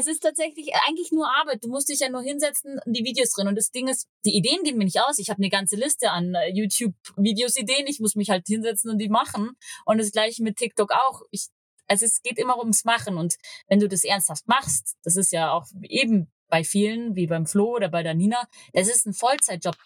es 0.00 0.06
ist 0.06 0.20
tatsächlich 0.20 0.72
eigentlich 0.88 1.12
nur 1.12 1.28
Arbeit. 1.28 1.62
Du 1.62 1.68
musst 1.68 1.90
dich 1.90 2.00
ja 2.00 2.08
nur 2.08 2.22
hinsetzen 2.22 2.80
und 2.84 2.96
die 2.96 3.04
Videos 3.04 3.30
drin. 3.30 3.48
Und 3.48 3.56
das 3.56 3.70
Ding 3.70 3.86
ist, 3.86 4.08
die 4.24 4.34
Ideen 4.34 4.62
gehen 4.64 4.78
mir 4.78 4.84
nicht 4.84 5.00
aus. 5.00 5.18
Ich 5.18 5.28
habe 5.28 5.38
eine 5.38 5.50
ganze 5.50 5.76
Liste 5.76 6.10
an 6.10 6.34
äh, 6.34 6.48
YouTube-Videos, 6.48 7.56
Ideen. 7.56 7.86
Ich 7.86 8.00
muss 8.00 8.14
mich 8.14 8.30
halt 8.30 8.46
hinsetzen 8.46 8.90
und 8.90 8.98
die 8.98 9.10
machen. 9.10 9.50
Und 9.84 9.98
das 9.98 10.10
gleiche 10.10 10.42
mit 10.42 10.56
TikTok 10.56 10.90
auch. 10.92 11.20
Ich, 11.30 11.48
also 11.86 12.06
es 12.06 12.22
geht 12.22 12.38
immer 12.38 12.58
ums 12.58 12.84
Machen. 12.84 13.18
Und 13.18 13.36
wenn 13.68 13.78
du 13.78 13.88
das 13.88 14.02
ernsthaft 14.02 14.48
machst, 14.48 14.96
das 15.04 15.16
ist 15.16 15.32
ja 15.32 15.52
auch 15.52 15.66
eben 15.82 16.32
bei 16.48 16.64
vielen, 16.64 17.14
wie 17.14 17.26
beim 17.26 17.46
Flo 17.46 17.76
oder 17.76 17.90
bei 17.90 18.02
der 18.02 18.14
Nina, 18.14 18.48
das 18.72 18.88
ist 18.88 19.06
ein 19.06 19.12
Vollzeitjob. 19.12 19.76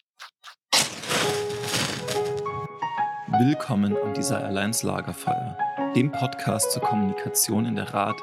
Willkommen 3.36 3.96
am 3.96 4.14
Desire 4.14 4.44
Alliance 4.44 4.86
Lagerfeuer, 4.86 5.58
dem 5.96 6.12
Podcast 6.12 6.70
zur 6.70 6.82
Kommunikation 6.82 7.66
in 7.66 7.74
der 7.74 7.92
Rad- 7.92 8.22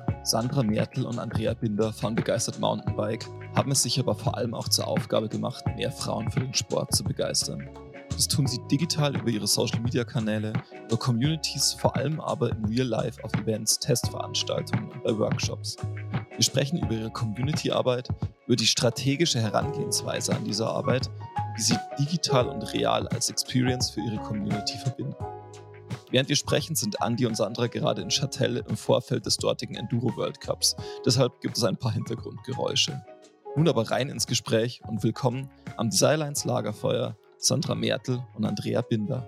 Sandra 0.23 0.61
Mertel 0.61 1.05
und 1.05 1.17
Andrea 1.17 1.53
Binder 1.53 1.91
fahren 1.91 2.15
begeistert 2.15 2.59
Mountainbike, 2.59 3.27
haben 3.55 3.71
es 3.71 3.83
sich 3.83 3.99
aber 3.99 4.13
vor 4.13 4.37
allem 4.37 4.53
auch 4.53 4.69
zur 4.69 4.87
Aufgabe 4.87 5.27
gemacht, 5.27 5.63
mehr 5.75 5.91
Frauen 5.91 6.29
für 6.29 6.41
den 6.41 6.53
Sport 6.53 6.93
zu 6.95 7.03
begeistern. 7.03 7.67
Das 8.11 8.27
tun 8.27 8.45
sie 8.45 8.59
digital 8.69 9.15
über 9.15 9.29
ihre 9.29 9.47
Social-Media-Kanäle, 9.47 10.53
über 10.85 10.97
Communities, 10.97 11.73
vor 11.73 11.95
allem 11.95 12.19
aber 12.19 12.51
im 12.51 12.65
Real 12.65 12.87
Life 12.87 13.23
auf 13.23 13.33
Events, 13.33 13.79
Testveranstaltungen 13.79 14.91
und 14.91 15.03
bei 15.03 15.17
Workshops. 15.17 15.77
Wir 16.35 16.43
sprechen 16.43 16.77
über 16.77 16.93
ihre 16.93 17.09
Community-Arbeit, 17.09 18.09
über 18.45 18.55
die 18.55 18.67
strategische 18.67 19.39
Herangehensweise 19.39 20.35
an 20.35 20.43
dieser 20.43 20.67
Arbeit, 20.67 21.09
wie 21.55 21.61
sie 21.61 21.77
digital 21.97 22.47
und 22.47 22.61
real 22.73 23.07
als 23.07 23.29
Experience 23.29 23.89
für 23.89 24.01
ihre 24.01 24.17
Community 24.17 24.77
verbinden. 24.77 25.15
Während 26.11 26.27
wir 26.27 26.35
sprechen, 26.35 26.75
sind 26.75 26.97
Andy 26.99 27.25
und 27.25 27.35
Sandra 27.37 27.67
gerade 27.67 28.01
in 28.01 28.09
Châtel 28.09 28.65
im 28.67 28.75
Vorfeld 28.75 29.25
des 29.25 29.37
dortigen 29.37 29.75
Enduro 29.75 30.13
World 30.17 30.41
Cups. 30.41 30.75
Deshalb 31.05 31.39
gibt 31.39 31.57
es 31.57 31.63
ein 31.63 31.77
paar 31.77 31.93
Hintergrundgeräusche. 31.93 33.01
Nun 33.55 33.69
aber 33.69 33.89
rein 33.89 34.09
ins 34.09 34.27
Gespräch 34.27 34.81
und 34.85 35.03
willkommen 35.03 35.49
am 35.77 35.89
Desirelines 35.89 36.43
Lagerfeuer 36.43 37.15
Sandra 37.37 37.75
Mertel 37.75 38.21
und 38.35 38.43
Andrea 38.43 38.81
Binder. 38.81 39.25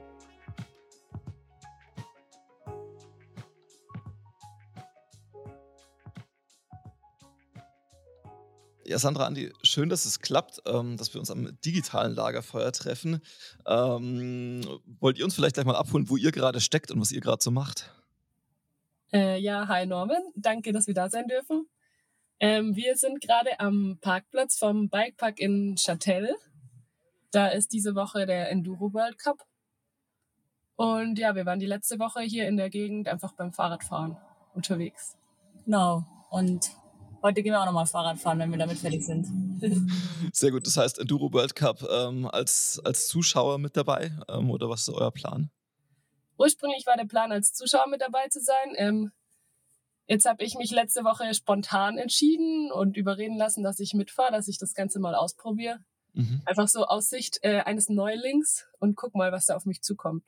Ja, 8.94 9.00
Sandra, 9.00 9.26
Andi, 9.26 9.52
schön, 9.64 9.90
dass 9.90 10.06
es 10.06 10.20
klappt, 10.20 10.62
ähm, 10.68 10.98
dass 10.98 11.16
wir 11.16 11.20
uns 11.20 11.32
am 11.32 11.60
digitalen 11.66 12.14
Lagerfeuer 12.14 12.72
treffen. 12.72 13.22
Ähm, 13.66 14.62
wollt 15.00 15.18
ihr 15.18 15.26
uns 15.26 15.34
vielleicht 15.34 15.56
gleich 15.56 15.66
mal 15.66 15.76
abholen, 15.76 16.12
wo 16.12 16.16
ihr 16.16 16.32
gerade 16.32 16.62
steckt 16.62 16.92
und 16.92 17.02
was 17.02 17.12
ihr 17.12 17.20
gerade 17.20 17.42
so 17.42 17.50
macht? 17.50 17.92
Äh, 19.12 19.40
ja, 19.40 19.68
hi 19.68 19.88
Norman, 19.88 20.22
danke, 20.36 20.74
dass 20.74 20.86
wir 20.86 20.94
da 20.94 21.10
sein 21.10 21.28
dürfen. 21.28 21.66
Ähm, 22.40 22.76
wir 22.76 22.96
sind 22.96 23.20
gerade 23.20 23.60
am 23.60 23.98
Parkplatz 24.00 24.60
vom 24.60 24.90
Bikepark 24.90 25.40
in 25.40 25.76
Châtel. 25.76 26.36
Da 27.32 27.48
ist 27.48 27.74
diese 27.74 27.96
Woche 27.96 28.28
der 28.28 28.52
Enduro 28.52 28.94
World 28.94 29.18
Cup. 29.18 29.40
Und 30.76 31.18
ja, 31.18 31.34
wir 31.34 31.48
waren 31.48 31.60
die 31.60 31.66
letzte 31.66 31.98
Woche 31.98 32.22
hier 32.22 32.48
in 32.48 32.58
der 32.58 32.70
Gegend 32.70 33.08
einfach 33.08 33.34
beim 33.34 33.54
Fahrradfahren 33.54 34.18
unterwegs. 34.54 35.18
Genau. 35.66 36.06
Und 36.30 36.70
Heute 37.24 37.42
gehen 37.42 37.54
wir 37.54 37.62
auch 37.62 37.66
nochmal 37.66 37.86
Fahrrad 37.86 38.20
fahren, 38.20 38.38
wenn 38.40 38.52
wir 38.52 38.58
damit 38.58 38.78
fertig 38.78 39.02
sind. 39.06 39.26
Sehr 40.34 40.52
gut. 40.52 40.68
Das 40.68 40.76
heißt, 40.76 41.00
Enduro 41.00 41.32
World 41.32 41.56
Cup 41.56 41.82
ähm, 41.90 42.28
als, 42.28 42.82
als 42.84 43.08
Zuschauer 43.08 43.60
mit 43.60 43.78
dabei 43.78 44.12
ähm, 44.28 44.52
oder 44.52 44.70
was 44.70 44.82
ist 44.82 44.90
euer 44.90 45.12
Plan? 45.12 45.50
Ursprünglich 46.38 46.86
war 46.86 46.98
der 46.98 47.06
Plan, 47.06 47.32
als 47.32 47.54
Zuschauer 47.54 47.88
mit 47.88 48.02
dabei 48.02 48.28
zu 48.28 48.42
sein. 48.42 48.74
Ähm, 48.76 49.12
jetzt 50.06 50.26
habe 50.26 50.44
ich 50.44 50.56
mich 50.56 50.72
letzte 50.72 51.06
Woche 51.06 51.34
spontan 51.34 51.98
entschieden 51.98 52.70
und 52.74 52.98
überreden 52.98 53.38
lassen, 53.38 53.64
dass 53.64 53.80
ich 53.80 53.94
mitfahre, 53.94 54.34
dass 54.34 54.50
ich 54.50 54.58
das 54.58 54.74
Ganze 54.74 55.00
mal 55.00 55.16
ausprobiere. 55.16 55.80
Mhm. 56.12 56.42
Einfach 56.44 56.68
so 56.68 56.86
aus 56.86 57.08
Sicht 57.08 57.40
äh, 57.44 57.62
eines 57.62 57.88
Neulings 57.88 58.66
und 58.80 58.98
guck 58.98 59.16
mal, 59.16 59.32
was 59.32 59.46
da 59.46 59.56
auf 59.56 59.66
mich 59.66 59.82
zukommt. 59.82 60.26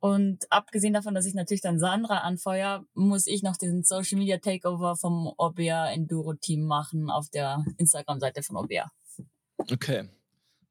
Und 0.00 0.50
abgesehen 0.50 0.94
davon, 0.94 1.14
dass 1.14 1.26
ich 1.26 1.34
natürlich 1.34 1.60
dann 1.60 1.78
Sandra 1.78 2.18
anfeuer, 2.18 2.84
muss 2.94 3.26
ich 3.26 3.42
noch 3.42 3.58
diesen 3.58 3.84
Social 3.84 4.18
Media 4.18 4.38
Takeover 4.38 4.96
vom 4.96 5.30
Obea 5.36 5.90
Enduro 5.90 6.34
Team 6.34 6.64
machen 6.64 7.10
auf 7.10 7.28
der 7.28 7.62
Instagram-Seite 7.76 8.42
von 8.42 8.56
Obea. 8.56 8.90
Okay. 9.70 10.08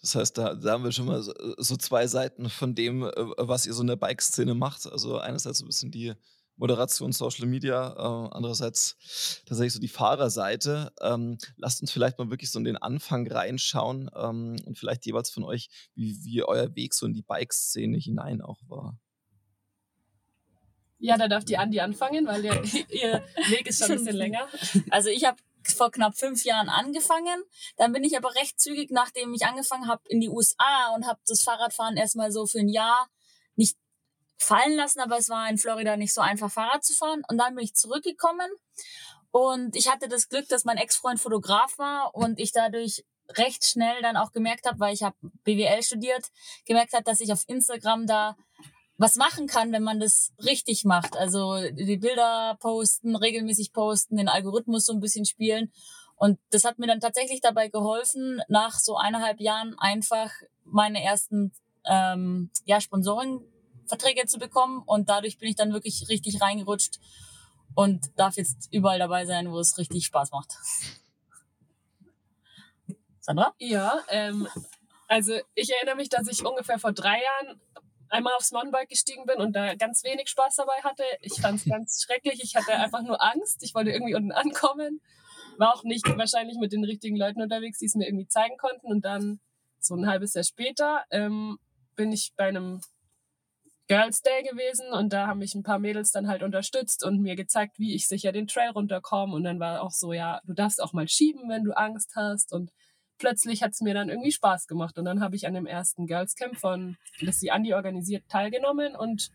Das 0.01 0.15
heißt, 0.15 0.37
da, 0.37 0.55
da, 0.55 0.71
haben 0.71 0.83
wir 0.83 0.91
schon 0.91 1.05
mal 1.05 1.21
so, 1.21 1.33
so, 1.57 1.75
zwei 1.75 2.07
Seiten 2.07 2.49
von 2.49 2.73
dem, 2.73 3.03
äh, 3.03 3.11
was 3.37 3.65
ihr 3.65 3.73
so 3.73 3.81
in 3.81 3.87
der 3.87 3.97
Bike-Szene 3.97 4.55
macht. 4.55 4.87
Also 4.91 5.19
einerseits 5.19 5.59
so 5.59 5.65
ein 5.65 5.67
bisschen 5.67 5.91
die 5.91 6.13
Moderation 6.55 7.11
Social 7.11 7.47
Media, 7.47 7.93
äh, 7.97 8.29
andererseits 8.35 8.97
tatsächlich 9.45 9.73
so 9.73 9.79
die 9.79 9.87
Fahrerseite. 9.87 10.91
Ähm, 11.01 11.37
lasst 11.57 11.81
uns 11.81 11.91
vielleicht 11.91 12.17
mal 12.17 12.29
wirklich 12.29 12.49
so 12.49 12.59
in 12.59 12.65
den 12.65 12.77
Anfang 12.77 13.27
reinschauen 13.31 14.09
ähm, 14.15 14.55
und 14.65 14.77
vielleicht 14.77 15.05
jeweils 15.05 15.29
von 15.29 15.43
euch, 15.43 15.69
wie, 15.95 16.17
wie 16.23 16.43
euer 16.43 16.75
Weg 16.75 16.93
so 16.93 17.05
in 17.05 17.13
die 17.13 17.21
Bike-Szene 17.21 17.97
hinein 17.97 18.41
auch 18.41 18.59
war. 18.67 18.97
Ja, 20.99 21.17
da 21.17 21.27
darf 21.27 21.45
die 21.45 21.57
Andi 21.57 21.79
anfangen, 21.79 22.27
weil 22.27 22.43
ihr, 22.43 22.61
ihr 22.89 23.23
Weg 23.49 23.67
ist 23.67 23.79
schon 23.79 23.91
ein 23.91 23.97
bisschen 23.97 24.15
länger. 24.15 24.47
Also 24.91 25.09
ich 25.09 25.25
habe 25.25 25.37
vor 25.75 25.91
knapp 25.91 26.17
fünf 26.17 26.43
Jahren 26.45 26.69
angefangen. 26.69 27.43
Dann 27.77 27.91
bin 27.93 28.03
ich 28.03 28.17
aber 28.17 28.35
recht 28.35 28.59
zügig, 28.59 28.91
nachdem 28.91 29.33
ich 29.33 29.45
angefangen 29.45 29.87
habe, 29.87 30.01
in 30.07 30.19
die 30.19 30.29
USA 30.29 30.93
und 30.95 31.05
habe 31.05 31.19
das 31.27 31.43
Fahrradfahren 31.43 31.97
erstmal 31.97 32.31
so 32.31 32.45
für 32.45 32.59
ein 32.59 32.69
Jahr 32.69 33.07
nicht 33.55 33.77
fallen 34.37 34.75
lassen, 34.75 34.99
aber 34.99 35.17
es 35.17 35.29
war 35.29 35.49
in 35.49 35.57
Florida 35.57 35.97
nicht 35.97 36.13
so 36.13 36.21
einfach, 36.21 36.51
Fahrrad 36.51 36.83
zu 36.83 36.93
fahren. 36.93 37.23
Und 37.29 37.37
dann 37.37 37.55
bin 37.55 37.63
ich 37.63 37.75
zurückgekommen 37.75 38.49
und 39.31 39.75
ich 39.75 39.89
hatte 39.89 40.07
das 40.07 40.29
Glück, 40.29 40.47
dass 40.47 40.65
mein 40.65 40.77
Ex-Freund 40.77 41.19
Fotograf 41.19 41.77
war 41.77 42.15
und 42.15 42.39
ich 42.39 42.51
dadurch 42.51 43.03
recht 43.37 43.63
schnell 43.63 44.01
dann 44.01 44.17
auch 44.17 44.31
gemerkt 44.31 44.65
habe, 44.65 44.79
weil 44.79 44.93
ich 44.93 45.03
habe 45.03 45.15
BWL 45.43 45.83
studiert, 45.83 46.25
gemerkt 46.65 46.93
habe, 46.93 47.03
dass 47.03 47.19
ich 47.19 47.31
auf 47.31 47.43
Instagram 47.47 48.07
da 48.07 48.35
was 48.99 49.15
machen 49.15 49.47
kann, 49.47 49.71
wenn 49.71 49.81
man 49.81 50.01
das 50.01 50.33
richtig 50.43 50.83
macht. 50.83 51.15
Also 51.15 51.55
die 51.71 51.97
Bilder 51.97 52.57
posten, 52.59 53.15
regelmäßig 53.15 53.71
posten, 53.71 54.17
den 54.17 54.27
Algorithmus 54.27 54.85
so 54.85 54.93
ein 54.93 54.99
bisschen 54.99 55.23
spielen. 55.23 55.71
Und 56.17 56.37
das 56.51 56.65
hat 56.65 56.79
mir 56.79 56.87
dann 56.87 56.99
tatsächlich 56.99 57.39
dabei 57.39 57.69
geholfen, 57.69 58.41
nach 58.49 58.73
so 58.73 58.97
eineinhalb 58.97 59.39
Jahren 59.39 59.79
einfach 59.79 60.29
meine 60.65 61.01
ersten 61.01 61.53
ähm, 61.85 62.51
ja, 62.65 62.81
Sponsorenverträge 62.81 64.25
zu 64.25 64.37
bekommen. 64.37 64.83
Und 64.85 65.07
dadurch 65.07 65.37
bin 65.37 65.47
ich 65.47 65.55
dann 65.55 65.71
wirklich 65.71 66.09
richtig 66.09 66.41
reingerutscht 66.41 66.99
und 67.75 68.11
darf 68.17 68.35
jetzt 68.35 68.67
überall 68.69 68.99
dabei 68.99 69.25
sein, 69.25 69.49
wo 69.49 69.59
es 69.59 69.77
richtig 69.77 70.05
Spaß 70.07 70.31
macht. 70.31 70.57
Sandra? 73.21 73.53
Ja, 73.59 74.03
ähm, 74.09 74.45
also 75.07 75.39
ich 75.55 75.71
erinnere 75.71 75.95
mich, 75.95 76.09
dass 76.09 76.27
ich 76.27 76.45
ungefähr 76.45 76.79
vor 76.79 76.91
drei 76.91 77.19
Jahren 77.21 77.61
einmal 78.09 78.33
aufs 78.33 78.51
Mountainbike 78.51 78.89
gestiegen 78.89 79.25
bin 79.25 79.37
und 79.37 79.53
da 79.53 79.75
ganz 79.75 80.03
wenig 80.03 80.29
Spaß 80.29 80.55
dabei 80.55 80.81
hatte. 80.83 81.03
Ich 81.21 81.41
fand 81.41 81.59
es 81.59 81.65
ganz 81.65 82.03
schrecklich. 82.03 82.41
Ich 82.43 82.55
hatte 82.55 82.73
einfach 82.73 83.01
nur 83.01 83.21
Angst. 83.21 83.63
Ich 83.63 83.73
wollte 83.75 83.91
irgendwie 83.91 84.15
unten 84.15 84.31
ankommen. 84.31 85.01
War 85.57 85.75
auch 85.75 85.83
nicht 85.83 86.05
wahrscheinlich 86.17 86.57
mit 86.57 86.71
den 86.71 86.83
richtigen 86.83 87.17
Leuten 87.17 87.41
unterwegs, 87.41 87.79
die 87.79 87.85
es 87.85 87.95
mir 87.95 88.07
irgendwie 88.07 88.27
zeigen 88.27 88.57
konnten. 88.57 88.87
Und 88.87 89.05
dann 89.05 89.39
so 89.79 89.95
ein 89.95 90.07
halbes 90.07 90.33
Jahr 90.33 90.43
später 90.43 91.03
ähm, 91.11 91.57
bin 91.95 92.11
ich 92.11 92.33
bei 92.35 92.47
einem 92.47 92.81
Girls 93.89 94.21
Day 94.21 94.43
gewesen 94.43 94.93
und 94.93 95.13
da 95.13 95.25
haben 95.25 95.39
mich 95.39 95.55
ein 95.55 95.63
paar 95.63 95.79
Mädels 95.79 96.11
dann 96.11 96.27
halt 96.27 96.43
unterstützt 96.43 97.03
und 97.03 97.21
mir 97.21 97.35
gezeigt, 97.35 97.79
wie 97.79 97.95
ich 97.95 98.07
sicher 98.07 98.31
den 98.31 98.45
Trail 98.45 98.69
runterkomme. 98.69 99.33
Und 99.33 99.43
dann 99.43 99.59
war 99.59 99.81
auch 99.81 99.91
so, 99.91 100.13
ja, 100.13 100.41
du 100.45 100.53
darfst 100.53 100.81
auch 100.81 100.93
mal 100.93 101.07
schieben, 101.07 101.49
wenn 101.49 101.63
du 101.63 101.75
Angst 101.75 102.11
hast. 102.15 102.53
Und 102.53 102.71
plötzlich 103.19 103.61
hat 103.61 103.73
es 103.73 103.81
mir 103.81 103.93
dann 103.93 104.09
irgendwie 104.09 104.31
Spaß 104.31 104.67
gemacht. 104.67 104.97
Und 104.97 105.05
dann 105.05 105.21
habe 105.21 105.35
ich 105.35 105.45
an 105.45 105.53
dem 105.53 105.67
ersten 105.67 106.07
Girls 106.07 106.35
Camp 106.35 106.57
von, 106.57 106.97
das 107.21 107.39
die 107.39 107.51
Andi 107.51 107.73
organisiert, 107.73 108.23
teilgenommen. 108.29 108.95
Und 108.95 109.29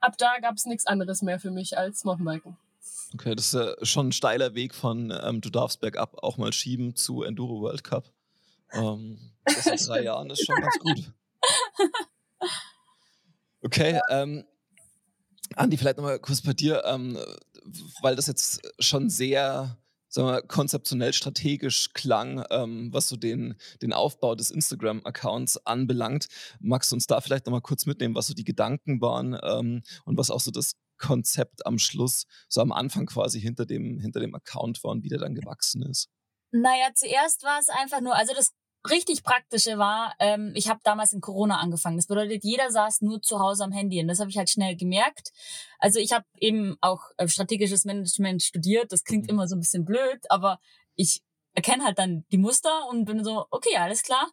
ab 0.00 0.16
da 0.18 0.38
gab 0.40 0.56
es 0.56 0.66
nichts 0.66 0.86
anderes 0.86 1.22
mehr 1.22 1.38
für 1.38 1.50
mich 1.50 1.78
als 1.78 2.04
Mountainbiken. 2.04 2.56
Okay, 3.14 3.34
das 3.34 3.52
ist 3.52 3.54
ja 3.54 3.74
schon 3.84 4.08
ein 4.08 4.12
steiler 4.12 4.54
Weg 4.54 4.74
von 4.74 5.12
ähm, 5.22 5.40
du 5.40 5.50
darfst 5.50 5.80
bergab 5.80 6.22
auch 6.22 6.38
mal 6.38 6.52
schieben 6.52 6.96
zu 6.96 7.22
Enduro 7.22 7.60
World 7.60 7.84
Cup. 7.84 8.10
Ähm, 8.72 9.18
das 9.44 9.66
in 9.66 9.76
drei 9.86 10.02
Jahren 10.02 10.30
ist 10.30 10.44
schon 10.44 10.60
ganz 10.60 10.78
gut. 10.78 11.12
Okay, 13.64 14.00
ähm, 14.10 14.44
Andi, 15.54 15.76
vielleicht 15.76 15.98
nochmal 15.98 16.18
kurz 16.18 16.40
bei 16.40 16.52
dir, 16.52 16.82
ähm, 16.84 17.18
weil 18.00 18.16
das 18.16 18.26
jetzt 18.26 18.62
schon 18.80 19.08
sehr 19.08 19.78
sagen 20.12 20.28
wir, 20.28 20.42
konzeptionell 20.42 21.12
strategisch 21.12 21.92
klang, 21.94 22.44
ähm, 22.50 22.92
was 22.92 23.08
so 23.08 23.16
den, 23.16 23.54
den 23.80 23.92
Aufbau 23.92 24.34
des 24.34 24.50
Instagram-Accounts 24.50 25.66
anbelangt. 25.66 26.26
Magst 26.60 26.92
du 26.92 26.96
uns 26.96 27.06
da 27.06 27.20
vielleicht 27.20 27.46
nochmal 27.46 27.62
kurz 27.62 27.86
mitnehmen, 27.86 28.14
was 28.14 28.26
so 28.26 28.34
die 28.34 28.44
Gedanken 28.44 29.00
waren 29.00 29.38
ähm, 29.42 29.82
und 30.04 30.18
was 30.18 30.30
auch 30.30 30.40
so 30.40 30.50
das 30.50 30.74
Konzept 30.98 31.66
am 31.66 31.78
Schluss, 31.78 32.26
so 32.48 32.60
am 32.60 32.72
Anfang 32.72 33.06
quasi 33.06 33.40
hinter 33.40 33.66
dem, 33.66 33.98
hinter 33.98 34.20
dem 34.20 34.34
Account 34.34 34.84
war 34.84 34.92
und 34.92 35.02
wie 35.02 35.08
der 35.08 35.18
dann 35.18 35.34
gewachsen 35.34 35.82
ist? 35.82 36.08
Naja, 36.52 36.90
zuerst 36.94 37.42
war 37.44 37.58
es 37.58 37.70
einfach 37.70 38.02
nur, 38.02 38.14
also 38.14 38.34
das 38.34 38.52
richtig 38.90 39.22
praktische 39.22 39.78
war, 39.78 40.14
ähm, 40.18 40.52
ich 40.54 40.68
habe 40.68 40.80
damals 40.82 41.12
in 41.12 41.20
Corona 41.20 41.58
angefangen. 41.58 41.96
Das 41.96 42.06
bedeutet, 42.06 42.44
jeder 42.44 42.70
saß 42.70 43.02
nur 43.02 43.22
zu 43.22 43.38
Hause 43.38 43.64
am 43.64 43.72
Handy 43.72 44.00
und 44.00 44.08
das 44.08 44.20
habe 44.20 44.30
ich 44.30 44.38
halt 44.38 44.50
schnell 44.50 44.76
gemerkt. 44.76 45.32
Also 45.78 45.98
ich 45.98 46.12
habe 46.12 46.24
eben 46.38 46.76
auch 46.80 47.02
äh, 47.16 47.28
strategisches 47.28 47.84
Management 47.84 48.42
studiert. 48.42 48.92
Das 48.92 49.04
klingt 49.04 49.24
mhm. 49.24 49.30
immer 49.30 49.48
so 49.48 49.56
ein 49.56 49.60
bisschen 49.60 49.84
blöd, 49.84 50.20
aber 50.28 50.58
ich 50.96 51.22
erkenne 51.54 51.84
halt 51.84 51.98
dann 51.98 52.24
die 52.32 52.38
Muster 52.38 52.88
und 52.88 53.04
bin 53.04 53.24
so, 53.24 53.46
okay, 53.50 53.76
alles 53.76 54.02
klar. 54.02 54.30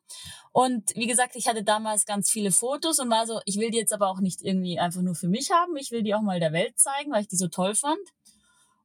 Und 0.51 0.95
wie 0.95 1.07
gesagt, 1.07 1.35
ich 1.35 1.47
hatte 1.47 1.63
damals 1.63 2.05
ganz 2.05 2.31
viele 2.31 2.51
Fotos 2.51 2.99
und 2.99 3.09
war 3.09 3.27
so, 3.27 3.41
ich 3.45 3.57
will 3.57 3.71
die 3.71 3.77
jetzt 3.77 3.93
aber 3.93 4.07
auch 4.07 4.19
nicht 4.19 4.41
irgendwie 4.41 4.79
einfach 4.79 5.01
nur 5.01 5.15
für 5.15 5.27
mich 5.27 5.51
haben. 5.51 5.75
Ich 5.75 5.91
will 5.91 6.01
die 6.01 6.15
auch 6.15 6.21
mal 6.21 6.39
der 6.39 6.53
Welt 6.53 6.79
zeigen, 6.79 7.11
weil 7.11 7.21
ich 7.21 7.27
die 7.27 7.35
so 7.35 7.47
toll 7.47 7.75
fand. 7.75 7.99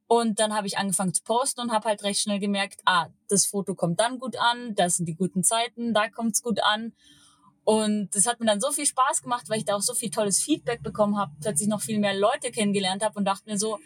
Und 0.07 0.39
dann 0.39 0.53
habe 0.53 0.67
ich 0.67 0.77
angefangen 0.77 1.13
zu 1.13 1.23
posten 1.23 1.61
und 1.61 1.71
habe 1.71 1.89
halt 1.89 2.03
recht 2.03 2.21
schnell 2.21 2.39
gemerkt, 2.39 2.81
ah, 2.85 3.07
das 3.27 3.47
Foto 3.47 3.73
kommt 3.73 3.99
dann 3.99 4.19
gut 4.19 4.37
an, 4.37 4.75
das 4.75 4.97
sind 4.97 5.07
die 5.07 5.15
guten 5.15 5.43
Zeiten, 5.43 5.93
da 5.93 6.09
kommt's 6.09 6.43
gut 6.43 6.61
an. 6.61 6.93
Und 7.63 8.13
das 8.13 8.27
hat 8.27 8.39
mir 8.39 8.45
dann 8.45 8.61
so 8.61 8.71
viel 8.71 8.85
Spaß 8.85 9.23
gemacht, 9.23 9.49
weil 9.49 9.57
ich 9.57 9.65
da 9.65 9.75
auch 9.75 9.81
so 9.81 9.95
viel 9.95 10.11
tolles 10.11 10.39
Feedback 10.39 10.83
bekommen 10.83 11.17
habe, 11.17 11.31
plötzlich 11.41 11.67
noch 11.67 11.81
viel 11.81 11.99
mehr 11.99 12.13
Leute 12.13 12.51
kennengelernt 12.51 13.03
habe 13.03 13.17
und 13.17 13.25
dachte 13.25 13.49
mir 13.49 13.57
so, 13.57 13.79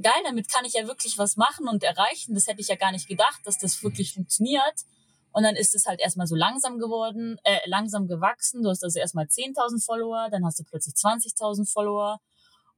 geil, 0.00 0.22
damit 0.24 0.48
kann 0.48 0.64
ich 0.64 0.74
ja 0.74 0.86
wirklich 0.86 1.18
was 1.18 1.36
machen 1.36 1.68
und 1.68 1.82
erreichen. 1.82 2.34
Das 2.34 2.46
hätte 2.46 2.60
ich 2.60 2.68
ja 2.68 2.76
gar 2.76 2.92
nicht 2.92 3.08
gedacht, 3.08 3.40
dass 3.44 3.58
das 3.58 3.82
wirklich 3.82 4.14
funktioniert. 4.14 4.84
Und 5.32 5.42
dann 5.42 5.56
ist 5.56 5.74
es 5.74 5.86
halt 5.86 6.00
erstmal 6.00 6.28
so 6.28 6.36
langsam 6.36 6.78
geworden, 6.78 7.38
äh, 7.42 7.58
langsam 7.66 8.06
gewachsen. 8.06 8.62
Du 8.62 8.70
hast 8.70 8.84
also 8.84 8.98
erstmal 8.98 9.26
10.000 9.26 9.84
Follower, 9.84 10.28
dann 10.30 10.44
hast 10.44 10.60
du 10.60 10.64
plötzlich 10.64 10.94
20.000 10.94 11.70
Follower. 11.70 12.20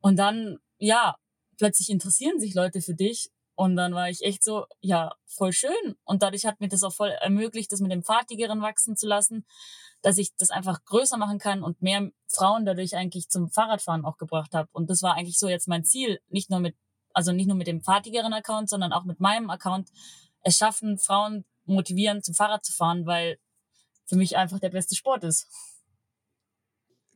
Und 0.01 0.17
dann, 0.17 0.59
ja, 0.79 1.17
plötzlich 1.63 1.91
interessieren 1.91 2.41
sich 2.41 2.55
Leute 2.55 2.81
für 2.81 2.95
dich. 2.95 3.31
Und 3.55 3.77
dann 3.77 3.95
war 3.95 4.11
ich 4.11 4.23
echt 4.23 4.43
so, 4.43 4.67
ja, 4.81 5.15
voll 5.27 5.53
schön. 5.53 5.95
Und 6.03 6.25
dadurch 6.25 6.45
hat 6.45 6.59
mir 6.59 6.67
das 6.67 6.83
auch 6.83 6.93
voll 6.93 7.11
ermöglicht, 7.11 7.71
das 7.71 7.79
mit 7.79 7.93
dem 7.93 8.03
Fahrtigeren 8.03 8.63
wachsen 8.63 8.97
zu 8.97 9.07
lassen, 9.07 9.47
dass 10.01 10.19
ich 10.19 10.35
das 10.37 10.51
einfach 10.51 10.85
größer 10.85 11.17
machen 11.19 11.39
kann 11.39 11.63
und 11.63 11.81
mehr 11.81 12.11
Frauen 12.27 12.65
dadurch 12.65 12.97
eigentlich 12.97 13.29
zum 13.29 13.49
Fahrradfahren 13.49 14.05
auch 14.05 14.17
gebracht 14.17 14.55
habe. 14.55 14.69
Und 14.73 14.91
das 14.91 15.03
war 15.03 15.15
eigentlich 15.15 15.39
so 15.39 15.49
jetzt 15.49 15.69
mein 15.69 15.85
Ziel, 15.85 16.19
nicht 16.29 16.51
nur 16.51 16.59
mit, 16.59 16.75
also 17.13 17.31
nicht 17.31 17.47
nur 17.47 17.57
mit 17.57 17.69
dem 17.69 17.81
Fahrtigeren 17.81 18.33
Account, 18.33 18.69
sondern 18.69 18.93
auch 18.93 19.05
mit 19.05 19.21
meinem 19.21 19.49
Account, 19.49 19.89
es 20.41 20.57
schaffen, 20.57 20.99
Frauen 20.99 21.45
motivieren, 21.65 22.25
zum 22.25 22.35
Fahrrad 22.35 22.65
zu 22.65 22.73
fahren, 22.73 23.07
weil 23.07 23.39
für 24.07 24.17
mich 24.17 24.37
einfach 24.37 24.59
der 24.59 24.71
beste 24.71 24.97
Sport 24.97 25.23
ist. 25.23 25.47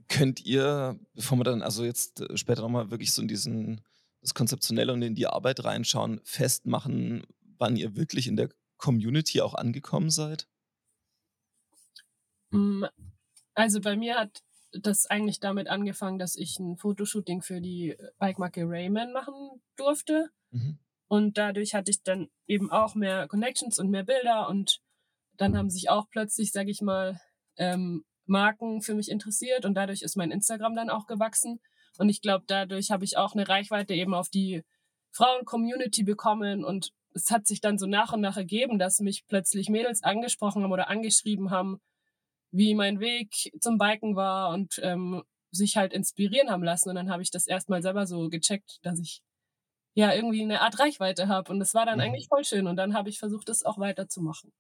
Könnt 0.07 0.47
ihr, 0.47 1.01
bevor 1.15 1.37
wir 1.37 1.43
dann 1.43 1.63
also 1.63 1.83
jetzt 1.85 2.21
äh, 2.21 2.37
später 2.37 2.63
nochmal 2.63 2.93
wirklich 2.93 3.13
so 3.13 3.21
in 3.21 3.27
diesen 3.27 3.83
das 4.27 4.35
Konzeptionelle 4.35 4.93
und 4.93 5.03
in 5.03 5.15
die 5.15 5.29
Arbeit 5.29 5.65
reinschauen, 5.65 6.21
festmachen, 6.25 7.25
wann 7.59 7.77
ihr 7.77 7.95
wirklich 7.95 8.27
in 8.27 8.37
der 8.37 8.51
Community 8.77 9.41
auch 9.41 9.55
angekommen 9.55 10.11
seid? 10.11 10.49
Mm, 12.51 12.85
also 13.55 13.81
bei 13.81 13.97
mir 13.97 14.17
hat 14.17 14.43
das 14.73 15.07
eigentlich 15.07 15.39
damit 15.39 15.69
angefangen, 15.69 16.19
dass 16.19 16.35
ich 16.35 16.59
ein 16.59 16.77
Fotoshooting 16.77 17.41
für 17.41 17.61
die 17.61 17.97
Bike-Marke 18.19 18.65
Rayman 18.65 19.13
machen 19.13 19.63
durfte. 19.77 20.31
Mhm. 20.51 20.79
Und 21.07 21.39
dadurch 21.39 21.75
hatte 21.75 21.93
ich 21.93 22.03
dann 22.03 22.29
eben 22.49 22.73
auch 22.73 22.97
mehr 22.97 23.29
Connections 23.29 23.79
und 23.79 23.91
mehr 23.91 24.03
Bilder 24.03 24.49
und 24.49 24.81
dann 25.37 25.57
haben 25.57 25.71
sich 25.71 25.89
auch 25.89 26.11
plötzlich, 26.11 26.51
sag 26.51 26.67
ich 26.67 26.81
mal, 26.81 27.21
ähm, 27.59 28.05
Marken 28.25 28.83
für 28.83 28.95
mich 28.95 29.09
interessiert 29.09 29.65
und 29.65 29.75
dadurch 29.75 30.03
ist 30.03 30.17
mein 30.17 30.33
Instagram 30.33 30.75
dann 30.75 30.91
auch 30.91 31.07
gewachsen. 31.07 31.61
Und 31.99 32.09
ich 32.09 32.21
glaube, 32.21 32.45
dadurch 32.47 32.91
habe 32.91 33.05
ich 33.05 33.17
auch 33.17 33.35
eine 33.35 33.49
Reichweite 33.49 33.95
eben 33.95 34.15
auf 34.15 34.29
die 34.29 34.63
Frauen-Community 35.13 36.03
bekommen 36.05 36.65
und 36.65 36.93
es 37.15 37.31
hat 37.31 37.47
sich 37.47 37.61
dann 37.61 37.79
so 37.79 37.87
nach 37.87 38.13
und 38.13 38.21
nach 38.21 38.37
ergeben, 38.37 38.79
dass 38.79 39.01
mich 39.01 39.27
plötzlich 39.27 39.71
Mädels 39.71 40.03
angesprochen 40.03 40.63
haben 40.63 40.73
oder 40.73 40.89
angeschrieben 40.89 41.51
haben, 41.51 41.81
wie 42.51 42.75
mein 42.75 43.01
Weg 43.01 43.53
zum 43.61 43.79
Biken 43.79 44.17
war 44.17 44.51
und 44.51 44.79
ähm, 44.83 45.23
sich 45.51 45.77
halt 45.77 45.93
inspirieren 45.93 46.51
haben 46.51 46.63
lassen. 46.63 46.91
Und 46.91 46.97
dann 46.97 47.11
habe 47.11 47.23
ich 47.23 47.31
das 47.31 47.47
erstmal 47.47 47.83
selber 47.83 48.07
so 48.07 48.29
gecheckt, 48.29 48.79
dass 48.83 49.01
ich 49.01 49.23
ja 49.95 50.13
irgendwie 50.13 50.43
eine 50.43 50.61
Art 50.61 50.79
Reichweite 50.79 51.29
habe. 51.29 51.51
Und 51.51 51.59
das 51.59 51.73
war 51.73 51.87
dann 51.87 51.97
mhm. 51.97 52.05
eigentlich 52.05 52.29
voll 52.29 52.45
schön. 52.45 52.67
Und 52.67 52.77
dann 52.77 52.95
habe 52.95 53.09
ich 53.09 53.19
versucht, 53.19 53.49
das 53.49 53.65
auch 53.65 53.79
weiterzumachen. 53.79 54.53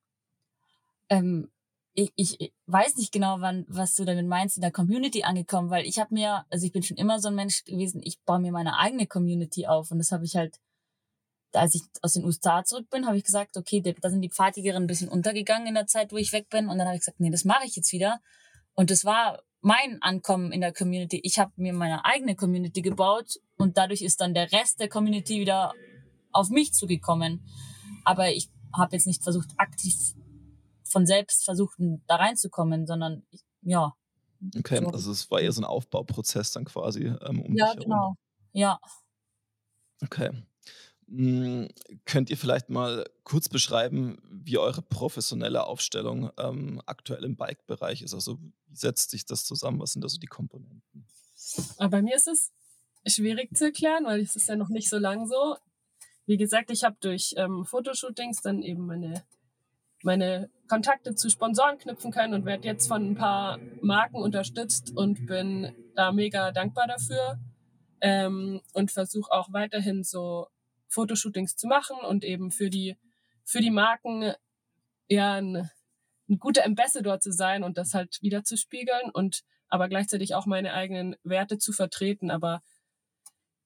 Ähm, 1.10 1.50
ich, 1.96 2.12
ich 2.38 2.52
weiß 2.66 2.96
nicht 2.96 3.10
genau, 3.10 3.40
wann, 3.40 3.64
was 3.68 3.94
du 3.94 4.04
damit 4.04 4.26
meinst, 4.26 4.56
in 4.56 4.60
der 4.60 4.70
Community 4.70 5.22
angekommen, 5.22 5.70
weil 5.70 5.86
ich 5.86 5.98
habe 5.98 6.12
mir, 6.12 6.44
also 6.50 6.66
ich 6.66 6.72
bin 6.72 6.82
schon 6.82 6.98
immer 6.98 7.18
so 7.20 7.28
ein 7.28 7.34
Mensch 7.34 7.64
gewesen, 7.64 8.02
ich 8.04 8.20
baue 8.20 8.38
mir 8.38 8.52
meine 8.52 8.78
eigene 8.78 9.06
Community 9.06 9.66
auf 9.66 9.90
und 9.90 9.98
das 9.98 10.12
habe 10.12 10.24
ich 10.24 10.36
halt, 10.36 10.60
als 11.52 11.74
ich 11.74 11.82
aus 12.02 12.12
den 12.12 12.24
USA 12.24 12.64
zurück 12.64 12.90
bin, 12.90 13.06
habe 13.06 13.16
ich 13.16 13.24
gesagt, 13.24 13.56
okay, 13.56 13.80
da 13.80 14.10
sind 14.10 14.20
die 14.20 14.28
Pfadjägerinnen 14.28 14.84
ein 14.84 14.86
bisschen 14.86 15.08
untergegangen 15.08 15.66
in 15.66 15.74
der 15.74 15.86
Zeit, 15.86 16.12
wo 16.12 16.18
ich 16.18 16.32
weg 16.32 16.50
bin 16.50 16.68
und 16.68 16.76
dann 16.76 16.86
habe 16.86 16.96
ich 16.96 17.00
gesagt, 17.00 17.18
nee, 17.18 17.30
das 17.30 17.44
mache 17.44 17.64
ich 17.64 17.76
jetzt 17.76 17.92
wieder 17.92 18.20
und 18.74 18.90
das 18.90 19.06
war 19.06 19.42
mein 19.62 20.00
Ankommen 20.02 20.52
in 20.52 20.60
der 20.60 20.72
Community. 20.72 21.18
Ich 21.24 21.38
habe 21.38 21.50
mir 21.56 21.72
meine 21.72 22.04
eigene 22.04 22.36
Community 22.36 22.82
gebaut 22.82 23.40
und 23.56 23.78
dadurch 23.78 24.02
ist 24.02 24.20
dann 24.20 24.34
der 24.34 24.52
Rest 24.52 24.80
der 24.80 24.88
Community 24.88 25.40
wieder 25.40 25.72
auf 26.30 26.50
mich 26.50 26.72
zugekommen. 26.74 27.42
Aber 28.04 28.30
ich 28.30 28.50
habe 28.76 28.94
jetzt 28.94 29.06
nicht 29.06 29.22
versucht, 29.22 29.48
aktiv 29.56 29.94
von 30.88 31.06
selbst 31.06 31.44
versuchten, 31.44 32.02
da 32.06 32.16
reinzukommen, 32.16 32.86
sondern 32.86 33.26
ja. 33.62 33.94
Okay, 34.58 34.80
so. 34.82 34.88
also 34.88 35.12
es 35.12 35.30
war 35.30 35.40
eher 35.40 35.52
so 35.52 35.62
ein 35.62 35.64
Aufbauprozess 35.64 36.52
dann 36.52 36.64
quasi 36.64 37.04
ähm, 37.04 37.42
um 37.42 37.56
Ja, 37.56 37.74
genau. 37.74 38.16
Ja. 38.52 38.78
Okay. 40.02 40.30
Hm, 41.08 41.68
könnt 42.04 42.30
ihr 42.30 42.36
vielleicht 42.36 42.68
mal 42.68 43.04
kurz 43.22 43.48
beschreiben, 43.48 44.18
wie 44.30 44.58
eure 44.58 44.82
professionelle 44.82 45.64
Aufstellung 45.64 46.30
ähm, 46.36 46.82
aktuell 46.84 47.24
im 47.24 47.36
Bike-Bereich 47.36 48.02
ist? 48.02 48.12
Also 48.12 48.38
wie 48.40 48.52
setzt 48.72 49.10
sich 49.10 49.24
das 49.24 49.44
zusammen? 49.44 49.80
Was 49.80 49.92
sind 49.92 50.02
da 50.02 50.08
so 50.08 50.18
die 50.18 50.26
Komponenten? 50.26 51.06
Aber 51.78 51.90
bei 51.90 52.02
mir 52.02 52.16
ist 52.16 52.26
es 52.26 52.52
schwierig 53.06 53.56
zu 53.56 53.66
erklären, 53.66 54.04
weil 54.04 54.20
es 54.20 54.34
ist 54.36 54.48
ja 54.48 54.56
noch 54.56 54.68
nicht 54.68 54.88
so 54.88 54.98
lang 54.98 55.26
so. 55.28 55.56
Wie 56.26 56.36
gesagt, 56.36 56.70
ich 56.72 56.82
habe 56.82 56.96
durch 57.00 57.34
ähm, 57.36 57.64
Fotoshootings 57.64 58.42
dann 58.42 58.62
eben 58.62 58.86
meine 58.86 59.24
meine 60.06 60.48
Kontakte 60.68 61.16
zu 61.16 61.28
Sponsoren 61.28 61.78
knüpfen 61.78 62.12
können 62.12 62.32
und 62.32 62.46
werde 62.46 62.66
jetzt 62.66 62.86
von 62.86 63.10
ein 63.10 63.14
paar 63.16 63.58
Marken 63.82 64.16
unterstützt 64.16 64.96
und 64.96 65.26
bin 65.26 65.74
da 65.96 66.12
mega 66.12 66.52
dankbar 66.52 66.86
dafür 66.86 67.40
ähm, 68.00 68.60
und 68.72 68.92
versuche 68.92 69.32
auch 69.32 69.52
weiterhin 69.52 70.04
so 70.04 70.46
Fotoshootings 70.86 71.56
zu 71.56 71.66
machen 71.66 71.96
und 72.08 72.24
eben 72.24 72.52
für 72.52 72.70
die 72.70 72.96
für 73.44 73.60
die 73.60 73.70
Marken 73.70 74.32
ja 75.08 75.34
ein, 75.34 75.70
ein 76.28 76.38
guter 76.38 76.64
Ambassador 76.64 77.18
zu 77.18 77.32
sein 77.32 77.64
und 77.64 77.76
das 77.76 77.92
halt 77.92 78.22
wieder 78.22 78.44
zu 78.44 78.56
spiegeln 78.56 79.10
und 79.12 79.42
aber 79.68 79.88
gleichzeitig 79.88 80.36
auch 80.36 80.46
meine 80.46 80.72
eigenen 80.72 81.16
Werte 81.24 81.58
zu 81.58 81.72
vertreten. 81.72 82.30
Aber 82.30 82.62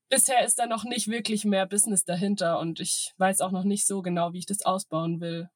bisher 0.08 0.44
ist 0.44 0.58
da 0.58 0.66
noch 0.66 0.84
nicht 0.84 1.08
wirklich 1.08 1.44
mehr 1.44 1.66
Business 1.66 2.04
dahinter 2.04 2.58
und 2.58 2.80
ich 2.80 3.12
weiß 3.18 3.42
auch 3.42 3.52
noch 3.52 3.64
nicht 3.64 3.86
so 3.86 4.00
genau, 4.00 4.32
wie 4.32 4.38
ich 4.38 4.46
das 4.46 4.62
ausbauen 4.62 5.20
will. 5.20 5.50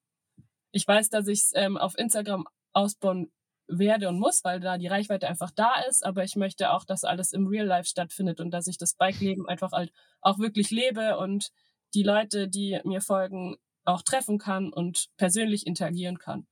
Ich 0.75 0.87
weiß, 0.87 1.09
dass 1.09 1.29
ich 1.29 1.41
es 1.41 1.53
ähm, 1.55 1.77
auf 1.77 1.97
Instagram 1.97 2.47
ausbauen 2.73 3.31
werde 3.69 4.09
und 4.09 4.19
muss, 4.19 4.45
weil 4.45 4.61
da 4.61 4.77
die 4.77 4.89
Reichweite 4.89 5.29
einfach 5.29 5.51
da 5.53 5.81
ist, 5.89 6.05
aber 6.05 6.25
ich 6.25 6.37
möchte 6.37 6.73
auch, 6.73 6.85
dass 6.85 7.05
alles 7.05 7.33
im 7.33 7.47
Real 7.47 7.67
Life 7.67 7.89
stattfindet 7.89 8.41
und 8.41 8.51
dass 8.51 8.67
ich 8.67 8.77
das 8.77 8.95
Bike-Leben 8.95 9.49
einfach 9.49 9.73
halt 9.73 9.93
auch 10.21 10.39
wirklich 10.39 10.71
lebe 10.71 11.17
und 11.17 11.51
die 11.95 12.03
Leute, 12.03 12.49
die 12.49 12.79
mir 12.85 13.01
folgen, 13.01 13.57
auch 13.85 14.03
treffen 14.03 14.39
kann 14.39 14.73
und 14.73 15.09
persönlich 15.17 15.67
interagieren 15.67 16.19
kann. 16.19 16.47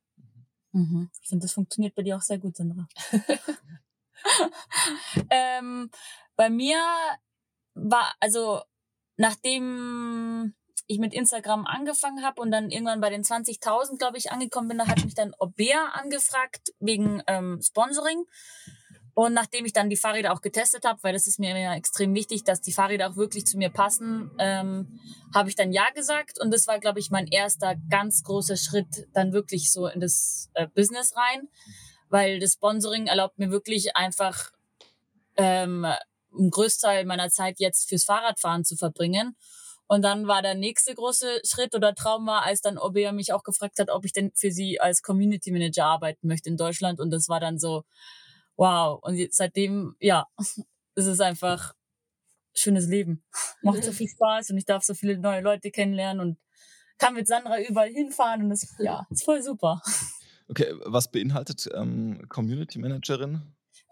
Mhm. 0.71 1.11
Ich 1.21 1.29
finde, 1.29 1.45
das 1.45 1.53
funktioniert 1.53 1.95
bei 1.95 2.03
dir 2.03 2.17
auch 2.17 2.23
sehr 2.23 2.39
gut, 2.39 2.57
Sandra. 2.57 2.87
ähm, 5.31 5.91
bei 6.37 6.49
mir 6.49 6.79
war, 7.75 8.15
also 8.21 8.63
nachdem 9.17 10.55
ich 10.87 10.99
mit 10.99 11.15
Instagram 11.15 11.67
angefangen 11.67 12.25
habe 12.25 12.41
und 12.41 12.51
dann 12.51 12.71
irgendwann 12.71 13.01
bei 13.01 13.11
den 13.11 13.23
20.000, 13.23 13.99
glaube 13.99 14.19
ich, 14.19 14.31
angekommen 14.31 14.69
bin, 14.69 14.79
da 14.79 14.87
hat 14.87 15.05
mich 15.05 15.15
dann 15.15 15.35
Obea 15.39 15.91
angefragt 15.93 16.73
wegen 16.81 17.23
ähm, 17.27 17.61
Sponsoring. 17.63 18.25
Und 19.15 19.35
nachdem 19.35 19.67
ich 19.67 19.75
dann 19.75 19.91
die 19.91 19.97
Fahrräder 19.97 20.33
auch 20.33 20.41
getestet 20.41 20.87
habe, 20.87 21.03
weil 21.03 21.13
das 21.13 21.27
ist 21.27 21.39
mir 21.39 21.59
ja 21.59 21.75
extrem 21.75 22.15
wichtig, 22.15 22.45
dass 22.45 22.63
die 22.63 22.73
Fahrräder 22.73 23.11
auch 23.11 23.17
wirklich 23.17 23.45
zu 23.45 23.59
mir 23.59 23.69
passen, 23.69 24.31
ähm, 24.39 24.99
habe 25.35 25.51
ich 25.51 25.55
dann 25.55 25.71
ja 25.71 25.91
gesagt. 25.95 26.41
Und 26.41 26.51
das 26.51 26.67
war, 26.67 26.79
glaube 26.79 26.99
ich, 26.99 27.11
mein 27.11 27.27
erster 27.27 27.75
ganz 27.91 28.23
großer 28.23 28.57
Schritt 28.57 29.07
dann 29.13 29.35
wirklich 29.35 29.71
so 29.71 29.87
in 29.87 30.01
das 30.01 30.51
äh, 30.55 30.67
Business 30.67 31.15
rein, 31.15 31.49
weil 32.09 32.41
das 32.41 32.55
Sponsoring 32.55 33.07
erlaubt 33.07 33.39
mir 33.39 33.51
wirklich 33.51 33.97
einfach 33.97 34.51
ähm, 35.37 35.85
einen 35.85 36.51
Großteil 36.51 37.05
meiner 37.05 37.29
Zeit 37.29 37.61
jetzt 37.61 37.91
fürs 37.91 38.05
Fahrradfahren 38.05 38.65
zu 38.65 38.77
verbringen. 38.77 39.37
Und 39.93 40.01
dann 40.01 40.27
war 40.27 40.41
der 40.41 40.55
nächste 40.55 40.95
große 40.95 41.43
Schritt 41.45 41.75
oder 41.75 41.95
Traum 41.95 42.27
war, 42.27 42.47
als 42.47 42.63
dann 42.63 42.79
Obea 42.79 43.13
mich 43.13 43.35
auch 43.35 43.43
gefragt 43.43 43.79
hat, 43.79 43.91
ob 43.91 44.07
ich 44.07 44.15
denn 44.15 44.33
für 44.35 44.51
sie 44.51 44.81
als 44.81 45.03
Community 45.03 45.53
Manager 45.53 45.85
arbeiten 45.85 46.29
möchte 46.29 46.49
in 46.49 46.57
Deutschland. 46.57 46.99
Und 46.99 47.11
das 47.11 47.29
war 47.29 47.41
dann 47.41 47.59
so, 47.59 47.85
wow. 48.57 48.99
Und 49.03 49.19
seitdem, 49.35 49.95
ja, 50.01 50.29
es 50.95 51.05
ist 51.05 51.21
einfach 51.21 51.75
schönes 52.55 52.87
Leben. 52.87 53.23
Macht 53.61 53.85
so 53.85 53.93
viel 53.93 54.09
Spaß 54.09 54.49
und 54.49 54.57
ich 54.57 54.65
darf 54.65 54.83
so 54.83 54.95
viele 54.95 55.19
neue 55.19 55.43
Leute 55.43 55.71
kennenlernen 55.71 56.27
und 56.27 56.39
kann 56.97 57.13
mit 57.13 57.29
Sandra 57.29 57.61
überall 57.61 57.91
hinfahren 57.91 58.45
und 58.45 58.49
das, 58.49 58.75
ja, 58.79 59.07
ist 59.11 59.25
voll 59.25 59.43
super. 59.43 59.83
Okay, 60.49 60.75
was 60.85 61.11
beinhaltet 61.11 61.69
ähm, 61.73 62.27
Community 62.29 62.79
Managerin? 62.79 63.43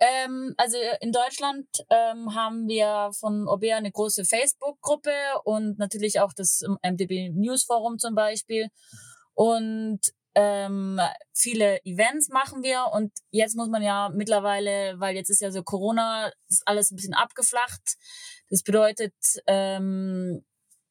Ähm, 0.01 0.55
also 0.57 0.79
in 1.01 1.13
Deutschland 1.13 1.67
ähm, 1.91 2.35
haben 2.35 2.67
wir 2.67 3.11
von 3.13 3.47
Obea 3.47 3.77
eine 3.77 3.93
große 3.93 4.25
Facebook-Gruppe 4.25 5.13
und 5.45 5.79
natürlich 5.79 6.21
auch 6.21 6.33
das 6.33 6.63
MDB 6.83 7.31
News 7.31 7.65
Forum 7.65 7.99
zum 7.99 8.15
Beispiel. 8.15 8.69
Und 9.35 10.01
ähm, 10.35 11.01
viele 11.35 11.85
Events 11.85 12.29
machen 12.29 12.63
wir 12.63 12.87
und 12.93 13.13
jetzt 13.31 13.57
muss 13.57 13.69
man 13.69 13.83
ja 13.83 14.11
mittlerweile, 14.15 14.99
weil 14.99 15.17
jetzt 15.17 15.29
ist 15.29 15.41
ja 15.41 15.51
so 15.51 15.63
Corona, 15.63 16.31
ist 16.49 16.63
alles 16.67 16.91
ein 16.91 16.97
bisschen 16.97 17.15
abgeflacht. 17.15 17.97
Das 18.49 18.63
bedeutet, 18.63 19.15
ähm, 19.47 20.45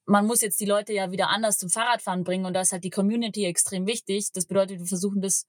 man 0.05 0.25
muss 0.25 0.41
jetzt 0.41 0.59
die 0.59 0.65
Leute 0.65 0.93
ja 0.93 1.11
wieder 1.11 1.29
anders 1.29 1.57
zum 1.57 1.69
Fahrradfahren 1.69 2.23
bringen 2.23 2.45
und 2.45 2.53
da 2.53 2.61
ist 2.61 2.73
halt 2.73 2.83
die 2.83 2.89
Community 2.89 3.45
extrem 3.45 3.85
wichtig. 3.87 4.31
Das 4.33 4.45
bedeutet, 4.45 4.79
wir 4.79 4.87
versuchen 4.87 5.21
das 5.21 5.45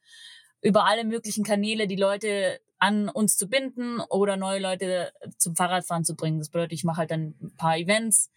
über 0.63 0.87
alle 0.87 1.05
möglichen 1.05 1.45
Kanäle 1.45 1.87
die 1.87 1.97
Leute 1.97 2.61
an 2.79 3.09
uns 3.09 3.37
zu 3.37 3.49
binden 3.49 4.01
oder 4.09 4.37
neue 4.37 4.61
Leute 4.61 5.13
zum 5.37 5.55
Fahrradfahren 5.55 6.05
zu 6.05 6.15
bringen. 6.15 6.39
Das 6.39 6.49
bedeutet, 6.49 6.73
ich 6.73 6.85
mache 6.85 6.99
halt 6.99 7.11
dann 7.11 7.35
ein 7.41 7.55
paar 7.57 7.77
Events, 7.77 8.31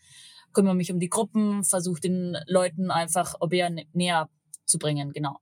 kümmere 0.52 0.76
mich 0.76 0.92
um 0.92 1.00
die 1.00 1.10
Gruppen, 1.10 1.64
versuche 1.64 2.02
den 2.02 2.38
Leuten 2.48 2.92
einfach 2.92 3.36
Obea 3.40 3.70
näher 3.94 4.30
zu 4.66 4.80
bringen, 4.80 5.14
genau. 5.14 5.40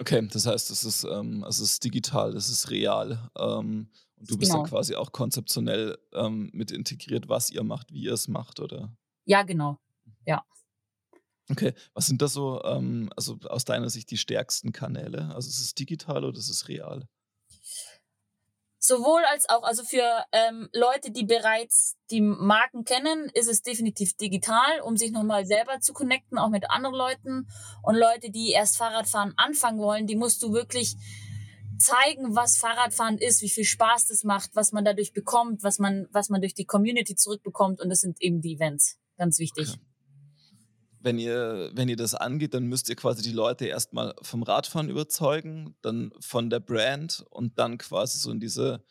Okay, 0.00 0.26
das 0.32 0.46
heißt, 0.46 0.70
es 0.70 0.84
ist, 0.84 1.04
ähm, 1.04 1.44
es 1.48 1.58
ist 1.58 1.82
digital, 1.84 2.36
es 2.36 2.48
ist 2.48 2.70
real. 2.70 3.30
Ähm, 3.36 3.90
und 4.16 4.30
du 4.30 4.38
bist 4.38 4.52
genau. 4.52 4.62
dann 4.62 4.70
quasi 4.70 4.94
auch 4.94 5.12
konzeptionell 5.12 5.98
ähm, 6.12 6.50
mit 6.52 6.70
integriert, 6.70 7.28
was 7.28 7.50
ihr 7.50 7.64
macht, 7.64 7.92
wie 7.92 8.02
ihr 8.02 8.12
es 8.12 8.28
macht, 8.28 8.60
oder? 8.60 8.96
Ja, 9.24 9.42
genau. 9.42 9.78
Ja. 10.24 10.44
Okay, 11.50 11.72
was 11.94 12.06
sind 12.06 12.20
da 12.20 12.28
so, 12.28 12.62
ähm, 12.64 13.10
also 13.16 13.38
aus 13.48 13.64
deiner 13.64 13.88
Sicht 13.88 14.10
die 14.10 14.18
stärksten 14.18 14.72
Kanäle? 14.72 15.32
Also 15.34 15.48
ist 15.48 15.60
es 15.60 15.74
digital 15.74 16.24
oder 16.24 16.38
ist 16.38 16.50
es 16.50 16.68
real? 16.68 17.08
Sowohl 18.80 19.22
als 19.32 19.48
auch, 19.48 19.64
also 19.64 19.82
für 19.82 20.24
ähm, 20.32 20.68
Leute, 20.72 21.10
die 21.10 21.24
bereits 21.24 21.96
die 22.10 22.20
Marken 22.20 22.84
kennen, 22.84 23.30
ist 23.34 23.48
es 23.48 23.62
definitiv 23.62 24.16
digital, 24.16 24.80
um 24.82 24.96
sich 24.96 25.10
nochmal 25.10 25.46
selber 25.46 25.80
zu 25.80 25.92
connecten, 25.92 26.38
auch 26.38 26.50
mit 26.50 26.70
anderen 26.70 26.94
Leuten. 26.94 27.48
Und 27.82 27.96
Leute, 27.96 28.30
die 28.30 28.52
erst 28.52 28.76
Fahrradfahren 28.76 29.34
anfangen 29.36 29.80
wollen, 29.80 30.06
die 30.06 30.16
musst 30.16 30.42
du 30.42 30.52
wirklich 30.52 30.96
zeigen, 31.78 32.36
was 32.36 32.56
Fahrradfahren 32.58 33.18
ist, 33.18 33.42
wie 33.42 33.50
viel 33.50 33.64
Spaß 33.64 34.06
das 34.06 34.22
macht, 34.22 34.50
was 34.54 34.72
man 34.72 34.84
dadurch 34.84 35.12
bekommt, 35.12 35.62
was 35.62 35.78
man, 35.78 36.06
was 36.12 36.28
man 36.28 36.40
durch 36.40 36.54
die 36.54 36.66
Community 36.66 37.16
zurückbekommt. 37.16 37.80
Und 37.80 37.88
das 37.88 38.00
sind 38.00 38.20
eben 38.22 38.40
die 38.40 38.54
Events. 38.54 38.98
Ganz 39.16 39.38
wichtig. 39.38 39.70
Okay 39.70 39.87
wenn 41.00 41.18
ihr, 41.18 41.70
wenn 41.74 41.88
ihr 41.88 41.96
das 41.96 42.14
angeht, 42.14 42.54
dann 42.54 42.64
müsst 42.64 42.88
ihr 42.88 42.96
quasi 42.96 43.22
die 43.22 43.32
Leute 43.32 43.66
erstmal 43.66 44.14
vom 44.22 44.42
Radfahren 44.42 44.88
überzeugen, 44.88 45.76
dann 45.82 46.12
von 46.20 46.50
der 46.50 46.60
Brand 46.60 47.24
und 47.30 47.58
dann 47.58 47.78
quasi 47.78 48.18
so 48.18 48.30
in 48.30 48.40
diese 48.40 48.84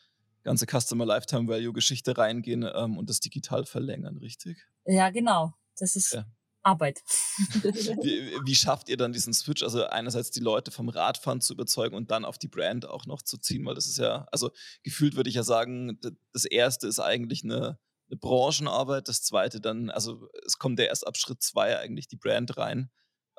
ganze 0.44 0.66
Customer 0.66 1.06
Lifetime 1.06 1.48
Value 1.48 1.74
Geschichte 1.74 2.18
reingehen 2.18 2.68
ähm, 2.74 2.98
und 2.98 3.10
das 3.10 3.20
digital 3.20 3.66
verlängern, 3.66 4.18
richtig? 4.18 4.66
Ja, 4.86 5.10
genau. 5.10 5.54
Das 5.78 5.96
ist 5.96 6.14
ja. 6.14 6.26
Arbeit. 6.64 7.02
wie, 7.64 8.36
wie, 8.46 8.56
schafft 8.56 8.90
ihr 8.90 8.98
dann 8.98 9.14
diesen 9.14 9.34
Switch? 9.34 9.64
Also 9.64 9.86
einerseits 9.86 10.32
die 10.32 10.40
Leute 10.40 10.72
vom 10.72 10.90
Radfahren 10.90 11.42
zu 11.42 11.54
überzeugen 11.54 11.96
und 11.96 12.12
dann 12.12 12.26
auf 12.26 12.38
die 12.38 12.48
Brand 12.48 12.86
auch 12.86 13.06
noch 13.06 13.22
zu 13.22 13.38
ziehen, 13.38 13.66
weil 13.66 13.76
das 13.76 13.88
ist 13.88 13.98
ja, 13.98 14.28
also 14.32 14.52
gefühlt 14.84 15.16
würde 15.16 15.30
ich 15.30 15.36
ja 15.36 15.44
sagen, 15.44 16.00
das 16.34 16.46
erste 16.46 16.88
ist 16.88 17.00
eigentlich 17.00 17.44
eine 17.44 17.80
eine 18.10 18.18
Branchenarbeit. 18.18 19.08
Das 19.08 19.22
zweite 19.22 19.62
dann, 19.62 19.90
also 19.90 20.28
es 20.46 20.58
kommt 20.58 20.80
ja 20.80 20.86
erst 20.86 21.08
ab 21.08 21.18
Schritt 21.18 21.42
zwei 21.42 21.78
eigentlich 21.78 22.08
die 22.08 22.18
Brand 22.18 22.58
rein. 22.58 22.90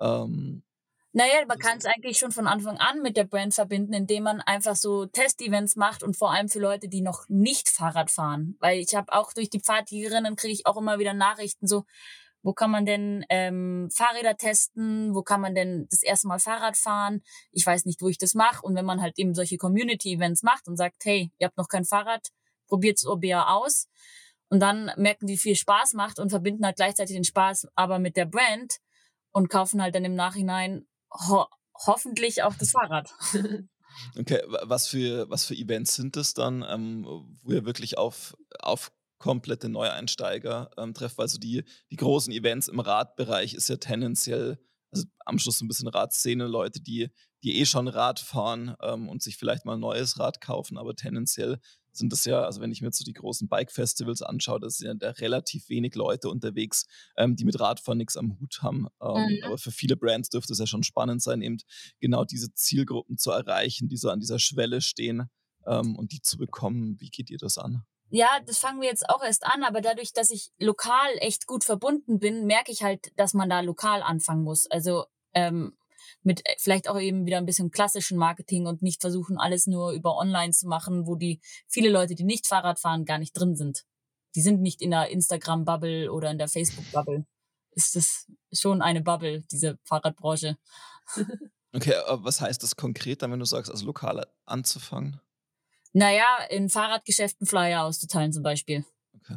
Ähm, 0.01 0.63
naja, 1.13 1.45
man 1.47 1.59
kann 1.59 1.79
es 1.79 1.87
eigentlich 1.87 2.19
schon 2.19 2.33
von 2.33 2.47
Anfang 2.47 2.77
an 2.77 3.01
mit 3.01 3.17
der 3.17 3.25
Brand 3.25 3.55
verbinden, 3.55 3.95
indem 3.95 4.25
man 4.25 4.41
einfach 4.43 4.77
so 4.77 5.07
Test-Events 5.07 5.75
macht 5.77 6.03
und 6.03 6.17
vor 6.17 6.33
allem 6.33 6.49
für 6.49 6.61
Leute, 6.61 6.89
die 6.89 7.01
noch 7.01 7.25
nicht 7.29 7.69
Fahrrad 7.69 8.11
fahren. 8.11 8.57
Weil 8.61 8.79
ich 8.79 8.95
habe 8.95 9.13
auch 9.13 9.33
durch 9.33 9.49
die 9.49 9.61
Pfadjägerinnen 9.61 10.37
kriege 10.37 10.53
ich 10.53 10.67
auch 10.67 10.77
immer 10.77 10.99
wieder 10.99 11.15
Nachrichten 11.15 11.67
so, 11.67 11.85
wo 12.43 12.53
kann 12.53 12.71
man 12.71 12.87
denn 12.87 13.25
ähm, 13.31 13.89
Fahrräder 13.91 14.37
testen? 14.37 15.15
Wo 15.15 15.23
kann 15.23 15.41
man 15.41 15.55
denn 15.55 15.89
das 15.91 16.03
erste 16.03 16.29
Mal 16.29 16.39
Fahrrad 16.39 16.77
fahren? 16.77 17.23
Ich 17.51 17.67
weiß 17.67 17.85
nicht, 17.85 18.01
wo 18.01 18.09
ich 18.09 18.19
das 18.19 18.35
mache. 18.35 18.63
Und 18.63 18.77
wenn 18.77 18.85
man 18.85 19.01
halt 19.01 19.19
eben 19.19 19.35
solche 19.35 19.57
Community-Events 19.57 20.43
macht 20.43 20.69
und 20.69 20.77
sagt, 20.77 21.05
hey, 21.05 21.33
ihr 21.39 21.47
habt 21.47 21.57
noch 21.57 21.69
kein 21.69 21.85
Fahrrad, 21.85 22.29
probiert's 22.69 23.05
OBA 23.07 23.55
aus 23.55 23.89
und 24.51 24.61
dann 24.61 24.91
merken 24.97 25.27
die 25.27 25.37
viel 25.37 25.57
Spaß 25.57 25.95
macht 25.95 26.19
und 26.19 26.31
verbinden 26.31 26.65
halt 26.65 26.77
gleichzeitig 26.77 27.15
den 27.15 27.25
Spaß 27.25 27.69
aber 27.75 27.99
mit 27.99 28.17
der 28.17 28.27
Brand 28.27 28.79
und 29.33 29.49
kaufen 29.49 29.83
halt 29.83 29.95
dann 29.95 30.05
im 30.05 30.15
Nachhinein 30.15 30.87
ho 31.13 31.47
hoffentlich 31.87 32.43
auch 32.43 32.55
das 32.55 32.73
Fahrrad. 32.73 33.15
Okay, 34.17 34.41
was 34.47 34.87
für, 34.87 35.29
was 35.29 35.45
für 35.45 35.55
Events 35.55 35.97
sind 35.97 36.15
das 36.15 36.35
dann, 36.35 36.65
ähm, 36.69 37.05
wo 37.43 37.53
ihr 37.53 37.65
wirklich 37.65 37.99
auf, 37.99 38.37
auf 38.61 38.93
komplette 39.19 39.69
Neueinsteiger 39.69 40.71
ähm, 40.77 40.95
trefft? 40.95 41.19
Also 41.19 41.39
die, 41.39 41.65
die 41.91 41.97
großen 41.97 42.33
Events 42.33 42.69
im 42.69 42.81
Radbereich 42.81 43.55
ist 43.55 43.69
ja 43.69 43.77
tendenziell, 43.77 44.59
also 44.93 45.07
am 45.25 45.39
Schluss 45.39 45.61
ein 45.61 45.69
bisschen 45.69 45.89
Radszene, 45.89 46.47
Leute, 46.47 46.81
die, 46.81 47.11
die 47.43 47.61
eh 47.61 47.67
schon 47.67 47.89
Rad 47.89 48.21
fahren 48.21 48.75
ähm, 48.83 49.09
und 49.09 49.23
sich 49.23 49.37
vielleicht 49.37 49.65
mal 49.65 49.75
ein 49.75 49.81
neues 49.81 50.19
Rad 50.19 50.41
kaufen, 50.41 50.79
aber 50.79 50.95
tendenziell 50.95 51.59
sind 51.99 52.13
das 52.13 52.25
ja, 52.25 52.43
also 52.43 52.61
wenn 52.61 52.71
ich 52.71 52.81
mir 52.81 52.89
jetzt 52.89 52.99
so 52.99 53.05
die 53.05 53.13
großen 53.13 53.49
Bike-Festivals 53.49 54.23
anschaue, 54.23 54.61
da 54.61 54.71
sind 54.71 55.03
ja 55.03 55.11
relativ 55.11 55.69
wenig 55.69 55.95
Leute 55.95 56.31
unterwegs, 56.31 56.87
ähm, 57.17 57.37
die 57.37 57.45
mit 57.45 57.59
Radfahren 57.61 57.99
nichts 57.99 58.17
am 58.17 58.39
Hut 58.39 58.63
haben. 58.63 58.87
Ähm, 59.03 59.27
mhm. 59.27 59.45
Aber 59.45 59.59
für 59.59 59.73
viele 59.73 59.97
Brands 59.97 60.31
dürfte 60.31 60.53
es 60.53 60.59
ja 60.59 60.67
schon 60.67 60.85
spannend 60.85 61.23
sein, 61.23 61.43
eben 61.43 61.59
genau 62.01 62.25
diese 62.25 62.53
Zielgruppen 62.55 63.19
zu 63.19 63.31
erreichen, 63.31 63.89
die 63.89 63.97
so 63.97 64.11
an 64.11 64.21
dieser 64.21 64.39
Schwelle 64.39 64.81
stehen 64.81 65.29
ähm, 65.67 65.97
und 65.97 66.13
die 66.13 66.23
zu 66.23 66.39
bekommen. 66.39 66.97
Wie 67.01 67.11
geht 67.11 67.31
ihr 67.31 67.39
das 67.39 67.59
an? 67.59 67.83
Ja, 68.11 68.41
das 68.47 68.59
fangen 68.59 68.81
wir 68.81 68.89
jetzt 68.89 69.09
auch 69.11 69.23
erst 69.23 69.45
an, 69.45 69.63
aber 69.65 69.83
dadurch, 69.83 70.15
dass 70.15 70.31
ich 70.31 70.51
lokal 70.59 71.11
echt 71.19 71.47
gut 71.47 71.65
verbunden 71.65 72.19
bin, 72.19 72.47
merke 72.47 72.73
ich 72.73 72.83
halt, 72.83 73.13
dass 73.17 73.35
man 73.35 73.51
da 73.51 73.61
lokal 73.61 74.03
anfangen 74.03 74.45
muss. 74.45 74.67
Also 74.71 75.05
ähm, 75.35 75.77
mit 76.29 76.47
äh, 76.47 76.55
vielleicht 76.59 76.89
auch 76.89 77.01
eben 77.01 77.27
wieder 77.27 77.39
ein 77.39 77.47
bisschen 77.47 77.71
klassischen 77.71 78.19
Marketing 78.19 78.67
und 78.67 78.83
nicht 78.83 79.01
versuchen, 79.01 79.39
alles 79.39 79.67
nur 79.67 79.93
über 79.93 80.17
online 80.17 80.53
zu 80.53 80.69
machen, 80.69 81.07
wo 81.07 81.17
die 81.17 81.41
viele 81.67 81.89
Leute, 81.89 82.15
die 82.15 82.23
nicht 82.23 82.47
Fahrrad 82.47 82.79
fahren, 82.79 83.07
gar 83.07 83.19
nicht 83.19 83.33
drin 83.33 83.57
sind. 83.57 83.85
Die 84.35 84.43
sind 84.43 84.61
nicht 84.61 84.83
in 84.83 84.91
der 84.91 85.09
Instagram-Bubble 85.09 86.13
oder 86.13 86.31
in 86.31 86.39
der 86.39 86.49
Facebook-Bubble. 86.49 87.27
Ist 87.71 87.97
das 87.97 88.27
schon 88.53 88.83
eine 88.83 89.01
Bubble, 89.03 89.43
diese 89.51 89.79
Fahrradbranche. 89.83 90.57
Okay, 91.75 91.95
aber 91.95 92.25
was 92.25 92.41
heißt 92.41 92.63
das 92.63 92.77
konkret 92.77 93.21
dann, 93.21 93.31
wenn 93.31 93.41
du 93.41 93.45
sagst, 93.45 93.71
als 93.71 93.83
lokal 93.83 94.27
anzufangen? 94.47 95.21
Naja, 95.93 96.25
in 96.49 96.71
Fahrradgeschäften 96.71 97.47
Flyer 97.47 97.85
auszuteilen 97.85 98.33
zum 98.33 98.43
Beispiel. 98.43 98.87
Okay. 99.13 99.37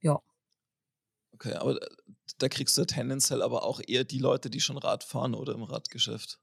Ja. 0.00 0.18
Okay, 1.32 1.52
aber 1.52 1.80
äh, 1.80 1.86
da 2.38 2.48
kriegst 2.48 2.76
du 2.76 2.84
tendenziell 2.84 3.42
aber 3.42 3.64
auch 3.64 3.80
eher 3.86 4.04
die 4.04 4.18
Leute, 4.18 4.50
die 4.50 4.60
schon 4.60 4.78
Rad 4.78 5.04
fahren 5.04 5.34
oder 5.34 5.54
im 5.54 5.62
Radgeschäft. 5.62 6.38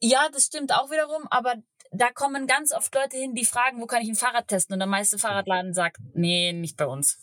Ja, 0.00 0.28
das 0.32 0.46
stimmt 0.46 0.72
auch 0.72 0.90
wiederum, 0.90 1.26
aber 1.30 1.54
da 1.92 2.10
kommen 2.10 2.46
ganz 2.46 2.72
oft 2.72 2.94
Leute 2.94 3.16
hin, 3.16 3.34
die 3.34 3.44
fragen, 3.44 3.80
wo 3.80 3.86
kann 3.86 4.02
ich 4.02 4.08
ein 4.08 4.16
Fahrrad 4.16 4.48
testen? 4.48 4.74
Und 4.74 4.80
der 4.80 4.88
meiste 4.88 5.18
Fahrradladen 5.18 5.74
sagt, 5.74 5.98
nee, 6.14 6.52
nicht 6.52 6.76
bei 6.76 6.86
uns. 6.86 7.18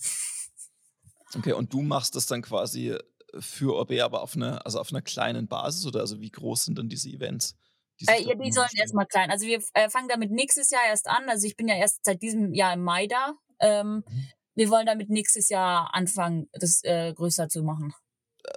Okay, 1.35 1.53
und 1.53 1.73
du 1.73 1.81
machst 1.81 2.15
das 2.15 2.27
dann 2.27 2.41
quasi 2.41 2.95
für 3.39 3.79
OB, 3.79 3.99
aber 4.01 4.21
auf 4.21 4.35
einer, 4.35 4.65
also 4.65 4.79
auf 4.79 4.91
einer 4.91 5.01
kleinen 5.01 5.47
Basis 5.47 5.85
oder 5.85 5.99
also 6.01 6.19
wie 6.19 6.31
groß 6.31 6.65
sind 6.65 6.77
denn 6.77 6.89
diese 6.89 7.09
Events? 7.09 7.55
Die, 7.99 8.07
äh, 8.07 8.21
ja, 8.23 8.35
die 8.35 8.51
sollen 8.51 8.69
erstmal 8.75 9.05
klein. 9.05 9.29
Also 9.29 9.45
wir 9.45 9.61
äh, 9.73 9.89
fangen 9.89 10.07
damit 10.07 10.31
nächstes 10.31 10.69
Jahr 10.71 10.85
erst 10.87 11.07
an. 11.07 11.29
Also 11.29 11.47
ich 11.47 11.55
bin 11.55 11.67
ja 11.67 11.75
erst 11.75 12.05
seit 12.05 12.21
diesem 12.21 12.53
Jahr 12.53 12.73
im 12.73 12.83
Mai 12.83 13.07
da. 13.07 13.33
Ähm, 13.59 14.03
mhm. 14.07 14.27
Wir 14.55 14.69
wollen 14.69 14.85
damit 14.85 15.09
nächstes 15.09 15.49
Jahr 15.49 15.93
anfangen, 15.93 16.49
das 16.53 16.81
äh, 16.83 17.13
größer 17.13 17.49
zu 17.49 17.63
machen 17.63 17.93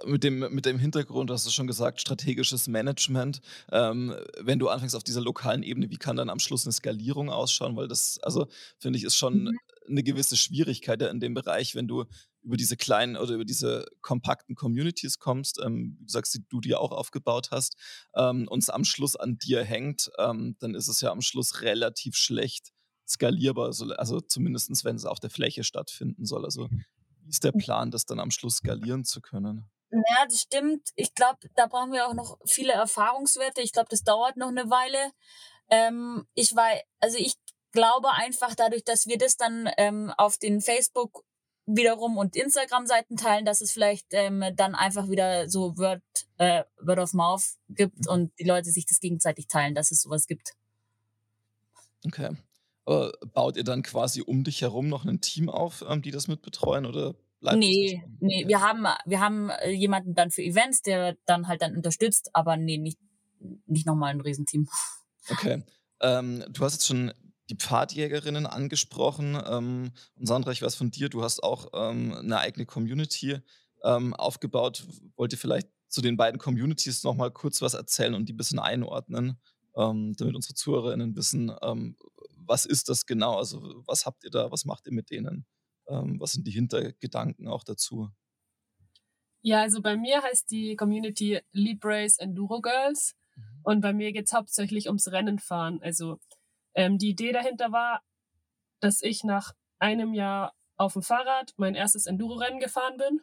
mit 0.05 0.23
dem, 0.23 0.39
mit 0.53 0.65
dem 0.65 0.79
Hintergrund, 0.79 1.31
hast 1.31 1.45
du 1.45 1.51
schon 1.51 1.67
gesagt, 1.67 2.01
strategisches 2.01 2.67
Management. 2.67 3.41
Ähm, 3.71 4.13
wenn 4.39 4.59
du 4.59 4.69
anfängst 4.69 4.95
auf 4.95 5.03
dieser 5.03 5.21
lokalen 5.21 5.63
Ebene, 5.63 5.89
wie 5.89 5.97
kann 5.97 6.15
dann 6.15 6.29
am 6.29 6.39
Schluss 6.39 6.65
eine 6.65 6.73
Skalierung 6.73 7.29
ausschauen? 7.29 7.75
Weil 7.75 7.87
das, 7.87 8.19
also 8.21 8.47
finde 8.79 8.97
ich, 8.97 9.05
ist 9.05 9.15
schon 9.15 9.43
mhm. 9.43 9.59
eine 9.87 10.03
gewisse 10.03 10.37
Schwierigkeit 10.37 11.01
in 11.01 11.19
dem 11.19 11.33
Bereich, 11.33 11.75
wenn 11.75 11.87
du 11.87 12.05
über 12.43 12.57
diese 12.57 12.75
kleinen 12.77 13.15
oder 13.15 13.33
über 13.33 13.45
diese 13.45 13.85
kompakten 14.01 14.55
Communities 14.55 15.17
kommst, 15.17 15.59
ähm, 15.63 15.97
wie 15.99 16.05
du 16.05 16.11
sagst, 16.11 16.35
die 16.35 16.43
du 16.49 16.59
dir 16.59 16.79
auch 16.79 16.91
aufgebaut 16.91 17.49
hast, 17.51 17.77
ähm, 18.15 18.47
und 18.49 18.61
es 18.61 18.69
am 18.69 18.83
Schluss 18.83 19.15
an 19.15 19.37
dir 19.37 19.63
hängt, 19.63 20.11
ähm, 20.19 20.55
dann 20.59 20.75
ist 20.75 20.87
es 20.87 21.01
ja 21.01 21.11
am 21.11 21.21
Schluss 21.21 21.61
relativ 21.61 22.15
schlecht 22.15 22.73
skalierbar, 23.07 23.67
also, 23.67 23.85
also 23.93 24.21
zumindest 24.21 24.83
wenn 24.85 24.95
es 24.95 25.05
auf 25.05 25.19
der 25.19 25.29
Fläche 25.29 25.63
stattfinden 25.63 26.25
soll. 26.25 26.45
Also 26.45 26.69
wie 26.69 27.29
ist 27.29 27.43
der 27.43 27.51
Plan, 27.51 27.91
das 27.91 28.05
dann 28.05 28.19
am 28.19 28.31
Schluss 28.31 28.57
skalieren 28.57 29.05
zu 29.05 29.21
können? 29.21 29.65
Ja, 29.93 30.25
das 30.25 30.41
stimmt. 30.41 30.89
Ich 30.95 31.13
glaube, 31.13 31.37
da 31.55 31.67
brauchen 31.67 31.91
wir 31.91 32.07
auch 32.07 32.15
noch 32.15 32.39
viele 32.45 32.73
Erfahrungswerte. 32.73 33.61
Ich 33.61 33.73
glaube, 33.73 33.89
das 33.89 34.03
dauert 34.03 34.37
noch 34.37 34.47
eine 34.47 34.71
Weile. 34.71 35.11
Ähm, 35.69 36.25
ich 36.33 36.55
weiß, 36.55 36.81
also 36.99 37.17
ich 37.19 37.35
glaube 37.71 38.11
einfach 38.11 38.55
dadurch, 38.55 38.83
dass 38.83 39.05
wir 39.05 39.19
das 39.19 39.37
dann 39.37 39.69
ähm, 39.77 40.11
auf 40.17 40.37
den 40.37 40.61
Facebook 40.61 41.23
wiederum 41.67 42.17
und 42.17 42.35
Instagram-Seiten 42.35 43.17
teilen, 43.17 43.45
dass 43.45 43.61
es 43.61 43.71
vielleicht 43.71 44.07
ähm, 44.11 44.43
dann 44.55 44.73
einfach 44.73 45.09
wieder 45.09 45.47
so 45.47 45.77
Word, 45.77 46.01
äh, 46.37 46.63
Word 46.81 46.99
of 46.99 47.13
Mouth 47.13 47.43
gibt 47.69 48.05
mhm. 48.05 48.11
und 48.11 48.39
die 48.39 48.45
Leute 48.45 48.71
sich 48.71 48.87
das 48.87 48.99
gegenseitig 48.99 49.47
teilen, 49.47 49.75
dass 49.75 49.91
es 49.91 50.01
sowas 50.01 50.25
gibt. 50.25 50.53
Okay. 52.05 52.35
Aber 52.85 53.13
baut 53.33 53.57
ihr 53.57 53.63
dann 53.63 53.83
quasi 53.83 54.21
um 54.21 54.43
dich 54.43 54.61
herum 54.61 54.89
noch 54.89 55.05
ein 55.05 55.21
Team 55.21 55.49
auf, 55.49 55.85
ähm, 55.87 56.01
die 56.01 56.11
das 56.11 56.27
mitbetreuen 56.27 56.85
oder 56.87 57.15
bleibt 57.43 57.59
Nee, 57.59 58.03
nee, 58.19 58.47
wir 58.47 58.61
haben, 58.61 58.85
wir 59.05 59.19
haben 59.19 59.49
äh, 59.49 59.69
jemanden 59.69 60.15
dann 60.15 60.31
für 60.31 60.41
Events, 60.41 60.81
der 60.81 61.15
dann 61.25 61.47
halt 61.47 61.61
dann 61.61 61.75
unterstützt, 61.75 62.29
aber 62.33 62.57
nee, 62.57 62.77
nicht, 62.77 62.97
nicht 63.65 63.85
nochmal 63.85 64.11
ein 64.11 64.21
Riesenteam. 64.21 64.67
Okay. 65.29 65.63
Ähm, 66.01 66.43
du 66.49 66.63
hast 66.63 66.73
jetzt 66.73 66.87
schon 66.87 67.13
die 67.49 67.55
Pfadjägerinnen 67.55 68.45
angesprochen. 68.45 69.37
Ähm, 69.45 69.91
und 70.15 70.25
Sandra, 70.25 70.51
ich 70.51 70.61
weiß 70.61 70.75
von 70.75 70.91
dir, 70.91 71.09
du 71.09 71.21
hast 71.23 71.43
auch 71.43 71.67
ähm, 71.73 72.13
eine 72.13 72.39
eigene 72.39 72.65
Community 72.65 73.39
ähm, 73.83 74.13
aufgebaut. 74.13 74.85
Wollt 75.15 75.33
ihr 75.33 75.37
vielleicht 75.37 75.67
zu 75.89 76.01
den 76.01 76.17
beiden 76.17 76.39
Communities 76.39 77.03
nochmal 77.03 77.31
kurz 77.31 77.61
was 77.61 77.73
erzählen 77.73 78.15
und 78.15 78.27
die 78.27 78.33
ein 78.33 78.37
bisschen 78.37 78.59
einordnen, 78.59 79.37
ähm, 79.75 80.13
damit 80.17 80.35
unsere 80.35 80.55
ZuhörerInnen 80.55 81.15
wissen, 81.15 81.51
ähm, 81.61 81.97
was 82.45 82.65
ist 82.65 82.89
das 82.89 83.05
genau? 83.05 83.37
Also 83.37 83.83
was 83.85 84.05
habt 84.05 84.23
ihr 84.23 84.31
da, 84.31 84.51
was 84.51 84.65
macht 84.65 84.87
ihr 84.87 84.93
mit 84.93 85.09
denen? 85.11 85.45
Ähm, 85.87 86.19
was 86.19 86.31
sind 86.31 86.47
die 86.47 86.51
Hintergedanken 86.51 87.47
auch 87.47 87.63
dazu? 87.63 88.09
Ja, 89.41 89.61
also 89.61 89.81
bei 89.81 89.97
mir 89.97 90.21
heißt 90.21 90.49
die 90.51 90.75
Community 90.75 91.41
Librace 91.51 92.17
Enduro 92.17 92.61
Girls 92.61 93.15
mhm. 93.35 93.43
und 93.63 93.81
bei 93.81 93.93
mir 93.93 94.13
geht 94.13 94.27
es 94.27 94.33
hauptsächlich 94.33 94.87
ums 94.87 95.11
Rennenfahren. 95.11 95.81
Also 95.81 96.19
ähm, 96.75 96.97
die 96.97 97.09
Idee 97.09 97.33
dahinter 97.33 97.71
war, 97.71 98.01
dass 98.79 99.01
ich 99.01 99.23
nach 99.23 99.53
einem 99.79 100.13
Jahr 100.13 100.53
auf 100.77 100.93
dem 100.93 101.01
Fahrrad 101.01 101.53
mein 101.57 101.75
erstes 101.75 102.05
Enduro-Rennen 102.05 102.59
gefahren 102.59 102.97
bin. 102.97 103.21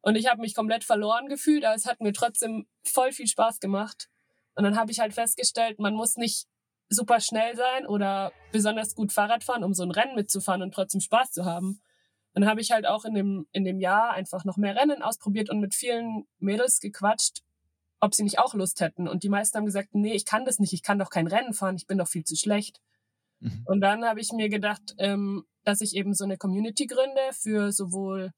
Und 0.00 0.16
ich 0.16 0.28
habe 0.28 0.40
mich 0.40 0.54
komplett 0.54 0.84
verloren 0.84 1.28
gefühlt, 1.28 1.64
aber 1.64 1.74
es 1.74 1.86
hat 1.86 2.00
mir 2.00 2.12
trotzdem 2.12 2.66
voll 2.84 3.12
viel 3.12 3.26
Spaß 3.26 3.58
gemacht. 3.58 4.08
Und 4.54 4.64
dann 4.64 4.76
habe 4.76 4.92
ich 4.92 5.00
halt 5.00 5.14
festgestellt, 5.14 5.78
man 5.78 5.94
muss 5.94 6.16
nicht 6.16 6.46
super 6.88 7.20
schnell 7.20 7.56
sein 7.56 7.86
oder 7.86 8.32
besonders 8.52 8.94
gut 8.94 9.12
Fahrrad 9.12 9.44
fahren, 9.44 9.64
um 9.64 9.74
so 9.74 9.82
ein 9.82 9.90
Rennen 9.90 10.14
mitzufahren 10.14 10.62
und 10.62 10.72
trotzdem 10.72 11.00
Spaß 11.00 11.32
zu 11.32 11.44
haben. 11.44 11.80
Dann 12.34 12.46
habe 12.46 12.60
ich 12.60 12.70
halt 12.70 12.86
auch 12.86 13.04
in 13.04 13.14
dem, 13.14 13.46
in 13.52 13.64
dem 13.64 13.80
Jahr 13.80 14.12
einfach 14.12 14.44
noch 14.44 14.56
mehr 14.56 14.76
Rennen 14.76 15.02
ausprobiert 15.02 15.50
und 15.50 15.60
mit 15.60 15.74
vielen 15.74 16.26
Mädels 16.38 16.80
gequatscht, 16.80 17.42
ob 18.00 18.14
sie 18.14 18.22
nicht 18.22 18.38
auch 18.38 18.54
Lust 18.54 18.80
hätten. 18.80 19.08
Und 19.08 19.22
die 19.22 19.28
meisten 19.28 19.56
haben 19.58 19.66
gesagt, 19.66 19.90
nee, 19.92 20.14
ich 20.14 20.24
kann 20.24 20.44
das 20.44 20.58
nicht, 20.58 20.72
ich 20.72 20.82
kann 20.82 20.98
doch 20.98 21.10
kein 21.10 21.26
Rennen 21.26 21.52
fahren, 21.52 21.76
ich 21.76 21.86
bin 21.86 21.98
doch 21.98 22.08
viel 22.08 22.24
zu 22.24 22.36
schlecht. 22.36 22.80
Mhm. 23.40 23.62
Und 23.66 23.80
dann 23.80 24.04
habe 24.04 24.20
ich 24.20 24.32
mir 24.32 24.48
gedacht, 24.48 24.94
ähm, 24.98 25.44
dass 25.64 25.80
ich 25.80 25.94
eben 25.94 26.14
so 26.14 26.24
eine 26.24 26.38
Community 26.38 26.86
gründe 26.86 27.20
für 27.32 27.72
sowohl 27.72 28.32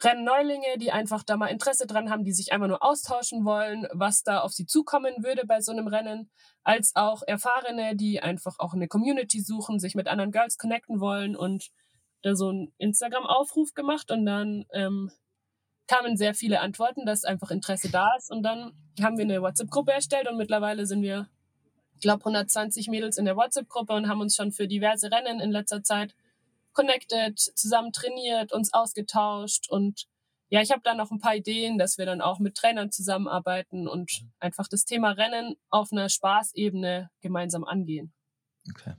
Rennneulinge, 0.00 0.78
die 0.78 0.92
einfach 0.92 1.22
da 1.22 1.36
mal 1.36 1.48
Interesse 1.48 1.86
dran 1.86 2.10
haben, 2.10 2.24
die 2.24 2.32
sich 2.32 2.52
einfach 2.52 2.68
nur 2.68 2.82
austauschen 2.82 3.44
wollen, 3.44 3.86
was 3.92 4.22
da 4.22 4.40
auf 4.40 4.52
sie 4.52 4.66
zukommen 4.66 5.14
würde 5.22 5.46
bei 5.46 5.60
so 5.60 5.72
einem 5.72 5.86
Rennen, 5.86 6.30
als 6.64 6.94
auch 6.94 7.22
Erfahrene, 7.26 7.96
die 7.96 8.20
einfach 8.20 8.58
auch 8.58 8.74
eine 8.74 8.88
Community 8.88 9.40
suchen, 9.40 9.80
sich 9.80 9.94
mit 9.94 10.08
anderen 10.08 10.30
Girls 10.30 10.58
connecten 10.58 11.00
wollen 11.00 11.36
und 11.36 11.70
da 12.22 12.36
so 12.36 12.48
einen 12.48 12.72
Instagram-Aufruf 12.78 13.74
gemacht 13.74 14.10
und 14.10 14.24
dann 14.24 14.64
ähm, 14.72 15.10
kamen 15.88 16.16
sehr 16.16 16.34
viele 16.34 16.60
Antworten, 16.60 17.04
dass 17.04 17.24
einfach 17.24 17.50
Interesse 17.50 17.90
da 17.90 18.14
ist. 18.16 18.30
Und 18.30 18.42
dann 18.42 18.72
haben 19.00 19.18
wir 19.18 19.24
eine 19.24 19.42
WhatsApp-Gruppe 19.42 19.92
erstellt 19.92 20.28
und 20.28 20.36
mittlerweile 20.36 20.86
sind 20.86 21.02
wir, 21.02 21.28
ich 21.94 22.00
glaube, 22.00 22.20
120 22.20 22.88
Mädels 22.88 23.18
in 23.18 23.24
der 23.24 23.36
WhatsApp-Gruppe 23.36 23.92
und 23.92 24.08
haben 24.08 24.20
uns 24.20 24.36
schon 24.36 24.52
für 24.52 24.68
diverse 24.68 25.10
Rennen 25.10 25.40
in 25.40 25.50
letzter 25.50 25.82
Zeit 25.82 26.14
connected, 26.72 27.38
zusammen 27.38 27.92
trainiert, 27.92 28.52
uns 28.52 28.72
ausgetauscht 28.72 29.68
und 29.68 30.06
ja, 30.52 30.60
ich 30.60 30.70
habe 30.70 30.82
da 30.84 30.94
noch 30.94 31.10
ein 31.10 31.18
paar 31.18 31.34
Ideen, 31.34 31.78
dass 31.78 31.96
wir 31.96 32.04
dann 32.04 32.20
auch 32.20 32.38
mit 32.38 32.54
Trainern 32.56 32.92
zusammenarbeiten 32.92 33.88
und 33.88 34.10
einfach 34.38 34.68
das 34.68 34.84
Thema 34.84 35.12
Rennen 35.12 35.56
auf 35.70 35.92
einer 35.92 36.10
Spaßebene 36.10 37.08
gemeinsam 37.22 37.64
angehen. 37.64 38.12
Okay. 38.68 38.92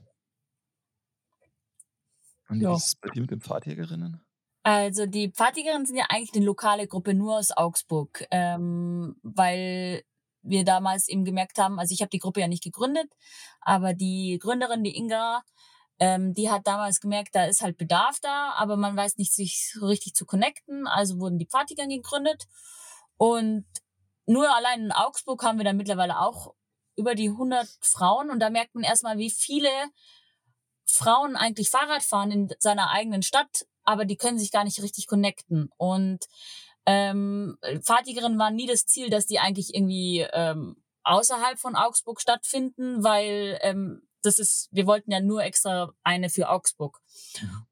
Und 2.48 2.58
wie 2.58 2.64
ja. 2.64 2.74
ist 2.74 2.86
es 2.86 2.96
bei 2.96 3.08
dir 3.10 3.20
mit 3.20 3.30
den 3.30 3.40
Pfadjägerinnen? 3.40 4.20
Also 4.64 5.06
die 5.06 5.30
Pfadjägerinnen 5.30 5.86
sind 5.86 5.96
ja 5.96 6.06
eigentlich 6.08 6.34
eine 6.34 6.44
lokale 6.44 6.88
Gruppe 6.88 7.14
nur 7.14 7.38
aus 7.38 7.52
Augsburg, 7.52 8.26
ähm, 8.32 9.14
weil 9.22 10.02
wir 10.42 10.64
damals 10.64 11.08
eben 11.08 11.24
gemerkt 11.24 11.58
haben, 11.58 11.78
also 11.78 11.92
ich 11.92 12.00
habe 12.00 12.10
die 12.10 12.18
Gruppe 12.18 12.40
ja 12.40 12.48
nicht 12.48 12.64
gegründet, 12.64 13.12
aber 13.60 13.94
die 13.94 14.40
Gründerin, 14.42 14.82
die 14.82 14.96
Inga, 14.96 15.44
ähm, 15.98 16.34
die 16.34 16.50
hat 16.50 16.66
damals 16.66 17.00
gemerkt, 17.00 17.34
da 17.34 17.46
ist 17.46 17.62
halt 17.62 17.76
Bedarf 17.76 18.18
da, 18.20 18.52
aber 18.56 18.76
man 18.76 18.96
weiß 18.96 19.16
nicht, 19.16 19.32
sich 19.32 19.70
so 19.72 19.86
richtig 19.86 20.14
zu 20.14 20.26
connecten. 20.26 20.86
Also 20.86 21.18
wurden 21.18 21.38
die 21.38 21.46
Pfadjäger 21.46 21.86
gegründet 21.86 22.44
und 23.16 23.66
nur 24.26 24.54
allein 24.54 24.84
in 24.84 24.92
Augsburg 24.92 25.42
haben 25.42 25.58
wir 25.58 25.64
dann 25.64 25.76
mittlerweile 25.76 26.18
auch 26.18 26.54
über 26.96 27.14
die 27.14 27.28
100 27.28 27.68
Frauen 27.80 28.30
und 28.30 28.40
da 28.40 28.50
merkt 28.50 28.74
man 28.74 28.84
erstmal, 28.84 29.18
wie 29.18 29.30
viele 29.30 29.70
Frauen 30.86 31.36
eigentlich 31.36 31.70
Fahrrad 31.70 32.02
fahren 32.02 32.30
in 32.30 32.54
seiner 32.58 32.90
eigenen 32.90 33.22
Stadt 33.22 33.66
aber 33.84 34.04
die 34.04 34.16
können 34.16 34.38
sich 34.38 34.50
gar 34.50 34.64
nicht 34.64 34.82
richtig 34.82 35.06
connecten. 35.06 35.70
Und 35.76 36.24
ähm, 36.86 37.56
Fahrtigerinnen 37.82 38.38
waren 38.38 38.56
nie 38.56 38.66
das 38.66 38.86
Ziel, 38.86 39.10
dass 39.10 39.26
die 39.26 39.38
eigentlich 39.38 39.74
irgendwie 39.74 40.26
ähm, 40.32 40.76
außerhalb 41.04 41.58
von 41.58 41.76
Augsburg 41.76 42.20
stattfinden, 42.20 43.04
weil 43.04 43.58
ähm, 43.62 44.02
das 44.24 44.38
ist, 44.38 44.68
wir 44.72 44.86
wollten 44.86 45.10
ja 45.10 45.20
nur 45.20 45.42
extra 45.42 45.92
eine 46.02 46.30
für 46.30 46.48
Augsburg. 46.48 47.00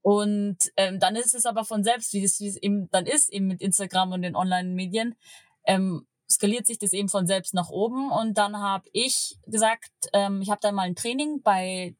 Und 0.03 0.59
ähm, 0.77 1.01
dann 1.01 1.17
ist 1.17 1.35
es 1.35 1.47
aber 1.47 1.65
von 1.65 1.85
selbst, 1.85 2.13
wie 2.13 2.25
es, 2.25 2.41
wie 2.41 2.49
es 2.49 2.57
eben 2.57 2.89
dann 2.91 3.07
ist, 3.07 3.33
eben 3.33 3.47
mit 3.47 3.61
Instagram 3.61 4.13
und 4.13 4.23
den 4.23 4.37
Online-Medien, 4.37 5.15
ähm, 5.65 6.07
skaliert 6.31 6.67
sich 6.67 6.79
das 6.79 6.93
eben 6.93 7.09
von 7.09 7.27
selbst 7.27 7.55
nach 7.55 7.71
oben. 7.71 8.11
Und 8.11 8.39
dann 8.39 8.57
habe 8.59 8.89
ich 8.93 9.39
gesagt, 9.47 9.91
ähm, 10.13 10.43
ich 10.43 10.51
habe 10.51 10.61
da 10.61 10.73
mal 10.73 10.83
ein 10.83 10.97
Training 10.97 11.43
bei, 11.43 11.97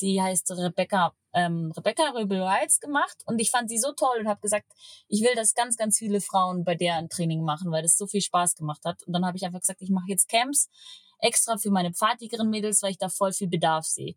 die 0.00 0.20
heißt 0.20 0.50
Rebecca 0.52 1.14
ähm, 1.36 1.70
Rebecca 1.76 2.10
Röbel-Reitz 2.14 2.80
gemacht 2.80 3.18
und 3.26 3.38
ich 3.38 3.50
fand 3.50 3.68
sie 3.68 3.76
so 3.76 3.92
toll 3.92 4.20
und 4.20 4.26
habe 4.26 4.40
gesagt, 4.40 4.72
ich 5.06 5.20
will, 5.20 5.34
dass 5.36 5.52
ganz, 5.52 5.76
ganz 5.76 5.98
viele 5.98 6.22
Frauen 6.22 6.64
bei 6.64 6.74
der 6.74 6.96
ein 6.96 7.10
Training 7.10 7.44
machen, 7.44 7.70
weil 7.70 7.82
das 7.82 7.98
so 7.98 8.06
viel 8.06 8.22
Spaß 8.22 8.54
gemacht 8.54 8.80
hat. 8.86 9.02
Und 9.02 9.12
dann 9.12 9.26
habe 9.26 9.36
ich 9.36 9.44
einfach 9.44 9.60
gesagt, 9.60 9.82
ich 9.82 9.90
mache 9.90 10.08
jetzt 10.08 10.30
Camps 10.30 10.70
extra 11.18 11.56
für 11.56 11.70
meine 11.70 11.92
pfadigeren 11.92 12.50
Mädels, 12.50 12.82
weil 12.82 12.92
ich 12.92 12.98
da 12.98 13.08
voll 13.08 13.32
viel 13.32 13.48
Bedarf 13.48 13.86
sehe. 13.86 14.14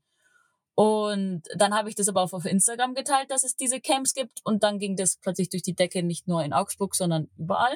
Und 0.75 1.43
dann 1.57 1.73
habe 1.73 1.89
ich 1.89 1.95
das 1.95 2.07
aber 2.07 2.21
auch 2.21 2.31
auf 2.31 2.45
Instagram 2.45 2.93
geteilt, 2.93 3.31
dass 3.31 3.43
es 3.43 3.57
diese 3.57 3.81
Camps 3.81 4.13
gibt. 4.13 4.39
Und 4.45 4.63
dann 4.63 4.79
ging 4.79 4.95
das 4.95 5.17
plötzlich 5.17 5.49
durch 5.49 5.61
die 5.61 5.75
Decke, 5.75 6.03
nicht 6.03 6.27
nur 6.27 6.41
in 6.41 6.53
Augsburg, 6.53 6.95
sondern 6.95 7.29
überall. 7.37 7.75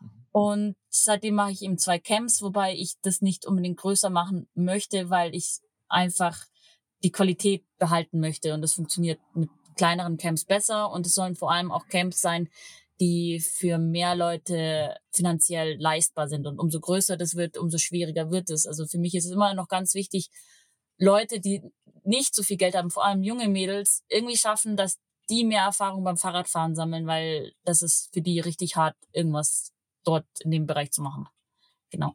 Mhm. 0.00 0.10
Und 0.30 0.76
seitdem 0.88 1.34
mache 1.34 1.50
ich 1.50 1.62
eben 1.62 1.76
zwei 1.76 1.98
Camps, 1.98 2.42
wobei 2.42 2.74
ich 2.74 2.94
das 3.02 3.20
nicht 3.20 3.46
unbedingt 3.46 3.78
größer 3.78 4.10
machen 4.10 4.48
möchte, 4.54 5.10
weil 5.10 5.34
ich 5.34 5.58
einfach 5.88 6.44
die 7.02 7.10
Qualität 7.10 7.64
behalten 7.78 8.20
möchte. 8.20 8.54
Und 8.54 8.62
das 8.62 8.74
funktioniert 8.74 9.18
mit 9.34 9.50
kleineren 9.74 10.16
Camps 10.16 10.44
besser. 10.44 10.92
Und 10.92 11.04
es 11.04 11.14
sollen 11.14 11.34
vor 11.34 11.50
allem 11.50 11.72
auch 11.72 11.88
Camps 11.88 12.20
sein, 12.20 12.48
die 13.00 13.40
für 13.40 13.78
mehr 13.78 14.14
Leute 14.14 14.96
finanziell 15.12 15.76
leistbar 15.78 16.28
sind. 16.28 16.46
Und 16.46 16.58
umso 16.58 16.80
größer 16.80 17.16
das 17.16 17.34
wird, 17.36 17.58
umso 17.58 17.78
schwieriger 17.78 18.30
wird 18.30 18.50
es. 18.50 18.66
Also 18.66 18.86
für 18.86 18.98
mich 18.98 19.14
ist 19.14 19.26
es 19.26 19.32
immer 19.32 19.54
noch 19.54 19.68
ganz 19.68 19.94
wichtig, 19.94 20.30
Leute, 20.98 21.40
die 21.40 21.62
nicht 22.04 22.34
so 22.34 22.42
viel 22.42 22.56
Geld 22.56 22.74
haben, 22.74 22.90
vor 22.90 23.04
allem 23.04 23.22
junge 23.22 23.48
Mädels, 23.48 24.02
irgendwie 24.08 24.36
schaffen, 24.36 24.76
dass 24.76 24.98
die 25.28 25.44
mehr 25.44 25.62
Erfahrung 25.62 26.04
beim 26.04 26.16
Fahrradfahren 26.16 26.74
sammeln, 26.74 27.06
weil 27.06 27.52
das 27.64 27.82
ist 27.82 28.10
für 28.14 28.22
die 28.22 28.40
richtig 28.40 28.76
hart, 28.76 28.96
irgendwas 29.12 29.72
dort 30.04 30.26
in 30.40 30.50
dem 30.50 30.66
Bereich 30.66 30.92
zu 30.92 31.02
machen. 31.02 31.26
Genau. 31.90 32.14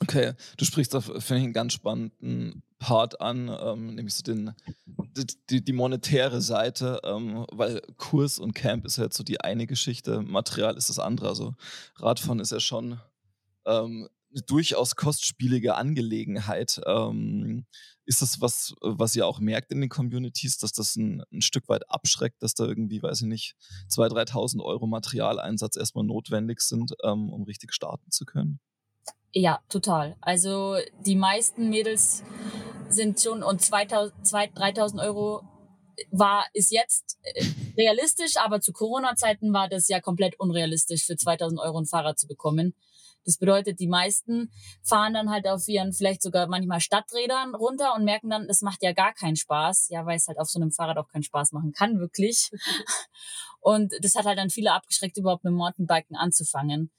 Okay, 0.00 0.34
du 0.56 0.64
sprichst 0.64 0.94
da, 0.94 1.00
finde 1.00 1.38
ich, 1.38 1.44
einen 1.44 1.52
ganz 1.52 1.72
spannenden 1.72 2.62
Part 2.78 3.20
an, 3.20 3.50
ähm, 3.60 3.94
nämlich 3.94 4.14
so 4.14 4.22
den, 4.22 4.52
die, 5.50 5.64
die 5.64 5.72
monetäre 5.72 6.40
Seite, 6.40 7.00
ähm, 7.04 7.44
weil 7.52 7.82
Kurs 7.96 8.38
und 8.38 8.54
Camp 8.54 8.84
ist 8.84 8.98
ja 8.98 9.04
jetzt 9.04 9.16
so 9.16 9.24
die 9.24 9.40
eine 9.40 9.66
Geschichte, 9.66 10.22
Material 10.22 10.76
ist 10.76 10.88
das 10.88 10.98
andere. 10.98 11.28
Also 11.28 11.54
Radfahren 11.96 12.40
ist 12.40 12.52
ja 12.52 12.60
schon 12.60 13.00
ähm, 13.66 14.08
eine 14.30 14.42
durchaus 14.42 14.96
kostspielige 14.96 15.74
Angelegenheit. 15.74 16.80
Ähm, 16.86 17.66
ist 18.04 18.22
das 18.22 18.40
was, 18.40 18.74
was 18.80 19.14
ihr 19.16 19.26
auch 19.26 19.38
merkt 19.38 19.70
in 19.70 19.80
den 19.80 19.90
Communities, 19.90 20.56
dass 20.58 20.72
das 20.72 20.96
ein, 20.96 21.22
ein 21.30 21.42
Stück 21.42 21.68
weit 21.68 21.90
abschreckt, 21.90 22.42
dass 22.42 22.54
da 22.54 22.64
irgendwie, 22.64 23.02
weiß 23.02 23.22
ich 23.22 23.26
nicht, 23.26 23.54
2.000, 23.90 24.30
3.000 24.30 24.64
Euro 24.64 24.86
Materialeinsatz 24.86 25.76
erstmal 25.76 26.04
notwendig 26.04 26.60
sind, 26.60 26.94
ähm, 27.04 27.30
um 27.30 27.42
richtig 27.42 27.74
starten 27.74 28.10
zu 28.10 28.24
können? 28.24 28.60
Ja, 29.32 29.60
total. 29.68 30.16
Also 30.20 30.76
die 31.04 31.16
meisten 31.16 31.68
Mädels 31.68 32.22
sind 32.88 33.20
schon 33.20 33.42
und 33.42 33.60
2000, 33.60 34.26
2000 34.26 34.58
3000 34.58 35.02
Euro 35.02 35.42
war, 36.10 36.46
ist 36.54 36.70
jetzt 36.70 37.18
äh, 37.22 37.44
realistisch, 37.76 38.36
aber 38.36 38.60
zu 38.60 38.72
Corona-Zeiten 38.72 39.52
war 39.52 39.68
das 39.68 39.88
ja 39.88 40.00
komplett 40.00 40.38
unrealistisch, 40.38 41.04
für 41.04 41.16
2000 41.16 41.60
Euro 41.60 41.80
ein 41.80 41.86
Fahrrad 41.86 42.18
zu 42.18 42.26
bekommen. 42.26 42.74
Das 43.24 43.36
bedeutet, 43.36 43.78
die 43.78 43.88
meisten 43.88 44.50
fahren 44.82 45.12
dann 45.12 45.28
halt 45.28 45.46
auf 45.46 45.68
ihren 45.68 45.92
vielleicht 45.92 46.22
sogar 46.22 46.46
manchmal 46.46 46.80
Stadträdern 46.80 47.54
runter 47.54 47.94
und 47.94 48.04
merken 48.04 48.30
dann, 48.30 48.48
das 48.48 48.62
macht 48.62 48.82
ja 48.82 48.92
gar 48.92 49.12
keinen 49.12 49.36
Spaß. 49.36 49.88
Ja, 49.90 50.06
weil 50.06 50.16
es 50.16 50.28
halt 50.28 50.38
auf 50.38 50.48
so 50.48 50.58
einem 50.58 50.72
Fahrrad 50.72 50.96
auch 50.96 51.08
keinen 51.08 51.24
Spaß 51.24 51.52
machen 51.52 51.72
kann, 51.72 51.98
wirklich. 51.98 52.50
Und 53.60 53.92
das 54.00 54.14
hat 54.14 54.24
halt 54.24 54.38
dann 54.38 54.50
viele 54.50 54.72
abgeschreckt, 54.72 55.18
überhaupt 55.18 55.44
mit 55.44 55.52
Mountainbiken 55.52 56.16
anzufangen. 56.16 56.90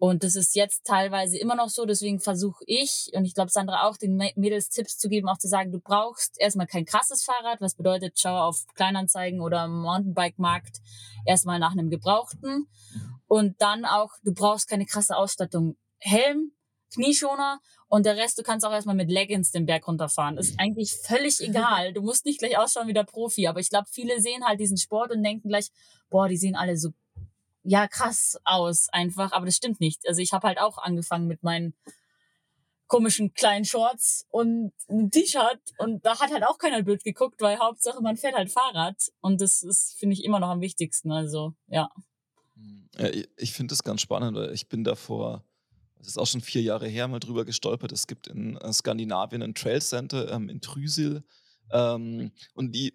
Und 0.00 0.24
das 0.24 0.34
ist 0.34 0.56
jetzt 0.56 0.86
teilweise 0.86 1.36
immer 1.36 1.54
noch 1.54 1.68
so. 1.68 1.84
Deswegen 1.84 2.20
versuche 2.20 2.64
ich, 2.66 3.10
und 3.12 3.26
ich 3.26 3.34
glaube 3.34 3.50
Sandra 3.50 3.86
auch, 3.86 3.98
den 3.98 4.16
Mädels 4.34 4.70
Tipps 4.70 4.96
zu 4.96 5.10
geben, 5.10 5.28
auch 5.28 5.36
zu 5.36 5.46
sagen, 5.46 5.72
du 5.72 5.78
brauchst 5.78 6.40
erstmal 6.40 6.66
kein 6.66 6.86
krasses 6.86 7.22
Fahrrad, 7.22 7.60
was 7.60 7.74
bedeutet, 7.74 8.18
schau 8.18 8.34
auf 8.34 8.64
Kleinanzeigen 8.74 9.42
oder 9.42 9.68
Mountainbike-Markt 9.68 10.78
erstmal 11.26 11.58
nach 11.58 11.72
einem 11.72 11.90
Gebrauchten. 11.90 12.66
Und 13.26 13.60
dann 13.60 13.84
auch, 13.84 14.12
du 14.22 14.32
brauchst 14.32 14.70
keine 14.70 14.86
krasse 14.86 15.14
Ausstattung. 15.14 15.76
Helm, 15.98 16.52
Knieschoner 16.94 17.60
und 17.88 18.06
der 18.06 18.16
Rest, 18.16 18.38
du 18.38 18.42
kannst 18.42 18.64
auch 18.64 18.72
erstmal 18.72 18.96
mit 18.96 19.10
Leggings 19.10 19.50
den 19.50 19.66
Berg 19.66 19.86
runterfahren. 19.86 20.38
Ist 20.38 20.58
eigentlich 20.58 20.94
völlig 20.94 21.40
egal. 21.46 21.92
Du 21.92 22.00
musst 22.00 22.24
nicht 22.24 22.38
gleich 22.38 22.56
ausschauen 22.56 22.88
wie 22.88 22.94
der 22.94 23.04
Profi. 23.04 23.46
Aber 23.48 23.60
ich 23.60 23.68
glaube, 23.68 23.88
viele 23.90 24.22
sehen 24.22 24.46
halt 24.46 24.60
diesen 24.60 24.78
Sport 24.78 25.12
und 25.12 25.22
denken 25.22 25.50
gleich, 25.50 25.68
boah, 26.08 26.26
die 26.26 26.38
sehen 26.38 26.56
alle 26.56 26.78
so 26.78 26.88
ja 27.62 27.88
krass 27.88 28.38
aus 28.44 28.88
einfach, 28.90 29.32
aber 29.32 29.46
das 29.46 29.56
stimmt 29.56 29.80
nicht. 29.80 30.06
Also 30.08 30.20
ich 30.20 30.32
habe 30.32 30.48
halt 30.48 30.58
auch 30.58 30.78
angefangen 30.78 31.26
mit 31.26 31.42
meinen 31.42 31.74
komischen 32.86 33.34
kleinen 33.34 33.64
Shorts 33.64 34.26
und 34.30 34.72
ein 34.88 35.10
T-Shirt 35.10 35.60
und 35.78 36.04
da 36.04 36.18
hat 36.18 36.32
halt 36.32 36.44
auch 36.44 36.58
keiner 36.58 36.82
blöd 36.82 37.04
geguckt, 37.04 37.40
weil 37.40 37.58
Hauptsache 37.58 38.02
man 38.02 38.16
fährt 38.16 38.34
halt 38.34 38.50
Fahrrad 38.50 38.96
und 39.20 39.40
das 39.40 39.62
ist 39.62 39.96
finde 39.98 40.14
ich 40.14 40.24
immer 40.24 40.40
noch 40.40 40.48
am 40.48 40.60
wichtigsten. 40.60 41.12
Also 41.12 41.54
ja. 41.68 41.88
Ich 43.36 43.52
finde 43.52 43.72
das 43.72 43.84
ganz 43.84 44.00
spannend. 44.00 44.36
Ich 44.52 44.68
bin 44.68 44.82
davor, 44.82 45.44
das 45.98 46.08
ist 46.08 46.18
auch 46.18 46.26
schon 46.26 46.40
vier 46.40 46.62
Jahre 46.62 46.88
her, 46.88 47.06
mal 47.06 47.20
drüber 47.20 47.44
gestolpert. 47.44 47.92
Es 47.92 48.08
gibt 48.08 48.26
in 48.26 48.56
äh, 48.56 48.72
Skandinavien 48.72 49.42
ein 49.42 49.54
Trail 49.54 49.80
Center 49.80 50.30
ähm, 50.32 50.48
in 50.48 50.60
Trysil 50.60 51.22
ähm, 51.70 52.32
und 52.54 52.72
die 52.74 52.92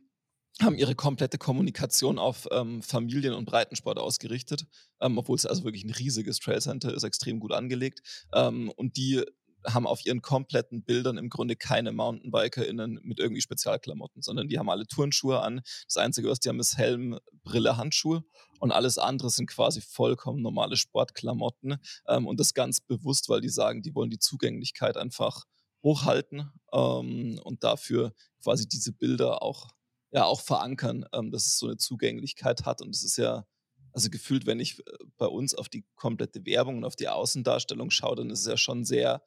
haben 0.61 0.77
ihre 0.77 0.95
komplette 0.95 1.37
Kommunikation 1.37 2.17
auf 2.17 2.47
ähm, 2.51 2.81
Familien- 2.81 3.33
und 3.33 3.45
Breitensport 3.45 3.99
ausgerichtet, 3.99 4.65
ähm, 5.01 5.17
obwohl 5.17 5.35
es 5.35 5.45
also 5.45 5.65
wirklich 5.65 5.83
ein 5.83 5.91
riesiges 5.91 6.39
Trailcenter 6.39 6.93
ist, 6.93 7.03
extrem 7.03 7.39
gut 7.39 7.51
angelegt. 7.51 8.01
Ähm, 8.33 8.71
und 8.75 8.95
die 8.95 9.23
haben 9.67 9.87
auf 9.87 10.05
ihren 10.05 10.21
kompletten 10.21 10.83
Bildern 10.83 11.17
im 11.17 11.29
Grunde 11.29 11.55
keine 11.55 11.91
MountainbikerInnen 11.91 12.99
mit 13.03 13.19
irgendwie 13.19 13.41
Spezialklamotten, 13.41 14.21
sondern 14.21 14.47
die 14.47 14.59
haben 14.59 14.69
alle 14.69 14.87
Turnschuhe 14.87 15.41
an. 15.41 15.61
Das 15.87 15.97
Einzige, 15.97 16.29
was 16.29 16.39
die 16.39 16.49
haben, 16.49 16.59
ist 16.59 16.77
Helm, 16.77 17.19
Brille, 17.43 17.77
Handschuhe 17.77 18.23
und 18.59 18.71
alles 18.71 18.97
andere 18.97 19.29
sind 19.29 19.47
quasi 19.47 19.81
vollkommen 19.81 20.41
normale 20.41 20.77
Sportklamotten. 20.77 21.77
Ähm, 22.07 22.27
und 22.27 22.39
das 22.39 22.53
ganz 22.53 22.79
bewusst, 22.79 23.29
weil 23.29 23.41
die 23.41 23.49
sagen, 23.49 23.81
die 23.81 23.95
wollen 23.95 24.09
die 24.09 24.19
Zugänglichkeit 24.19 24.97
einfach 24.97 25.43
hochhalten 25.83 26.51
ähm, 26.73 27.39
und 27.43 27.63
dafür 27.63 28.13
quasi 28.41 28.67
diese 28.67 28.91
Bilder 28.93 29.41
auch 29.41 29.74
ja 30.15 30.25
auch 30.25 30.41
verankern, 30.41 31.05
ähm, 31.13 31.29
dass 31.29 31.45
es 31.45 31.59
so 31.59 31.67
eine 31.67 31.77
Zugänglichkeit 31.77 32.65
hat. 32.65 32.81
Und 32.81 32.95
es 32.95 33.03
ist 33.03 33.17
ja, 33.17 33.45
also 33.91 34.09
gefühlt, 34.09 34.45
wenn 34.45 34.61
ich 34.61 34.79
äh, 34.79 34.83
bei 35.17 35.27
uns 35.27 35.53
auf 35.53 35.67
die 35.67 35.85
komplette 35.95 36.45
Werbung 36.45 36.77
und 36.77 36.85
auf 36.85 36.95
die 36.95 37.09
Außendarstellung 37.09 37.91
schaue, 37.91 38.15
dann 38.15 38.29
ist 38.29 38.39
es 38.39 38.47
ja 38.47 38.57
schon 38.57 38.85
sehr, 38.85 39.21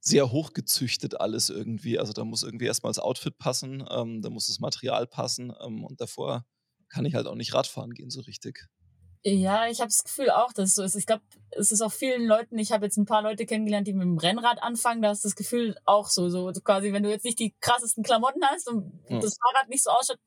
sehr 0.00 0.32
hochgezüchtet 0.32 1.20
alles 1.20 1.48
irgendwie. 1.48 1.98
Also 1.98 2.12
da 2.12 2.24
muss 2.24 2.42
irgendwie 2.42 2.66
erstmal 2.66 2.90
das 2.90 2.98
Outfit 2.98 3.38
passen, 3.38 3.84
ähm, 3.88 4.20
da 4.20 4.30
muss 4.30 4.48
das 4.48 4.58
Material 4.58 5.06
passen 5.06 5.52
ähm, 5.64 5.84
und 5.84 6.00
davor 6.00 6.44
kann 6.88 7.04
ich 7.06 7.14
halt 7.14 7.28
auch 7.28 7.36
nicht 7.36 7.54
Radfahren 7.54 7.92
gehen 7.92 8.10
so 8.10 8.20
richtig. 8.20 8.68
Ja, 9.26 9.68
ich 9.68 9.80
habe 9.80 9.88
das 9.88 10.04
Gefühl 10.04 10.30
auch, 10.30 10.52
dass 10.52 10.70
es 10.70 10.74
so 10.74 10.82
ist. 10.82 10.96
Ich 10.96 11.06
glaube, 11.06 11.22
es 11.52 11.72
ist 11.72 11.80
auch 11.80 11.92
vielen 11.92 12.26
Leuten, 12.26 12.58
ich 12.58 12.72
habe 12.72 12.84
jetzt 12.84 12.98
ein 12.98 13.06
paar 13.06 13.22
Leute 13.22 13.46
kennengelernt, 13.46 13.86
die 13.86 13.94
mit 13.94 14.02
dem 14.02 14.18
Rennrad 14.18 14.62
anfangen, 14.62 15.00
da 15.00 15.10
ist 15.10 15.24
das 15.24 15.34
Gefühl 15.34 15.76
auch 15.86 16.08
so, 16.08 16.28
so 16.28 16.52
quasi, 16.62 16.92
wenn 16.92 17.02
du 17.02 17.08
jetzt 17.08 17.24
nicht 17.24 17.38
die 17.38 17.54
krassesten 17.60 18.04
Klamotten 18.04 18.44
hast 18.44 18.68
und 18.68 18.92
ja. 19.08 19.18
das 19.20 19.38
Fahrrad 19.38 19.70
nicht 19.70 19.82
so 19.82 19.90
ausschaut, 19.90 20.18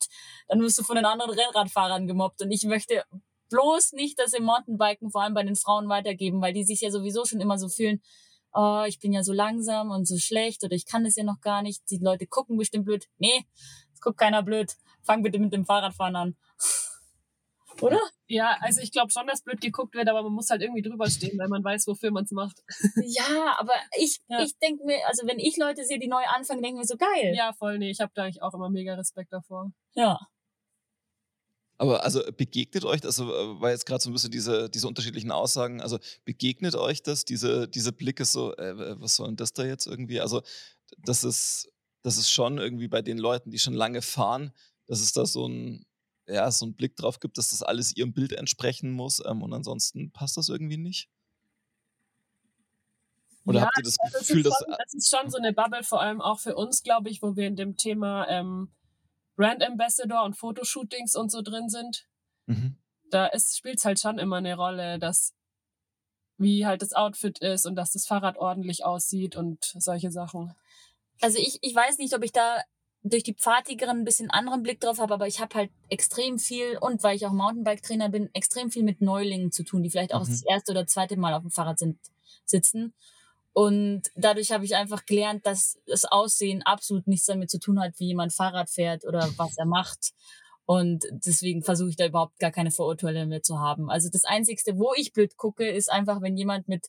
dann 0.47 0.61
wirst 0.61 0.79
du 0.79 0.83
von 0.83 0.95
den 0.95 1.05
anderen 1.05 1.31
Rennradfahrern 1.31 2.07
gemobbt. 2.07 2.41
Und 2.41 2.49
ich 2.49 2.63
möchte 2.63 3.03
bloß 3.49 3.93
nicht 3.93 4.17
das 4.17 4.33
im 4.33 4.45
Mountainbiken 4.45 5.11
vor 5.11 5.21
allem 5.21 5.35
bei 5.35 5.43
den 5.43 5.55
Frauen 5.55 5.87
weitergeben, 5.89 6.41
weil 6.41 6.53
die 6.53 6.63
sich 6.63 6.81
ja 6.81 6.89
sowieso 6.89 7.23
schon 7.25 7.39
immer 7.39 7.59
so 7.59 7.69
fühlen, 7.69 8.01
oh, 8.51 8.83
ich 8.87 8.99
bin 8.99 9.13
ja 9.13 9.23
so 9.23 9.31
langsam 9.31 9.91
und 9.91 10.07
so 10.07 10.17
schlecht 10.17 10.63
oder 10.63 10.73
ich 10.73 10.87
kann 10.87 11.03
das 11.03 11.15
ja 11.15 11.23
noch 11.23 11.41
gar 11.41 11.61
nicht. 11.61 11.83
Die 11.91 11.99
Leute 11.99 12.25
gucken 12.25 12.57
bestimmt 12.57 12.85
blöd. 12.85 13.05
Nee, 13.19 13.45
es 13.93 14.01
guckt 14.01 14.17
keiner 14.17 14.41
blöd. 14.41 14.73
Fang 15.03 15.21
bitte 15.21 15.37
mit 15.37 15.53
dem 15.53 15.65
Fahrradfahren 15.65 16.15
an. 16.15 16.35
Oder? 17.81 17.99
Ja, 18.27 18.57
also 18.61 18.81
ich 18.81 18.91
glaube 18.91 19.11
schon, 19.11 19.27
dass 19.27 19.41
blöd 19.41 19.61
geguckt 19.61 19.95
wird, 19.95 20.09
aber 20.09 20.23
man 20.23 20.33
muss 20.33 20.49
halt 20.49 20.61
irgendwie 20.61 20.81
drüber 20.81 21.09
stehen, 21.09 21.37
weil 21.37 21.47
man 21.47 21.63
weiß, 21.63 21.87
wofür 21.87 22.11
man 22.11 22.25
es 22.25 22.31
macht. 22.31 22.57
Ja, 23.05 23.55
aber 23.57 23.73
ich, 23.97 24.19
ja. 24.27 24.43
ich 24.43 24.57
denke 24.57 24.83
mir, 24.85 25.05
also 25.07 25.25
wenn 25.27 25.39
ich 25.39 25.57
Leute 25.57 25.85
sehe, 25.85 25.99
die 25.99 26.07
neu 26.07 26.23
anfangen, 26.25 26.61
denke 26.61 26.77
ich 26.77 26.81
mir 26.81 26.87
so 26.87 26.97
geil. 26.97 27.33
Ja, 27.35 27.53
voll, 27.53 27.77
nee, 27.79 27.89
ich 27.89 27.99
habe 27.99 28.11
da 28.15 28.23
eigentlich 28.23 28.41
auch 28.41 28.53
immer 28.53 28.69
mega 28.69 28.95
Respekt 28.95 29.31
davor. 29.31 29.71
Ja. 29.95 30.19
Aber 31.77 32.03
also 32.03 32.21
begegnet 32.35 32.85
euch, 32.85 33.03
also 33.05 33.31
äh, 33.33 33.61
war 33.61 33.69
jetzt 33.69 33.85
gerade 33.85 34.03
so 34.03 34.09
ein 34.09 34.13
bisschen 34.13 34.31
diese, 34.31 34.69
diese 34.69 34.87
unterschiedlichen 34.87 35.31
Aussagen, 35.31 35.79
also 35.79 35.99
begegnet 36.25 36.75
euch 36.75 37.03
das, 37.03 37.23
diese, 37.23 37.67
diese 37.67 37.91
Blicke 37.91 38.25
so, 38.25 38.55
äh, 38.55 38.99
was 38.99 39.15
soll 39.15 39.27
denn 39.27 39.35
das 39.35 39.53
da 39.53 39.63
jetzt 39.63 39.85
irgendwie? 39.85 40.19
Also 40.19 40.41
das 40.97 41.23
ist, 41.23 41.69
das 42.01 42.17
ist 42.17 42.31
schon 42.31 42.57
irgendwie 42.57 42.87
bei 42.87 43.01
den 43.01 43.17
Leuten, 43.17 43.51
die 43.51 43.59
schon 43.59 43.73
lange 43.73 44.01
fahren, 44.01 44.51
dass 44.87 45.01
es 45.01 45.13
da 45.13 45.25
so 45.25 45.47
ein, 45.47 45.85
ja, 46.27 46.51
so 46.51 46.65
einen 46.65 46.75
Blick 46.75 46.95
drauf 46.95 47.19
gibt, 47.19 47.37
dass 47.37 47.49
das 47.49 47.63
alles 47.63 47.95
ihrem 47.95 48.13
Bild 48.13 48.33
entsprechen 48.33 48.91
muss 48.91 49.23
ähm, 49.25 49.41
und 49.41 49.53
ansonsten 49.53 50.11
passt 50.11 50.37
das 50.37 50.49
irgendwie 50.49 50.77
nicht? 50.77 51.09
Oder 53.45 53.59
ja, 53.59 53.65
habt 53.65 53.77
ihr 53.77 53.83
das 53.83 53.97
Gefühl, 53.97 54.43
das 54.43 54.53
ist, 54.53 54.59
schon, 54.59 54.69
dass. 54.69 54.77
Das 54.79 54.93
ist 54.93 55.09
schon 55.09 55.29
so 55.29 55.37
eine 55.37 55.53
Bubble, 55.53 55.83
vor 55.83 56.01
allem 56.01 56.19
auch 56.19 56.39
für 56.39 56.55
uns, 56.55 56.83
glaube 56.83 57.09
ich, 57.09 57.21
wo 57.21 57.37
wir 57.37 57.47
in 57.47 57.55
dem 57.55 57.77
Thema 57.77 58.27
ähm, 58.27 58.73
Brand 59.37 59.63
Ambassador 59.63 60.25
und 60.25 60.35
Fotoshootings 60.35 61.15
und 61.15 61.31
so 61.31 61.41
drin 61.41 61.69
sind. 61.69 62.07
Mhm. 62.45 62.75
Da 63.09 63.29
spielt 63.39 63.77
es 63.77 63.85
halt 63.85 64.01
schon 64.01 64.19
immer 64.19 64.37
eine 64.37 64.55
Rolle, 64.55 64.99
dass 64.99 65.33
wie 66.37 66.65
halt 66.65 66.81
das 66.81 66.93
Outfit 66.93 67.39
ist 67.39 67.65
und 67.65 67.75
dass 67.75 67.93
das 67.93 68.05
Fahrrad 68.05 68.37
ordentlich 68.37 68.83
aussieht 68.83 69.35
und 69.35 69.63
solche 69.63 70.11
Sachen. 70.11 70.53
Also 71.21 71.39
ich, 71.39 71.57
ich 71.61 71.73
weiß 71.73 71.97
nicht, 71.97 72.13
ob 72.13 72.23
ich 72.23 72.31
da 72.31 72.61
durch 73.09 73.23
die 73.23 73.33
Pfadigeren 73.33 73.99
ein 73.99 74.03
bisschen 74.03 74.29
anderen 74.29 74.63
Blick 74.63 74.79
drauf 74.79 74.99
habe, 74.99 75.13
aber 75.13 75.27
ich 75.27 75.39
habe 75.39 75.55
halt 75.55 75.71
extrem 75.89 76.39
viel 76.39 76.77
und 76.79 77.03
weil 77.03 77.15
ich 77.15 77.25
auch 77.25 77.33
Mountainbike-Trainer 77.33 78.09
bin, 78.09 78.29
extrem 78.33 78.71
viel 78.71 78.83
mit 78.83 79.01
Neulingen 79.01 79.51
zu 79.51 79.63
tun, 79.63 79.83
die 79.83 79.89
vielleicht 79.89 80.13
auch 80.13 80.23
mhm. 80.23 80.29
das 80.29 80.43
erste 80.43 80.71
oder 80.71 80.87
zweite 80.87 81.17
Mal 81.17 81.33
auf 81.33 81.41
dem 81.41 81.51
Fahrrad 81.51 81.79
sind, 81.79 81.97
sitzen. 82.45 82.93
Und 83.53 84.03
dadurch 84.15 84.51
habe 84.51 84.65
ich 84.65 84.75
einfach 84.75 85.05
gelernt, 85.05 85.45
dass 85.47 85.79
das 85.87 86.05
Aussehen 86.05 86.61
absolut 86.63 87.07
nichts 87.07 87.25
damit 87.25 87.49
zu 87.49 87.59
tun 87.59 87.79
hat, 87.79 87.93
wie 87.97 88.05
jemand 88.05 88.33
Fahrrad 88.33 88.69
fährt 88.69 89.03
oder 89.03 89.27
was 89.37 89.57
er 89.57 89.65
macht. 89.65 90.13
Und 90.65 91.05
deswegen 91.11 91.63
versuche 91.63 91.89
ich 91.89 91.95
da 91.95 92.05
überhaupt 92.05 92.37
gar 92.39 92.51
keine 92.51 92.71
Vorurteile 92.71 93.25
mehr 93.25 93.41
zu 93.41 93.57
haben. 93.59 93.89
Also 93.89 94.09
das 94.11 94.25
Einzigste, 94.25 94.77
wo 94.77 94.93
ich 94.95 95.13
blöd 95.13 95.37
gucke, 95.37 95.67
ist 95.67 95.91
einfach, 95.91 96.21
wenn 96.21 96.37
jemand 96.37 96.67
mit 96.67 96.87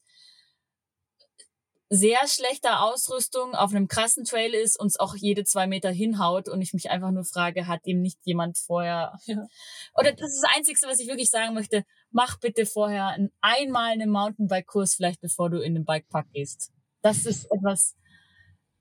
sehr 1.91 2.19
schlechter 2.27 2.83
Ausrüstung 2.83 3.55
auf 3.55 3.71
einem 3.71 3.89
krassen 3.89 4.25
Trail 4.25 4.53
ist, 4.55 4.79
uns 4.79 5.01
auch 5.01 5.15
jede 5.15 5.45
zwei 5.45 5.67
Meter 5.67 5.91
hinhaut 5.91 6.49
und 6.49 6.61
ich 6.61 6.75
mich 6.75 6.91
einfach 6.91 7.11
nur 7.11 7.25
frage, 7.25 7.67
hat 7.67 7.81
ihm 7.87 8.03
nicht 8.03 8.19
jemand 8.25 8.59
vorher, 8.59 9.19
ja. 9.27 9.47
oder 9.95 10.13
das 10.13 10.31
ist 10.31 10.43
das 10.43 10.57
Einzige, 10.57 10.79
was 10.87 11.01
ich 11.01 11.09
wirklich 11.09 11.31
sagen 11.31 11.55
möchte, 11.55 11.85
mach 12.11 12.39
bitte 12.39 12.67
vorher 12.67 13.09
ein, 13.09 13.31
einmal 13.41 13.93
einen 13.93 14.11
Mountainbike-Kurs 14.11 14.95
vielleicht, 14.95 15.21
bevor 15.21 15.51
du 15.51 15.61
in 15.61 15.75
den 15.75 15.85
Bikepark 15.85 16.31
gehst. 16.33 16.73
Das 17.01 17.27
ist 17.27 17.47
etwas, 17.51 17.95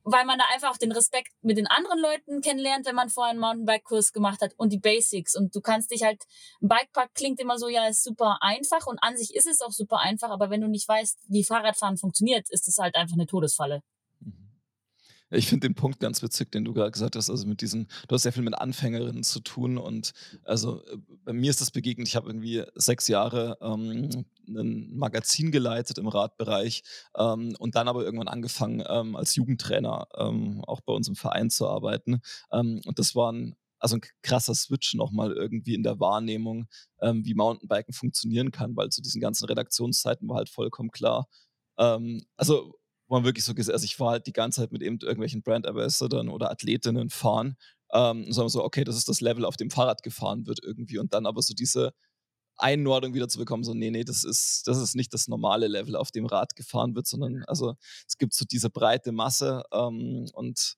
weil 0.09 0.25
man 0.25 0.39
da 0.39 0.45
einfach 0.53 0.71
auch 0.71 0.77
den 0.77 0.93
Respekt 0.93 1.33
mit 1.41 1.57
den 1.57 1.67
anderen 1.67 1.99
Leuten 1.99 2.41
kennenlernt, 2.41 2.85
wenn 2.85 2.95
man 2.95 3.09
vorher 3.09 3.31
einen 3.31 3.41
Mountainbike-Kurs 3.41 4.13
gemacht 4.13 4.41
hat 4.41 4.53
und 4.55 4.71
die 4.71 4.79
Basics. 4.79 5.35
Und 5.35 5.53
du 5.53 5.59
kannst 5.59 5.91
dich 5.91 6.03
halt, 6.03 6.23
ein 6.61 6.69
Bikepark 6.69 7.13
klingt 7.13 7.41
immer 7.41 7.59
so, 7.59 7.67
ja, 7.67 7.87
ist 7.87 8.03
super 8.03 8.37
einfach 8.41 8.87
und 8.87 8.99
an 9.01 9.17
sich 9.17 9.35
ist 9.35 9.47
es 9.47 9.61
auch 9.61 9.71
super 9.71 9.99
einfach, 9.99 10.29
aber 10.29 10.49
wenn 10.49 10.61
du 10.61 10.67
nicht 10.67 10.87
weißt, 10.87 11.19
wie 11.27 11.43
Fahrradfahren 11.43 11.97
funktioniert, 11.97 12.49
ist 12.49 12.67
es 12.69 12.77
halt 12.77 12.95
einfach 12.95 13.15
eine 13.15 13.27
Todesfalle. 13.27 13.81
Ich 15.29 15.49
finde 15.49 15.67
den 15.67 15.75
Punkt 15.75 15.99
ganz 15.99 16.23
witzig, 16.23 16.51
den 16.51 16.63
du 16.63 16.73
gerade 16.73 16.91
gesagt 16.91 17.17
hast. 17.17 17.29
Also 17.29 17.45
mit 17.45 17.59
diesen, 17.59 17.89
du 18.07 18.15
hast 18.15 18.23
sehr 18.23 18.31
viel 18.31 18.43
mit 18.43 18.57
Anfängerinnen 18.57 19.23
zu 19.23 19.41
tun 19.41 19.77
und 19.77 20.13
also 20.45 20.81
äh, 20.85 20.97
bei 21.25 21.33
mir 21.33 21.49
ist 21.49 21.59
das 21.59 21.71
begegnet. 21.71 22.07
Ich 22.07 22.15
habe 22.15 22.29
irgendwie 22.29 22.63
sechs 22.75 23.09
Jahre 23.09 23.57
ähm, 23.59 24.25
ein 24.47 24.95
Magazin 24.95 25.51
geleitet 25.51 25.97
im 25.97 26.07
Radbereich 26.07 26.83
ähm, 27.17 27.55
und 27.59 27.75
dann 27.75 27.87
aber 27.87 28.03
irgendwann 28.03 28.27
angefangen 28.27 28.83
ähm, 28.87 29.15
als 29.15 29.35
Jugendtrainer 29.35 30.07
ähm, 30.15 30.63
auch 30.65 30.81
bei 30.81 30.93
uns 30.93 31.07
im 31.07 31.15
Verein 31.15 31.49
zu 31.49 31.67
arbeiten. 31.67 32.21
Ähm, 32.51 32.81
und 32.85 32.99
das 32.99 33.15
war 33.15 33.31
ein 33.31 33.55
also 33.79 33.97
ein 33.97 34.01
krasser 34.23 34.55
Switch 34.55 34.95
nochmal 34.95 35.33
irgendwie 35.33 35.75
in 35.75 35.83
der 35.83 35.99
Wahrnehmung, 35.99 36.65
ähm, 36.99 37.23
wie 37.25 37.35
Mountainbiken 37.35 37.93
funktionieren 37.93 38.49
kann, 38.49 38.75
weil 38.75 38.89
zu 38.89 39.03
diesen 39.03 39.21
ganzen 39.21 39.45
Redaktionszeiten 39.45 40.27
war 40.27 40.37
halt 40.37 40.49
vollkommen 40.49 40.89
klar. 40.89 41.27
Ähm, 41.77 42.25
also 42.37 42.73
wo 43.07 43.15
man 43.15 43.23
wirklich 43.23 43.45
so 43.45 43.53
gesehen, 43.53 43.73
also 43.73 43.85
ich 43.85 43.99
war 43.99 44.11
halt 44.11 44.25
die 44.25 44.33
ganze 44.33 44.61
Zeit 44.61 44.71
mit 44.71 44.81
eben 44.81 44.97
irgendwelchen 44.99 45.43
Brand 45.43 45.67
Ambassadors 45.67 46.27
oder 46.27 46.49
Athletinnen 46.49 47.11
fahren 47.11 47.55
ähm, 47.93 48.31
so, 48.31 48.63
okay, 48.63 48.83
das 48.83 48.97
ist 48.97 49.07
das 49.07 49.21
Level, 49.21 49.45
auf 49.45 49.57
dem 49.57 49.69
Fahrrad 49.69 50.03
gefahren 50.03 50.45
wird 50.45 50.59
irgendwie 50.63 50.97
und 50.97 51.13
dann 51.13 51.25
aber 51.25 51.41
so 51.41 51.53
diese 51.53 51.93
Einordnung 52.57 53.13
wieder 53.13 53.27
zu 53.27 53.39
bekommen, 53.39 53.63
so, 53.63 53.73
nee, 53.73 53.91
nee, 53.91 54.03
das 54.03 54.23
ist, 54.23 54.67
das 54.67 54.77
ist 54.77 54.95
nicht 54.95 55.13
das 55.13 55.27
normale 55.27 55.67
Level, 55.67 55.95
auf 55.95 56.11
dem 56.11 56.25
Rad 56.25 56.55
gefahren 56.55 56.95
wird, 56.95 57.07
sondern 57.07 57.43
also 57.45 57.75
es 58.07 58.17
gibt 58.17 58.33
so 58.33 58.45
diese 58.45 58.69
breite 58.69 59.11
Masse 59.11 59.63
ähm, 59.71 60.27
und 60.33 60.75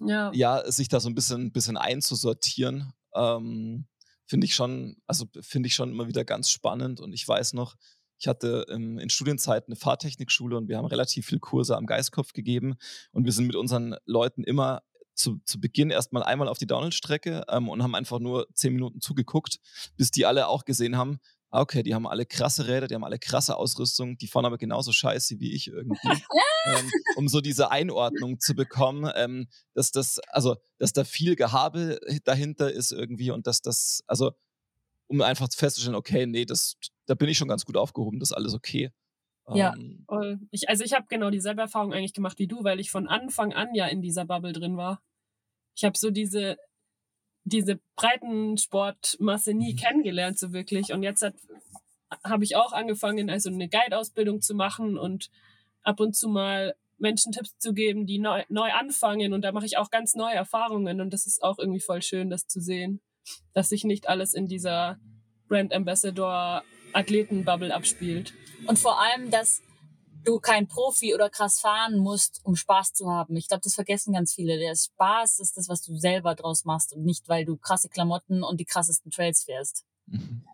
ja. 0.00 0.32
ja, 0.32 0.70
sich 0.70 0.88
da 0.88 1.00
so 1.00 1.08
ein 1.08 1.14
bisschen, 1.14 1.52
bisschen 1.52 1.76
einzusortieren, 1.76 2.92
ähm, 3.14 3.86
finde 4.26 4.46
ich 4.46 4.54
schon, 4.54 4.96
also 5.06 5.26
finde 5.40 5.68
ich 5.68 5.74
schon 5.74 5.90
immer 5.90 6.08
wieder 6.08 6.24
ganz 6.24 6.50
spannend 6.50 7.00
und 7.00 7.12
ich 7.12 7.26
weiß 7.26 7.52
noch, 7.52 7.76
ich 8.18 8.28
hatte 8.28 8.66
ähm, 8.70 8.98
in 8.98 9.10
Studienzeiten 9.10 9.72
eine 9.72 9.76
Fahrtechnikschule 9.76 10.56
und 10.56 10.68
wir 10.68 10.78
haben 10.78 10.86
relativ 10.86 11.26
viele 11.26 11.40
Kurse 11.40 11.76
am 11.76 11.86
Geistkopf 11.86 12.32
gegeben 12.32 12.76
und 13.10 13.24
wir 13.24 13.32
sind 13.32 13.46
mit 13.46 13.56
unseren 13.56 13.96
Leuten 14.04 14.44
immer 14.44 14.82
zu, 15.14 15.40
zu 15.44 15.60
Beginn 15.60 15.90
erstmal 15.90 16.22
einmal 16.22 16.48
auf 16.48 16.58
die 16.58 16.66
Downhill-Strecke 16.66 17.44
ähm, 17.48 17.68
und 17.68 17.82
haben 17.82 17.94
einfach 17.94 18.18
nur 18.18 18.46
zehn 18.54 18.72
Minuten 18.72 19.00
zugeguckt, 19.00 19.58
bis 19.96 20.10
die 20.10 20.26
alle 20.26 20.48
auch 20.48 20.64
gesehen 20.64 20.96
haben, 20.96 21.18
ah, 21.52 21.60
okay, 21.60 21.82
die 21.82 21.94
haben 21.94 22.06
alle 22.06 22.26
krasse 22.26 22.66
Räder, 22.66 22.88
die 22.88 22.94
haben 22.94 23.04
alle 23.04 23.18
krasse 23.18 23.56
Ausrüstung, 23.56 24.16
die 24.16 24.26
fahren 24.26 24.46
aber 24.46 24.58
genauso 24.58 24.90
scheiße 24.90 25.38
wie 25.38 25.52
ich 25.52 25.68
irgendwie. 25.68 25.98
ähm, 26.64 26.90
um 27.16 27.28
so 27.28 27.40
diese 27.40 27.70
Einordnung 27.70 28.40
zu 28.40 28.54
bekommen, 28.54 29.10
ähm, 29.14 29.48
dass 29.74 29.90
das, 29.90 30.18
also, 30.28 30.56
dass 30.78 30.92
da 30.92 31.04
viel 31.04 31.36
Gehabe 31.36 32.00
dahinter 32.24 32.72
ist 32.72 32.90
irgendwie 32.90 33.30
und 33.30 33.46
dass 33.46 33.60
das, 33.60 34.02
also, 34.06 34.32
um 35.08 35.20
einfach 35.20 35.48
festzustellen, 35.54 35.94
okay, 35.94 36.26
nee, 36.26 36.46
das, 36.46 36.76
da 37.06 37.14
bin 37.14 37.28
ich 37.28 37.36
schon 37.36 37.48
ganz 37.48 37.66
gut 37.66 37.76
aufgehoben, 37.76 38.18
das 38.18 38.30
ist 38.30 38.36
alles 38.36 38.54
okay. 38.54 38.90
Ja, 39.56 39.74
ähm, 39.76 40.48
ich, 40.50 40.68
also 40.68 40.84
ich 40.84 40.92
habe 40.92 41.06
genau 41.08 41.30
dieselbe 41.30 41.62
Erfahrung 41.62 41.92
eigentlich 41.92 42.14
gemacht 42.14 42.38
wie 42.38 42.46
du, 42.46 42.64
weil 42.64 42.80
ich 42.80 42.90
von 42.90 43.08
Anfang 43.08 43.52
an 43.52 43.74
ja 43.74 43.86
in 43.86 44.02
dieser 44.02 44.24
Bubble 44.24 44.52
drin 44.52 44.76
war. 44.76 45.02
Ich 45.74 45.84
habe 45.84 45.96
so 45.96 46.10
diese, 46.10 46.56
diese 47.44 47.80
Breitensportmasse 47.96 49.54
nie 49.54 49.72
mhm. 49.72 49.76
kennengelernt, 49.76 50.38
so 50.38 50.52
wirklich. 50.52 50.92
Und 50.92 51.02
jetzt 51.02 51.24
habe 52.24 52.44
ich 52.44 52.56
auch 52.56 52.72
angefangen, 52.72 53.30
also 53.30 53.50
eine 53.50 53.68
Guide-Ausbildung 53.68 54.40
zu 54.40 54.54
machen 54.54 54.98
und 54.98 55.30
ab 55.82 56.00
und 56.00 56.14
zu 56.14 56.28
mal 56.28 56.74
Menschen 56.98 57.32
Tipps 57.32 57.58
zu 57.58 57.74
geben, 57.74 58.06
die 58.06 58.18
neu, 58.18 58.44
neu 58.48 58.70
anfangen. 58.70 59.32
Und 59.32 59.42
da 59.42 59.52
mache 59.52 59.66
ich 59.66 59.76
auch 59.76 59.90
ganz 59.90 60.14
neue 60.14 60.34
Erfahrungen. 60.34 61.00
Und 61.00 61.12
das 61.12 61.26
ist 61.26 61.42
auch 61.42 61.58
irgendwie 61.58 61.80
voll 61.80 62.02
schön, 62.02 62.30
das 62.30 62.46
zu 62.46 62.60
sehen, 62.60 63.00
dass 63.52 63.70
sich 63.70 63.84
nicht 63.84 64.08
alles 64.08 64.34
in 64.34 64.46
dieser 64.46 64.98
Brand 65.48 65.74
Ambassador 65.74 66.62
Athletenbubble 66.92 67.74
abspielt. 67.74 68.34
Und 68.66 68.78
vor 68.78 69.00
allem, 69.00 69.30
dass 69.30 69.62
du 70.24 70.38
kein 70.38 70.68
Profi 70.68 71.14
oder 71.14 71.28
krass 71.30 71.60
fahren 71.60 71.98
musst, 71.98 72.40
um 72.44 72.56
Spaß 72.56 72.92
zu 72.92 73.10
haben. 73.10 73.36
Ich 73.36 73.48
glaube, 73.48 73.62
das 73.64 73.74
vergessen 73.74 74.12
ganz 74.12 74.32
viele. 74.34 74.58
Der 74.58 74.74
Spaß 74.76 75.40
ist 75.40 75.56
das, 75.56 75.68
was 75.68 75.82
du 75.82 75.96
selber 75.96 76.34
draus 76.34 76.64
machst 76.64 76.92
und 76.92 77.04
nicht, 77.04 77.28
weil 77.28 77.44
du 77.44 77.56
krasse 77.56 77.88
Klamotten 77.88 78.42
und 78.42 78.60
die 78.60 78.64
krassesten 78.64 79.10
Trails 79.10 79.44
fährst. 79.44 79.84
Mhm. 80.06 80.44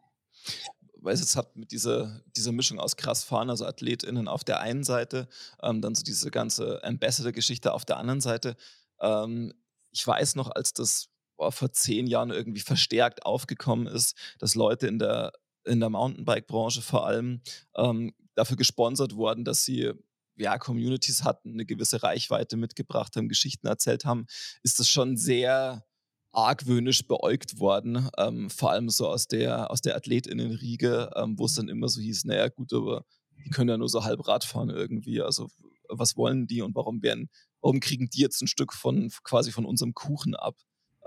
Weil 1.00 1.14
es 1.14 1.36
hat 1.36 1.54
mit 1.54 1.70
dieser, 1.70 2.22
dieser 2.36 2.52
Mischung 2.52 2.80
aus 2.80 2.96
krass 2.96 3.22
fahren, 3.24 3.50
also 3.50 3.66
AthletInnen 3.66 4.26
auf 4.26 4.42
der 4.42 4.60
einen 4.60 4.84
Seite, 4.84 5.28
ähm, 5.62 5.80
dann 5.80 5.94
so 5.94 6.02
diese 6.02 6.30
ganze 6.30 6.82
Ambassador-Geschichte 6.82 7.72
auf 7.72 7.84
der 7.84 7.98
anderen 7.98 8.20
Seite. 8.20 8.56
Ähm, 9.00 9.54
ich 9.92 10.06
weiß 10.06 10.34
noch, 10.34 10.50
als 10.50 10.72
das 10.72 11.08
vor 11.38 11.72
zehn 11.72 12.08
Jahren 12.08 12.30
irgendwie 12.30 12.60
verstärkt 12.60 13.24
aufgekommen 13.24 13.86
ist, 13.86 14.16
dass 14.40 14.56
Leute 14.56 14.88
in 14.88 14.98
der 14.98 15.32
in 15.68 15.80
der 15.80 15.90
Mountainbike-Branche 15.90 16.82
vor 16.82 17.06
allem 17.06 17.42
ähm, 17.76 18.14
dafür 18.34 18.56
gesponsert 18.56 19.16
worden, 19.16 19.44
dass 19.44 19.64
sie 19.64 19.92
ja, 20.36 20.58
Communities 20.58 21.24
hatten, 21.24 21.52
eine 21.52 21.66
gewisse 21.66 22.02
Reichweite 22.02 22.56
mitgebracht 22.56 23.16
haben, 23.16 23.28
Geschichten 23.28 23.66
erzählt 23.66 24.04
haben, 24.04 24.26
ist 24.62 24.78
das 24.78 24.88
schon 24.88 25.16
sehr 25.16 25.84
argwöhnisch 26.32 27.06
beäugt 27.06 27.58
worden, 27.58 28.08
ähm, 28.16 28.50
vor 28.50 28.70
allem 28.70 28.90
so 28.90 29.08
aus 29.08 29.26
der, 29.26 29.70
aus 29.70 29.80
der 29.80 29.96
AthletInnenriege, 29.96 31.10
ähm, 31.16 31.38
wo 31.38 31.46
es 31.46 31.54
dann 31.54 31.68
immer 31.68 31.88
so 31.88 32.00
hieß, 32.00 32.24
naja 32.24 32.48
gut, 32.48 32.72
aber 32.72 33.04
die 33.44 33.50
können 33.50 33.70
ja 33.70 33.78
nur 33.78 33.88
so 33.88 34.04
halb 34.04 34.26
Rad 34.28 34.44
fahren 34.44 34.70
irgendwie, 34.70 35.20
also 35.20 35.48
was 35.88 36.16
wollen 36.16 36.46
die 36.46 36.62
und 36.62 36.74
warum 36.74 37.02
werden, 37.02 37.28
warum 37.60 37.80
kriegen 37.80 38.08
die 38.10 38.20
jetzt 38.20 38.42
ein 38.42 38.46
Stück 38.46 38.72
von 38.72 39.10
quasi 39.24 39.52
von 39.52 39.64
unserem 39.64 39.94
Kuchen 39.94 40.34
ab? 40.34 40.56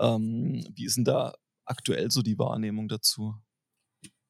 Ähm, 0.00 0.66
wie 0.74 0.84
ist 0.84 0.96
denn 0.96 1.04
da 1.04 1.34
aktuell 1.64 2.10
so 2.10 2.22
die 2.22 2.38
Wahrnehmung 2.38 2.88
dazu? 2.88 3.34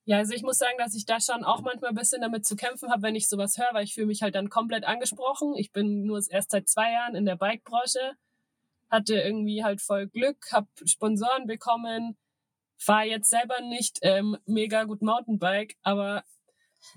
Ja, 0.04 0.18
also 0.18 0.34
ich 0.34 0.42
muss 0.42 0.58
sagen, 0.58 0.76
dass 0.78 0.94
ich 0.94 1.06
da 1.06 1.20
schon 1.20 1.44
auch 1.44 1.60
manchmal 1.60 1.90
ein 1.90 1.96
bisschen 1.96 2.22
damit 2.22 2.44
zu 2.44 2.56
kämpfen 2.56 2.90
habe, 2.90 3.02
wenn 3.02 3.14
ich 3.14 3.28
sowas 3.28 3.56
höre, 3.56 3.72
weil 3.72 3.84
ich 3.84 3.94
fühle 3.94 4.06
mich 4.06 4.22
halt 4.22 4.34
dann 4.34 4.50
komplett 4.50 4.84
angesprochen. 4.84 5.54
Ich 5.56 5.70
bin 5.72 6.04
nur 6.04 6.20
erst 6.28 6.50
seit 6.50 6.68
zwei 6.68 6.92
Jahren 6.92 7.14
in 7.14 7.24
der 7.24 7.36
Bike-Branche, 7.36 8.14
hatte 8.90 9.14
irgendwie 9.14 9.62
halt 9.62 9.80
voll 9.80 10.08
Glück, 10.08 10.50
habe 10.50 10.66
Sponsoren 10.84 11.46
bekommen, 11.46 12.16
fahre 12.76 13.06
jetzt 13.06 13.30
selber 13.30 13.60
nicht 13.60 14.00
ähm, 14.02 14.36
mega 14.44 14.84
gut 14.84 15.02
Mountainbike, 15.02 15.76
aber 15.82 16.24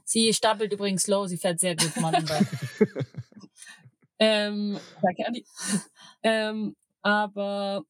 Sie 0.04 0.34
stapelt 0.34 0.74
übrigens 0.74 1.08
low, 1.08 1.28
sie 1.28 1.38
fährt 1.38 1.60
sehr 1.60 1.76
gut 1.76 1.96
Mountainbike. 1.98 2.48
ähm, 4.20 4.80
danke, 5.02 5.28
Andi. 5.28 5.46
ähm, 6.24 6.76
aber 7.02 7.84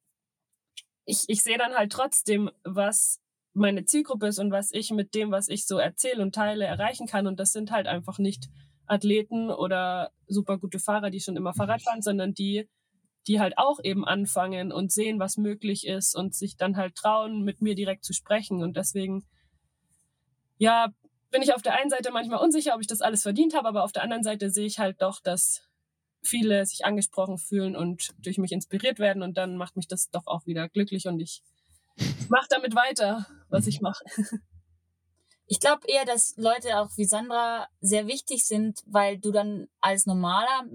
ich, 1.05 1.23
ich 1.27 1.41
sehe 1.41 1.57
dann 1.57 1.75
halt 1.75 1.91
trotzdem, 1.91 2.49
was 2.63 3.21
meine 3.55 3.85
Zielgruppe 3.85 4.27
ist 4.27 4.39
und 4.39 4.51
was 4.51 4.71
ich 4.71 4.91
mit 4.91 5.15
dem, 5.15 5.31
was 5.31 5.47
ich 5.47 5.65
so 5.65 5.77
erzähle 5.77 6.21
und 6.21 6.35
teile, 6.35 6.65
erreichen 6.65 7.07
kann. 7.07 7.25
Und 7.25 7.39
das 7.39 7.51
sind 7.51 7.71
halt 7.71 7.87
einfach 7.87 8.19
nicht 8.19 8.49
Athleten 8.85 9.49
oder 9.49 10.11
super 10.27 10.57
gute 10.57 10.79
Fahrer, 10.79 11.09
die 11.09 11.21
schon 11.21 11.37
immer 11.37 11.53
Fahrrad 11.53 11.81
fahren, 11.81 12.01
sondern 12.01 12.33
die, 12.33 12.69
die 13.27 13.39
halt 13.39 13.57
auch 13.57 13.79
eben 13.81 14.05
anfangen 14.05 14.71
und 14.71 14.91
sehen, 14.91 15.19
was 15.19 15.37
möglich 15.37 15.87
ist 15.87 16.15
und 16.15 16.35
sich 16.35 16.57
dann 16.57 16.75
halt 16.75 16.95
trauen, 16.95 17.43
mit 17.43 17.61
mir 17.61 17.75
direkt 17.75 18.03
zu 18.03 18.13
sprechen. 18.13 18.61
Und 18.61 18.75
deswegen, 18.75 19.25
ja, 20.57 20.89
bin 21.31 21.41
ich 21.41 21.53
auf 21.53 21.61
der 21.61 21.75
einen 21.75 21.89
Seite 21.89 22.11
manchmal 22.11 22.43
unsicher, 22.43 22.75
ob 22.75 22.81
ich 22.81 22.87
das 22.87 23.01
alles 23.01 23.23
verdient 23.23 23.55
habe, 23.55 23.69
aber 23.69 23.83
auf 23.83 23.93
der 23.93 24.03
anderen 24.03 24.23
Seite 24.23 24.49
sehe 24.49 24.67
ich 24.67 24.79
halt 24.79 25.01
doch, 25.01 25.21
dass 25.21 25.63
viele 26.21 26.65
sich 26.65 26.85
angesprochen 26.85 27.37
fühlen 27.37 27.75
und 27.75 28.09
durch 28.19 28.37
mich 28.37 28.51
inspiriert 28.51 28.99
werden 28.99 29.23
und 29.23 29.37
dann 29.37 29.55
macht 29.55 29.77
mich 29.77 29.87
das 29.87 30.09
doch 30.09 30.27
auch 30.27 30.45
wieder 30.45 30.67
glücklich 30.67 31.07
und 31.07 31.19
ich 31.19 31.41
mach 32.29 32.47
damit 32.47 32.75
weiter, 32.75 33.25
was 33.55 33.67
ich 33.67 33.81
mache. 33.81 34.03
Ich 35.47 35.59
glaube 35.59 35.81
eher, 35.87 36.05
dass 36.05 36.33
Leute 36.37 36.79
auch 36.79 36.89
wie 36.97 37.05
Sandra 37.05 37.67
sehr 37.79 38.07
wichtig 38.07 38.47
sind, 38.47 38.79
weil 38.87 39.19
du 39.19 39.31
dann 39.31 39.67
als 39.79 40.07
normaler, 40.07 40.65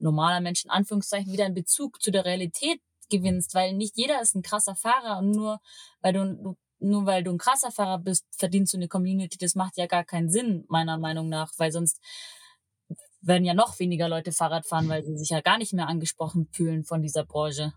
normaler 0.00 0.40
Mensch 0.40 0.64
in 0.64 0.72
Anführungszeichen 0.72 1.32
wieder 1.32 1.44
einen 1.44 1.54
Bezug 1.54 2.02
zu 2.02 2.10
der 2.10 2.24
Realität 2.24 2.80
gewinnst, 3.10 3.54
weil 3.54 3.74
nicht 3.74 3.96
jeder 3.96 4.20
ist 4.20 4.34
ein 4.34 4.42
krasser 4.42 4.74
Fahrer 4.74 5.18
und 5.18 5.30
nur 5.30 5.60
weil 6.00 6.12
du 6.14 6.56
nur 6.80 7.06
weil 7.06 7.22
du 7.22 7.30
ein 7.30 7.38
krasser 7.38 7.70
Fahrer 7.70 7.98
bist, 8.00 8.26
verdienst 8.36 8.72
du 8.72 8.78
eine 8.78 8.88
Community. 8.88 9.38
Das 9.38 9.54
macht 9.54 9.76
ja 9.76 9.86
gar 9.86 10.02
keinen 10.02 10.30
Sinn, 10.30 10.64
meiner 10.68 10.98
Meinung 10.98 11.28
nach, 11.28 11.52
weil 11.58 11.70
sonst 11.70 12.00
werden 13.20 13.44
ja 13.44 13.54
noch 13.54 13.78
weniger 13.78 14.08
Leute 14.08 14.32
Fahrrad 14.32 14.66
fahren, 14.66 14.88
weil 14.88 15.04
sie 15.04 15.16
sich 15.16 15.28
ja 15.28 15.40
gar 15.42 15.58
nicht 15.58 15.72
mehr 15.72 15.86
angesprochen 15.86 16.48
fühlen 16.50 16.82
von 16.82 17.00
dieser 17.00 17.24
Branche 17.24 17.72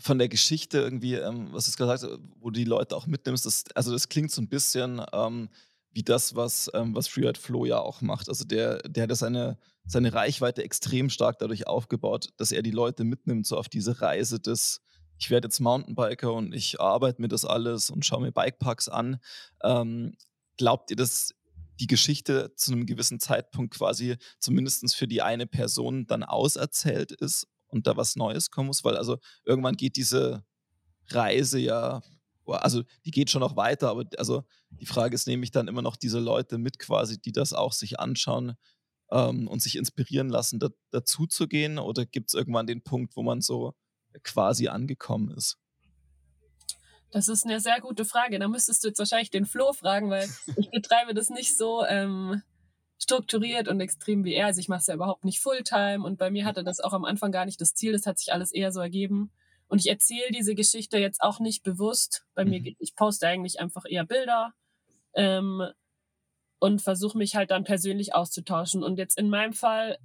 von 0.00 0.18
der 0.18 0.28
Geschichte 0.28 0.78
irgendwie, 0.78 1.14
ähm, 1.14 1.48
was 1.52 1.66
du 1.66 1.72
gesagt 1.72 2.02
hast, 2.02 2.18
wo 2.40 2.50
du 2.50 2.58
die 2.58 2.64
Leute 2.64 2.96
auch 2.96 3.06
mitnimmst, 3.06 3.46
das, 3.46 3.64
also 3.74 3.92
das 3.92 4.08
klingt 4.08 4.30
so 4.30 4.40
ein 4.40 4.48
bisschen 4.48 5.02
ähm, 5.12 5.48
wie 5.92 6.02
das, 6.02 6.34
was, 6.34 6.70
ähm, 6.74 6.94
was 6.94 7.08
Freeride 7.08 7.38
Flo 7.38 7.64
ja 7.64 7.78
auch 7.78 8.00
macht. 8.00 8.28
Also 8.28 8.44
der, 8.44 8.78
der 8.78 9.04
hat 9.04 9.16
seine, 9.16 9.58
seine 9.86 10.12
Reichweite 10.12 10.62
extrem 10.62 11.10
stark 11.10 11.38
dadurch 11.38 11.66
aufgebaut, 11.66 12.30
dass 12.36 12.52
er 12.52 12.62
die 12.62 12.70
Leute 12.70 13.04
mitnimmt, 13.04 13.46
so 13.46 13.56
auf 13.56 13.68
diese 13.68 14.00
Reise 14.00 14.40
des, 14.40 14.80
ich 15.18 15.30
werde 15.30 15.46
jetzt 15.46 15.60
Mountainbiker 15.60 16.32
und 16.32 16.54
ich 16.54 16.80
arbeite 16.80 17.20
mir 17.20 17.28
das 17.28 17.44
alles 17.44 17.90
und 17.90 18.04
schaue 18.06 18.22
mir 18.22 18.32
Bikeparks 18.32 18.88
an. 18.88 19.20
Ähm, 19.62 20.14
glaubt 20.56 20.90
ihr, 20.90 20.96
dass 20.96 21.34
die 21.80 21.86
Geschichte 21.86 22.52
zu 22.56 22.72
einem 22.72 22.86
gewissen 22.86 23.20
Zeitpunkt 23.20 23.74
quasi 23.74 24.16
zumindest 24.38 24.94
für 24.94 25.08
die 25.08 25.22
eine 25.22 25.46
Person 25.46 26.06
dann 26.06 26.22
auserzählt 26.22 27.12
ist 27.12 27.46
und 27.70 27.86
da 27.86 27.96
was 27.96 28.16
Neues 28.16 28.50
kommen 28.50 28.68
muss, 28.68 28.84
weil 28.84 28.96
also 28.96 29.18
irgendwann 29.44 29.76
geht 29.76 29.96
diese 29.96 30.44
Reise 31.08 31.58
ja, 31.58 32.02
also 32.46 32.82
die 33.04 33.10
geht 33.10 33.30
schon 33.30 33.40
noch 33.40 33.56
weiter, 33.56 33.88
aber 33.90 34.04
also 34.16 34.44
die 34.70 34.86
Frage 34.86 35.14
ist, 35.14 35.26
nehme 35.26 35.44
ich 35.44 35.50
dann 35.50 35.68
immer 35.68 35.82
noch 35.82 35.96
diese 35.96 36.18
Leute 36.18 36.58
mit 36.58 36.78
quasi, 36.78 37.20
die 37.20 37.32
das 37.32 37.52
auch 37.52 37.72
sich 37.72 38.00
anschauen 38.00 38.54
ähm, 39.10 39.48
und 39.48 39.62
sich 39.62 39.76
inspirieren 39.76 40.28
lassen, 40.28 40.58
da, 40.58 40.68
dazu 40.90 41.26
zu 41.26 41.48
gehen 41.48 41.78
oder 41.78 42.06
gibt 42.06 42.30
es 42.30 42.34
irgendwann 42.34 42.66
den 42.66 42.82
Punkt, 42.82 43.16
wo 43.16 43.22
man 43.22 43.40
so 43.40 43.74
quasi 44.22 44.68
angekommen 44.68 45.30
ist? 45.36 45.58
Das 47.12 47.28
ist 47.28 47.44
eine 47.44 47.60
sehr 47.60 47.80
gute 47.80 48.04
Frage. 48.04 48.38
Da 48.38 48.46
müsstest 48.46 48.84
du 48.84 48.88
jetzt 48.88 48.98
wahrscheinlich 48.98 49.30
den 49.30 49.44
Flo 49.44 49.72
fragen, 49.72 50.10
weil 50.10 50.28
ich 50.56 50.70
betreibe 50.70 51.12
das 51.12 51.28
nicht 51.28 51.56
so 51.56 51.84
ähm, 51.84 52.42
strukturiert 53.02 53.68
und 53.68 53.80
extrem 53.80 54.24
wie 54.24 54.34
er. 54.34 54.46
Also 54.46 54.60
ich 54.60 54.68
mache 54.68 54.80
es 54.80 54.86
ja 54.86 54.94
überhaupt 54.94 55.24
nicht 55.24 55.40
Fulltime 55.40 56.04
und 56.04 56.18
bei 56.18 56.30
mir 56.30 56.44
hatte 56.44 56.62
das 56.62 56.80
auch 56.80 56.92
am 56.92 57.04
Anfang 57.04 57.32
gar 57.32 57.46
nicht 57.46 57.60
das 57.60 57.74
Ziel. 57.74 57.92
Das 57.92 58.06
hat 58.06 58.18
sich 58.18 58.32
alles 58.32 58.52
eher 58.52 58.72
so 58.72 58.80
ergeben. 58.80 59.30
Und 59.68 59.78
ich 59.78 59.88
erzähle 59.88 60.30
diese 60.32 60.54
Geschichte 60.54 60.98
jetzt 60.98 61.22
auch 61.22 61.40
nicht 61.40 61.62
bewusst. 61.62 62.26
Bei 62.34 62.44
mhm. 62.44 62.50
mir, 62.50 62.74
ich 62.78 62.94
poste 62.94 63.26
eigentlich 63.26 63.60
einfach 63.60 63.84
eher 63.88 64.04
Bilder 64.04 64.52
ähm, 65.14 65.62
und 66.58 66.82
versuche 66.82 67.16
mich 67.16 67.36
halt 67.36 67.50
dann 67.50 67.64
persönlich 67.64 68.14
auszutauschen. 68.14 68.82
Und 68.82 68.98
jetzt 68.98 69.16
in 69.18 69.30
meinem 69.30 69.52
Fall 69.52 69.98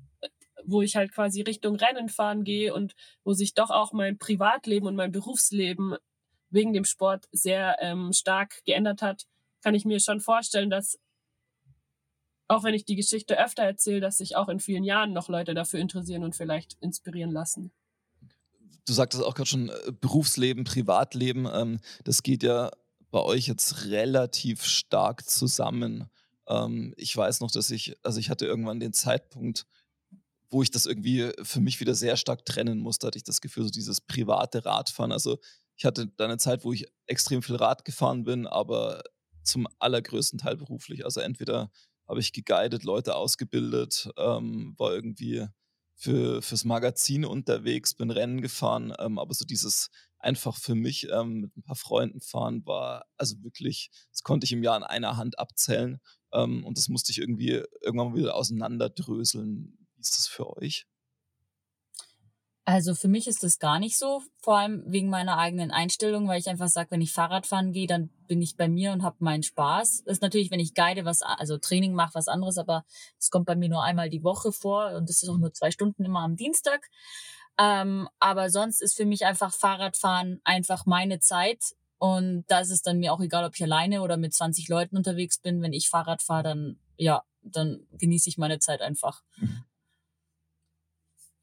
wo 0.68 0.82
ich 0.82 0.96
halt 0.96 1.12
quasi 1.12 1.42
Richtung 1.42 1.76
Rennen 1.76 2.10
fahren 2.10 2.44
gehe 2.44 2.74
und 2.74 2.96
wo 3.24 3.34
sich 3.34 3.54
doch 3.54 3.70
auch 3.70 3.94
mein 3.94 4.18
Privatleben 4.18 4.88
und 4.88 4.96
mein 4.96 5.12
Berufsleben 5.12 5.96
wegen 6.50 6.74
dem 6.74 6.86
Sport 6.86 7.26
sehr 7.32 7.78
ähm, 7.82 8.14
stark 8.14 8.64
geändert 8.66 9.02
hat, 9.02 9.26
kann 9.64 9.76
ich 9.76 9.86
mir 9.86 10.00
schon 10.00 10.20
vorstellen, 10.20 10.70
dass 10.70 11.00
auch 12.48 12.64
wenn 12.64 12.74
ich 12.74 12.86
die 12.86 12.96
Geschichte 12.96 13.44
öfter 13.44 13.64
erzähle, 13.64 14.02
dass 14.02 14.18
sich 14.18 14.36
auch 14.36 14.50
in 14.50 14.60
vielen 14.60 14.84
Jahren 14.84 15.14
noch 15.14 15.30
Leute 15.30 15.54
dafür 15.54 15.80
interessieren 15.80 16.24
und 16.24 16.36
vielleicht 16.36 16.78
inspirieren 16.80 17.32
lassen. 17.32 17.72
Du 18.86 18.94
sagtest 18.94 19.24
auch 19.24 19.34
gerade 19.34 19.50
schon 19.50 19.70
äh, 19.70 19.92
Berufsleben, 20.00 20.64
Privatleben. 20.64 21.48
Ähm, 21.52 21.80
das 22.04 22.22
geht 22.22 22.44
ja 22.44 22.72
bei 23.10 23.22
euch 23.22 23.48
jetzt 23.48 23.86
relativ 23.86 24.64
stark 24.64 25.28
zusammen. 25.28 26.10
Ähm, 26.48 26.94
ich 26.98 27.16
weiß 27.16 27.40
noch, 27.40 27.50
dass 27.50 27.72
ich, 27.72 27.96
also 28.04 28.20
ich 28.20 28.30
hatte 28.30 28.46
irgendwann 28.46 28.80
den 28.80 28.94
Zeitpunkt, 28.94 29.66
wo 30.50 30.62
ich 30.62 30.70
das 30.70 30.86
irgendwie 30.86 31.32
für 31.42 31.62
mich 31.62 31.80
wieder 31.80 31.96
sehr 31.96 32.16
stark 32.16 32.46
trennen 32.46 32.80
musste, 32.80 33.08
hatte 33.08 33.18
ich 33.18 33.24
das 33.24 33.42
Gefühl, 33.42 33.64
so 33.64 33.72
dieses 33.72 34.02
private 34.02 34.66
Radfahren. 34.66 35.12
Also 35.12 35.40
ich 35.76 35.86
hatte 35.86 36.08
da 36.16 36.26
eine 36.26 36.38
Zeit, 36.38 36.64
wo 36.64 36.72
ich 36.72 36.86
extrem 37.08 37.42
viel 37.42 37.56
Rad 37.56 37.86
gefahren 37.86 38.24
bin, 38.24 38.46
aber 38.46 39.04
zum 39.44 39.68
allergrößten 39.80 40.40
Teil 40.40 40.58
beruflich. 40.58 41.04
Also 41.06 41.22
entweder 41.22 41.72
habe 42.08 42.20
ich 42.20 42.34
geguidet, 42.34 42.84
Leute 42.84 43.16
ausgebildet, 43.16 44.10
ähm, 44.18 44.76
war 44.78 44.94
irgendwie 44.94 45.48
für, 45.96 46.42
fürs 46.42 46.66
Magazin 46.66 47.26
unterwegs, 47.26 47.96
bin 47.96 48.12
Rennen 48.12 48.42
gefahren, 48.42 48.94
ähm, 49.00 49.18
aber 49.18 49.34
so 49.34 49.46
dieses 49.46 49.90
einfach 50.20 50.58
für 50.58 50.76
mich 50.76 51.08
ähm, 51.12 51.42
mit 51.42 51.56
ein 51.56 51.64
paar 51.64 51.76
Freunden 51.76 52.20
fahren 52.20 52.66
war, 52.66 53.06
also 53.18 53.42
wirklich, 53.44 53.92
das 54.12 54.24
konnte 54.24 54.46
ich 54.46 54.52
im 54.52 54.64
Jahr 54.64 54.76
an 54.76 54.84
einer 54.84 55.18
Hand 55.18 55.40
abzählen 55.40 56.00
ähm, 56.34 56.66
und 56.66 56.78
das 56.78 56.90
musste 56.90 57.12
ich 57.12 57.20
irgendwie 57.20 57.64
irgendwann 57.82 58.16
wieder 58.16 58.36
auseinanderdröseln. 58.36 59.78
Wie 59.96 60.02
ist 60.02 60.18
das 60.18 60.28
für 60.28 60.58
euch? 60.58 60.86
Also 62.68 62.96
für 62.96 63.08
mich 63.08 63.28
ist 63.28 63.44
das 63.44 63.60
gar 63.60 63.78
nicht 63.78 63.96
so, 63.96 64.24
vor 64.42 64.58
allem 64.58 64.84
wegen 64.88 65.08
meiner 65.08 65.38
eigenen 65.38 65.70
Einstellung, 65.70 66.28
weil 66.28 66.40
ich 66.40 66.50
einfach 66.50 66.68
sage, 66.68 66.90
wenn 66.90 67.02
ich 67.02 67.14
Fahrrad 67.14 67.46
fahren 67.46 67.74
gehe, 67.74 67.86
dann 67.86 68.10
bin 68.28 68.42
ich 68.42 68.58
bei 68.58 68.68
mir 68.68 68.92
und 68.92 69.04
habe 69.04 69.18
meinen 69.20 69.44
Spaß. 69.44 70.04
Das 70.04 70.14
ist 70.14 70.22
natürlich, 70.24 70.50
wenn 70.50 70.60
ich 70.60 70.74
guide, 70.74 71.06
was, 71.06 71.22
also 71.22 71.60
Training 71.60 71.94
mache, 71.94 72.16
was 72.16 72.28
anderes, 72.28 72.58
aber 72.58 72.84
es 73.20 73.30
kommt 73.30 73.46
bei 73.46 73.56
mir 73.56 73.70
nur 73.70 73.84
einmal 73.84 74.10
die 74.10 74.24
Woche 74.24 74.52
vor 74.52 74.94
und 74.96 75.10
das 75.10 75.22
ist 75.22 75.30
auch 75.30 75.38
nur 75.38 75.54
zwei 75.54 75.70
Stunden 75.70 76.06
immer 76.06 76.22
am 76.22 76.36
Dienstag. 76.36 76.90
Ähm, 77.60 78.10
aber 78.20 78.50
sonst 78.50 78.82
ist 78.82 78.98
für 78.98 79.06
mich 79.06 79.28
einfach 79.28 79.54
Fahrradfahren 79.54 80.42
einfach 80.44 80.88
meine 80.88 81.20
Zeit 81.20 81.76
und 82.00 82.46
da 82.48 82.62
ist 82.62 82.72
es 82.72 82.82
dann 82.82 82.98
mir 82.98 83.14
auch 83.14 83.22
egal, 83.22 83.46
ob 83.46 83.56
ich 83.56 83.64
alleine 83.64 84.02
oder 84.02 84.18
mit 84.18 84.34
20 84.34 84.68
Leuten 84.70 84.98
unterwegs 84.98 85.38
bin. 85.38 85.62
Wenn 85.62 85.72
ich 85.72 85.90
Fahrrad 85.90 86.24
fahre, 86.24 86.44
dann 86.44 86.80
ja, 86.98 87.24
dann 87.44 87.86
genieße 87.92 88.28
ich 88.28 88.40
meine 88.40 88.58
Zeit 88.58 88.82
einfach. 88.82 89.22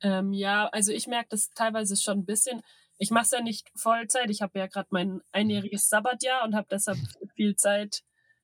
Ähm, 0.03 0.33
ja, 0.33 0.69
also 0.69 0.93
ich 0.93 1.07
merke 1.07 1.29
das 1.31 1.51
teilweise 1.51 1.97
schon 1.97 2.19
ein 2.19 2.25
bisschen. 2.25 2.62
Ich 2.99 3.11
mache 3.11 3.25
es 3.25 3.31
ja 3.31 3.41
nicht 3.41 3.71
Vollzeit. 3.75 4.31
Ich 4.31 4.43
habe 4.43 4.59
ja 4.59 4.67
gerade 4.67 4.88
mein 4.91 5.21
einjähriges 5.31 5.88
Sabbatjahr 5.88 6.45
und 6.45 6.55
habe 6.55 6.67
deshalb 6.71 6.99
viel 7.37 7.57
Zeit, 7.57 8.03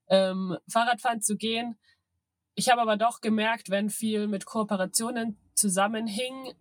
ähm, 0.08 0.56
Fahrradfahren 0.68 1.20
zu 1.20 1.36
gehen. 1.36 1.78
Ich 2.54 2.70
habe 2.70 2.80
aber 2.80 2.96
doch 2.96 3.20
gemerkt, 3.20 3.70
wenn 3.70 3.90
viel 3.90 4.26
mit 4.26 4.46
Kooperationen 4.46 5.36
zusammenhing, 5.54 6.54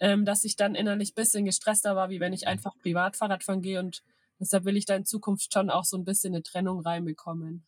ähm, 0.00 0.24
dass 0.24 0.44
ich 0.44 0.56
dann 0.56 0.74
innerlich 0.74 1.12
ein 1.12 1.14
bisschen 1.14 1.44
gestresster 1.44 1.96
war, 1.96 2.08
wie 2.10 2.20
wenn 2.20 2.32
ich 2.32 2.46
einfach 2.46 2.76
privat 2.78 3.16
Fahrradfahren 3.16 3.62
gehe. 3.62 3.80
Und 3.80 4.02
deshalb 4.40 4.64
will 4.64 4.76
ich 4.76 4.86
da 4.86 4.94
in 4.96 5.04
Zukunft 5.04 5.52
schon 5.52 5.70
auch 5.70 5.84
so 5.84 5.96
ein 5.96 6.04
bisschen 6.04 6.34
eine 6.34 6.42
Trennung 6.42 6.80
reinbekommen. 6.80 7.66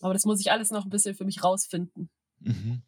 Aber 0.00 0.12
das 0.12 0.24
muss 0.24 0.40
ich 0.40 0.52
alles 0.52 0.70
noch 0.70 0.84
ein 0.84 0.90
bisschen 0.90 1.14
für 1.14 1.24
mich 1.24 1.42
rausfinden. 1.42 2.10
Mhm 2.40 2.82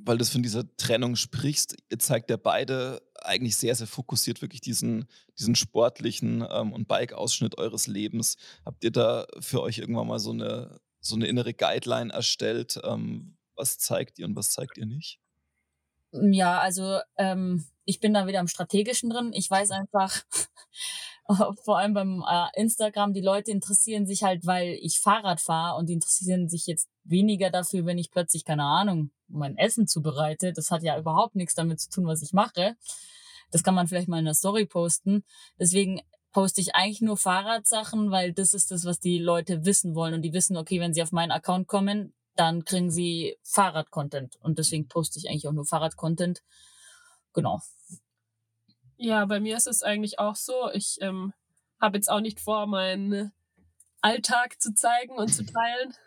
weil 0.00 0.18
du 0.18 0.24
von 0.24 0.42
dieser 0.42 0.64
Trennung 0.76 1.16
sprichst, 1.16 1.76
zeigt 1.98 2.30
ja 2.30 2.36
beide 2.36 3.02
eigentlich 3.20 3.56
sehr, 3.56 3.74
sehr 3.74 3.86
fokussiert 3.86 4.42
wirklich 4.42 4.60
diesen, 4.60 5.06
diesen 5.38 5.54
sportlichen 5.54 6.46
ähm, 6.48 6.72
und 6.72 6.88
Bike-Ausschnitt 6.88 7.58
eures 7.58 7.86
Lebens. 7.86 8.36
Habt 8.64 8.84
ihr 8.84 8.92
da 8.92 9.26
für 9.40 9.62
euch 9.62 9.78
irgendwann 9.78 10.06
mal 10.06 10.18
so 10.18 10.30
eine, 10.30 10.80
so 11.00 11.16
eine 11.16 11.26
innere 11.26 11.54
Guideline 11.54 12.12
erstellt? 12.12 12.80
Ähm, 12.84 13.36
was 13.56 13.78
zeigt 13.78 14.18
ihr 14.18 14.26
und 14.26 14.36
was 14.36 14.50
zeigt 14.50 14.78
ihr 14.78 14.86
nicht? 14.86 15.18
Ja, 16.12 16.60
also 16.60 17.00
ähm, 17.16 17.66
ich 17.84 18.00
bin 18.00 18.14
da 18.14 18.26
wieder 18.26 18.40
am 18.40 18.48
Strategischen 18.48 19.10
drin. 19.10 19.32
Ich 19.34 19.50
weiß 19.50 19.70
einfach, 19.72 20.22
vor 21.64 21.78
allem 21.78 21.94
beim 21.94 22.24
äh, 22.26 22.46
Instagram, 22.60 23.12
die 23.12 23.20
Leute 23.20 23.50
interessieren 23.50 24.06
sich 24.06 24.22
halt, 24.22 24.46
weil 24.46 24.78
ich 24.80 25.00
Fahrrad 25.00 25.40
fahre 25.40 25.76
und 25.76 25.88
die 25.88 25.92
interessieren 25.92 26.48
sich 26.48 26.66
jetzt 26.66 26.88
weniger 27.04 27.50
dafür, 27.50 27.84
wenn 27.86 27.98
ich 27.98 28.10
plötzlich, 28.10 28.44
keine 28.44 28.64
Ahnung, 28.64 29.10
mein 29.28 29.56
Essen 29.58 29.86
zubereite. 29.86 30.52
Das 30.52 30.70
hat 30.70 30.82
ja 30.82 30.98
überhaupt 30.98 31.36
nichts 31.36 31.54
damit 31.54 31.80
zu 31.80 31.90
tun, 31.90 32.06
was 32.06 32.22
ich 32.22 32.32
mache. 32.32 32.76
Das 33.50 33.62
kann 33.62 33.74
man 33.74 33.88
vielleicht 33.88 34.08
mal 34.08 34.18
in 34.18 34.24
der 34.24 34.34
Story 34.34 34.66
posten. 34.66 35.24
Deswegen 35.58 36.00
poste 36.32 36.60
ich 36.60 36.74
eigentlich 36.74 37.00
nur 37.00 37.16
Fahrradsachen, 37.16 38.10
weil 38.10 38.32
das 38.32 38.54
ist 38.54 38.70
das, 38.70 38.84
was 38.84 39.00
die 39.00 39.18
Leute 39.18 39.64
wissen 39.64 39.94
wollen. 39.94 40.14
Und 40.14 40.22
die 40.22 40.32
wissen, 40.32 40.56
okay, 40.56 40.80
wenn 40.80 40.94
sie 40.94 41.02
auf 41.02 41.12
meinen 41.12 41.30
Account 41.30 41.66
kommen, 41.66 42.14
dann 42.36 42.64
kriegen 42.64 42.90
sie 42.90 43.36
Fahrrad-Content. 43.42 44.36
Und 44.36 44.58
deswegen 44.58 44.88
poste 44.88 45.18
ich 45.18 45.28
eigentlich 45.28 45.48
auch 45.48 45.52
nur 45.52 45.66
Fahrrad-Content. 45.66 46.42
Genau. 47.32 47.60
Ja, 49.00 49.24
bei 49.26 49.38
mir 49.38 49.56
ist 49.56 49.68
es 49.68 49.84
eigentlich 49.84 50.18
auch 50.18 50.34
so. 50.34 50.70
Ich 50.72 50.98
ähm, 51.00 51.32
habe 51.80 51.96
jetzt 51.96 52.10
auch 52.10 52.20
nicht 52.20 52.40
vor, 52.40 52.66
meinen 52.66 53.32
Alltag 54.00 54.60
zu 54.60 54.74
zeigen 54.74 55.16
und 55.16 55.28
zu 55.28 55.44
teilen. 55.44 55.94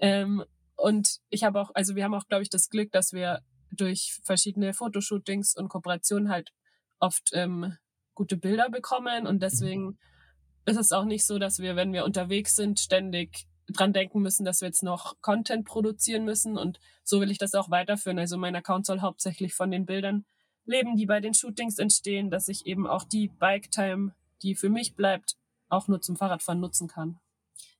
Ähm, 0.00 0.44
und 0.76 1.18
ich 1.28 1.42
habe 1.42 1.60
auch, 1.60 1.72
also 1.74 1.96
wir 1.96 2.04
haben 2.04 2.14
auch, 2.14 2.28
glaube 2.28 2.44
ich, 2.44 2.50
das 2.50 2.70
Glück, 2.70 2.92
dass 2.92 3.12
wir 3.12 3.42
durch 3.72 4.20
verschiedene 4.22 4.72
Fotoshootings 4.72 5.56
und 5.56 5.68
Kooperationen 5.68 6.28
halt 6.28 6.52
oft 7.00 7.30
ähm, 7.32 7.76
gute 8.14 8.36
Bilder 8.36 8.70
bekommen. 8.70 9.26
Und 9.26 9.42
deswegen 9.42 9.98
ist 10.66 10.76
es 10.76 10.92
auch 10.92 11.04
nicht 11.04 11.26
so, 11.26 11.40
dass 11.40 11.58
wir, 11.58 11.74
wenn 11.74 11.92
wir 11.92 12.04
unterwegs 12.04 12.54
sind, 12.54 12.78
ständig 12.78 13.48
dran 13.66 13.92
denken 13.92 14.22
müssen, 14.22 14.44
dass 14.44 14.60
wir 14.60 14.68
jetzt 14.68 14.84
noch 14.84 15.20
Content 15.20 15.66
produzieren 15.66 16.24
müssen. 16.24 16.56
Und 16.56 16.78
so 17.02 17.20
will 17.20 17.32
ich 17.32 17.38
das 17.38 17.54
auch 17.54 17.70
weiterführen. 17.70 18.20
Also 18.20 18.38
mein 18.38 18.54
Account 18.54 18.86
soll 18.86 19.00
hauptsächlich 19.00 19.52
von 19.52 19.72
den 19.72 19.84
Bildern 19.84 20.26
leben, 20.68 20.96
die 20.96 21.06
bei 21.06 21.20
den 21.20 21.34
Shootings 21.34 21.78
entstehen, 21.78 22.30
dass 22.30 22.48
ich 22.48 22.66
eben 22.66 22.86
auch 22.86 23.04
die 23.04 23.28
Bike-Time, 23.28 24.14
die 24.42 24.54
für 24.54 24.68
mich 24.68 24.94
bleibt, 24.94 25.36
auch 25.68 25.88
nur 25.88 26.00
zum 26.00 26.16
Fahrradfahren 26.16 26.60
nutzen 26.60 26.88
kann 26.88 27.18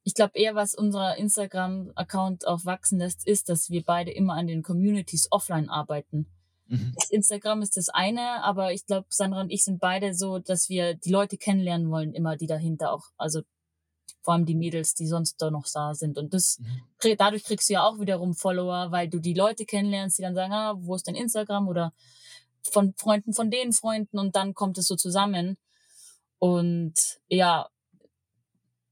ich 0.08 0.14
glaube 0.14 0.38
eher, 0.38 0.54
was 0.54 0.74
unser 0.74 1.18
Instagram-Account 1.18 2.46
auch 2.46 2.64
wachsen 2.64 2.98
lässt, 2.98 3.26
ist, 3.26 3.50
dass 3.50 3.68
wir 3.68 3.84
beide 3.84 4.10
immer 4.10 4.32
an 4.34 4.46
den 4.46 4.62
Communities 4.62 5.28
offline 5.30 5.68
arbeiten. 5.68 6.26
Mhm. 6.66 6.94
Instagram 7.10 7.60
ist 7.60 7.76
das 7.76 7.90
eine, 7.90 8.42
aber 8.42 8.72
ich 8.72 8.86
glaube, 8.86 9.06
Sandra 9.10 9.42
und 9.42 9.50
ich 9.50 9.64
sind 9.64 9.80
beide 9.80 10.14
so, 10.14 10.38
dass 10.38 10.70
wir 10.70 10.94
die 10.94 11.10
Leute 11.10 11.36
kennenlernen 11.36 11.90
wollen, 11.90 12.14
immer 12.14 12.38
die 12.38 12.46
dahinter 12.46 12.90
auch, 12.90 13.04
also 13.18 13.42
vor 14.22 14.32
allem 14.32 14.46
die 14.46 14.54
Mädels, 14.54 14.94
die 14.94 15.06
sonst 15.06 15.42
da 15.42 15.50
noch 15.50 15.66
da 15.70 15.94
sind. 15.94 16.16
Und 16.16 16.32
das, 16.32 16.58
mhm. 16.58 17.16
dadurch 17.18 17.44
kriegst 17.44 17.68
du 17.68 17.74
ja 17.74 17.86
auch 17.86 18.00
wiederum 18.00 18.34
Follower, 18.34 18.90
weil 18.90 19.08
du 19.08 19.18
die 19.18 19.34
Leute 19.34 19.66
kennenlernst, 19.66 20.16
die 20.16 20.22
dann 20.22 20.34
sagen, 20.34 20.54
ah, 20.54 20.74
wo 20.78 20.94
ist 20.94 21.06
dein 21.06 21.16
Instagram 21.16 21.68
oder 21.68 21.92
von 22.72 22.94
Freunden 22.96 23.32
von 23.32 23.50
den 23.50 23.72
Freunden 23.72 24.18
und 24.18 24.36
dann 24.36 24.54
kommt 24.54 24.78
es 24.78 24.86
so 24.86 24.96
zusammen. 24.96 25.56
Und 26.38 26.94
ja, 27.28 27.68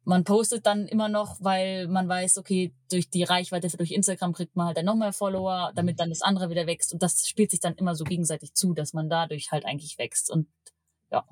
man 0.07 0.23
postet 0.23 0.67
dann 0.67 0.87
immer 0.87 1.09
noch, 1.09 1.37
weil 1.41 1.89
man 1.89 2.09
weiß, 2.09 2.39
okay, 2.39 2.73
durch 2.91 3.11
die 3.11 3.25
Reichweite 3.25 3.69
durch 3.77 3.91
Instagram 3.91 4.33
kriegt 4.33 4.55
man 4.55 4.69
halt 4.69 4.77
dann 4.77 4.85
noch 4.85 4.95
mehr 4.95 5.13
Follower, 5.13 5.73
damit 5.75 5.99
dann 5.99 6.11
das 6.11 6.23
andere 6.23 6.49
wieder 6.49 6.67
wächst. 6.67 6.93
Und 6.93 7.03
das 7.03 7.29
spielt 7.29 7.51
sich 7.51 7.59
dann 7.59 7.75
immer 7.75 7.97
so 7.97 8.05
gegenseitig 8.05 8.55
zu, 8.55 8.73
dass 8.73 8.93
man 8.93 9.09
dadurch 9.09 9.51
halt 9.51 9.65
eigentlich 9.65 9.99
wächst. 9.99 10.31
Und 10.31 10.47
ja. 11.11 11.27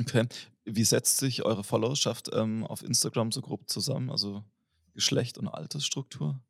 Okay. 0.00 0.26
Wie 0.64 0.84
setzt 0.84 1.18
sich 1.18 1.44
eure 1.44 1.64
Followerschaft 1.64 2.30
ähm, 2.32 2.66
auf 2.66 2.82
Instagram 2.82 3.30
so 3.30 3.42
grob 3.42 3.68
zusammen? 3.68 4.10
Also 4.10 4.42
Geschlecht 4.94 5.36
und 5.36 5.48
Altersstruktur? 5.48 6.40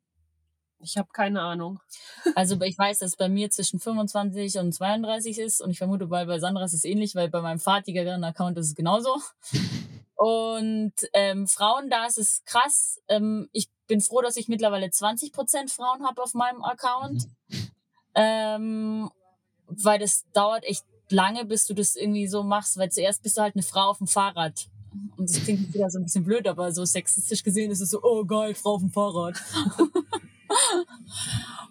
Ich 0.85 0.97
habe 0.97 1.09
keine 1.11 1.41
Ahnung. 1.41 1.79
Also 2.35 2.59
ich 2.61 2.77
weiß, 2.77 2.99
dass 2.99 3.15
bei 3.15 3.29
mir 3.29 3.51
zwischen 3.51 3.79
25 3.79 4.57
und 4.57 4.73
32 4.73 5.37
ist 5.37 5.61
und 5.61 5.69
ich 5.69 5.77
vermute, 5.77 6.09
weil 6.09 6.25
bei 6.25 6.39
Sandra 6.39 6.63
ist 6.63 6.73
es 6.73 6.83
ähnlich, 6.83 7.13
weil 7.13 7.29
bei 7.29 7.41
meinem 7.41 7.59
vatigeren 7.59 8.23
Account 8.23 8.57
ist 8.57 8.67
es 8.67 8.75
genauso. 8.75 9.15
Und 10.17 10.93
ähm, 11.11 11.45
Frauen, 11.45 11.89
da 11.89 12.05
ist 12.05 12.17
es 12.17 12.41
krass. 12.45 13.01
Ähm, 13.09 13.49
ich 13.51 13.67
bin 13.85 13.99
froh, 13.99 14.21
dass 14.21 14.37
ich 14.37 14.47
mittlerweile 14.47 14.89
20 14.89 15.33
Prozent 15.33 15.69
Frauen 15.69 16.07
habe 16.07 16.23
auf 16.23 16.33
meinem 16.33 16.63
Account. 16.63 17.27
Mhm. 17.49 17.69
Ähm, 18.15 19.11
weil 19.67 19.99
das 19.99 20.23
dauert 20.31 20.63
echt 20.63 20.85
lange, 21.09 21.45
bis 21.45 21.67
du 21.67 21.73
das 21.73 21.97
irgendwie 21.97 22.27
so 22.27 22.43
machst, 22.43 22.77
weil 22.77 22.89
zuerst 22.91 23.23
bist 23.23 23.37
du 23.37 23.41
halt 23.41 23.55
eine 23.55 23.63
Frau 23.63 23.89
auf 23.89 23.97
dem 23.97 24.07
Fahrrad. 24.07 24.67
Und 25.17 25.29
das 25.29 25.43
klingt 25.43 25.73
wieder 25.73 25.89
so 25.89 25.99
ein 25.99 26.05
bisschen 26.05 26.23
blöd, 26.23 26.47
aber 26.47 26.71
so 26.71 26.85
sexistisch 26.85 27.43
gesehen 27.43 27.71
ist 27.71 27.81
es 27.81 27.89
so, 27.89 28.01
oh 28.01 28.23
geil, 28.23 28.55
Frau 28.55 28.75
auf 28.75 28.81
dem 28.81 28.91
Fahrrad. 28.91 29.35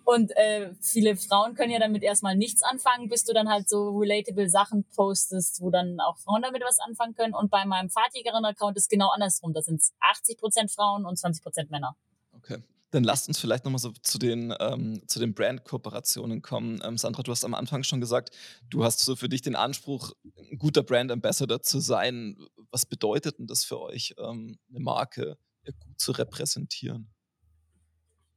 Und 0.04 0.36
äh, 0.36 0.74
viele 0.80 1.16
Frauen 1.16 1.54
können 1.54 1.72
ja 1.72 1.78
damit 1.78 2.02
erstmal 2.02 2.36
nichts 2.36 2.62
anfangen, 2.62 3.08
bis 3.08 3.24
du 3.24 3.32
dann 3.32 3.48
halt 3.48 3.68
so 3.68 3.96
relatable 3.96 4.50
Sachen 4.50 4.84
postest, 4.94 5.60
wo 5.62 5.70
dann 5.70 5.98
auch 6.00 6.18
Frauen 6.18 6.42
damit 6.42 6.62
was 6.62 6.78
anfangen 6.78 7.14
können. 7.14 7.34
Und 7.34 7.50
bei 7.50 7.64
meinem 7.64 7.88
fahrtigeren 7.88 8.44
Account 8.44 8.76
ist 8.76 8.90
genau 8.90 9.08
andersrum. 9.08 9.54
Da 9.54 9.62
sind 9.62 9.80
es 9.80 9.94
80 10.00 10.38
Prozent 10.38 10.70
Frauen 10.70 11.06
und 11.06 11.16
20 11.16 11.42
Prozent 11.42 11.70
Männer. 11.70 11.96
Okay. 12.32 12.62
Dann 12.90 13.02
lasst 13.02 13.26
uns 13.26 13.40
vielleicht 13.40 13.64
nochmal 13.64 13.80
so 13.80 13.90
zu 13.90 14.18
den, 14.18 14.54
ähm, 14.60 15.02
den 15.16 15.34
Brand-Kooperationen 15.34 16.42
kommen. 16.42 16.80
Ähm, 16.84 16.96
Sandra, 16.96 17.24
du 17.24 17.32
hast 17.32 17.44
am 17.44 17.54
Anfang 17.54 17.82
schon 17.82 18.00
gesagt, 18.00 18.30
du 18.70 18.84
hast 18.84 19.00
so 19.00 19.16
für 19.16 19.28
dich 19.28 19.42
den 19.42 19.56
Anspruch, 19.56 20.12
ein 20.38 20.58
guter 20.58 20.84
Brand-Ambassador 20.84 21.60
zu 21.60 21.80
sein. 21.80 22.36
Was 22.70 22.86
bedeutet 22.86 23.38
denn 23.38 23.48
das 23.48 23.64
für 23.64 23.80
euch, 23.80 24.14
ähm, 24.18 24.58
eine 24.68 24.78
Marke 24.78 25.38
gut 25.64 25.98
zu 25.98 26.12
repräsentieren? 26.12 27.13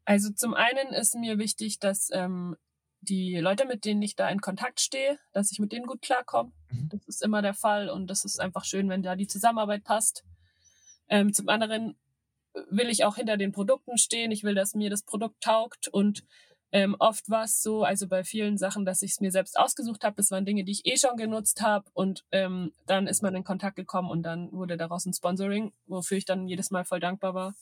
Also 0.07 0.29
zum 0.29 0.53
einen 0.53 0.93
ist 0.93 1.15
mir 1.15 1.37
wichtig, 1.37 1.79
dass 1.79 2.09
ähm, 2.13 2.55
die 3.01 3.35
Leute, 3.39 3.65
mit 3.65 3.83
denen 3.83 4.01
ich 4.01 4.15
da 4.15 4.29
in 4.29 4.39
Kontakt 4.39 4.79
stehe, 4.79 5.19
dass 5.33 5.51
ich 5.51 5.59
mit 5.59 5.73
denen 5.73 5.85
gut 5.85 6.01
klarkomme. 6.01 6.53
Mhm. 6.71 6.87
Das 6.87 7.01
ist 7.07 7.21
immer 7.21 7.41
der 7.41 7.53
Fall 7.53 7.89
und 7.89 8.07
das 8.07 8.23
ist 8.23 8.39
einfach 8.39 8.63
schön, 8.63 8.87
wenn 8.87 9.03
da 9.03 9.17
die 9.17 9.27
Zusammenarbeit 9.27 9.83
passt. 9.83 10.23
Ähm, 11.09 11.33
zum 11.33 11.49
anderen 11.49 11.97
will 12.69 12.89
ich 12.89 13.03
auch 13.03 13.17
hinter 13.17 13.35
den 13.35 13.51
Produkten 13.51 13.97
stehen. 13.97 14.31
Ich 14.31 14.45
will, 14.45 14.55
dass 14.55 14.75
mir 14.75 14.89
das 14.89 15.03
Produkt 15.03 15.43
taugt 15.43 15.89
und 15.89 16.23
ähm, 16.71 16.95
oft 16.99 17.29
war 17.29 17.43
es 17.43 17.61
so, 17.61 17.83
also 17.83 18.07
bei 18.07 18.23
vielen 18.23 18.57
Sachen, 18.57 18.85
dass 18.85 19.01
ich 19.01 19.11
es 19.11 19.19
mir 19.19 19.31
selbst 19.31 19.59
ausgesucht 19.59 20.05
habe. 20.05 20.15
Das 20.15 20.31
waren 20.31 20.45
Dinge, 20.45 20.63
die 20.63 20.71
ich 20.71 20.85
eh 20.85 20.95
schon 20.95 21.17
genutzt 21.17 21.61
habe 21.61 21.89
und 21.91 22.23
ähm, 22.31 22.71
dann 22.85 23.07
ist 23.07 23.23
man 23.23 23.35
in 23.35 23.43
Kontakt 23.43 23.75
gekommen 23.75 24.09
und 24.09 24.23
dann 24.23 24.53
wurde 24.53 24.77
daraus 24.77 25.05
ein 25.05 25.13
Sponsoring, 25.13 25.73
wofür 25.85 26.17
ich 26.17 26.25
dann 26.25 26.47
jedes 26.47 26.71
Mal 26.71 26.85
voll 26.85 27.01
dankbar 27.01 27.33
war. 27.33 27.55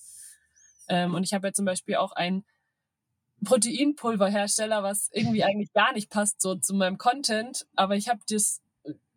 Ähm, 0.88 1.14
und 1.14 1.24
ich 1.24 1.34
habe 1.34 1.48
ja 1.48 1.54
zum 1.54 1.66
Beispiel 1.66 1.96
auch 1.96 2.12
ein 2.12 2.44
Proteinpulverhersteller, 3.44 4.84
was 4.84 5.10
irgendwie 5.12 5.44
eigentlich 5.44 5.74
gar 5.74 5.94
nicht 5.94 6.10
passt 6.10 6.42
so 6.42 6.56
zu 6.56 6.74
meinem 6.74 6.98
Content, 6.98 7.68
aber 7.76 7.96
ich 7.96 8.08
habe 8.08 8.22
das 8.30 8.62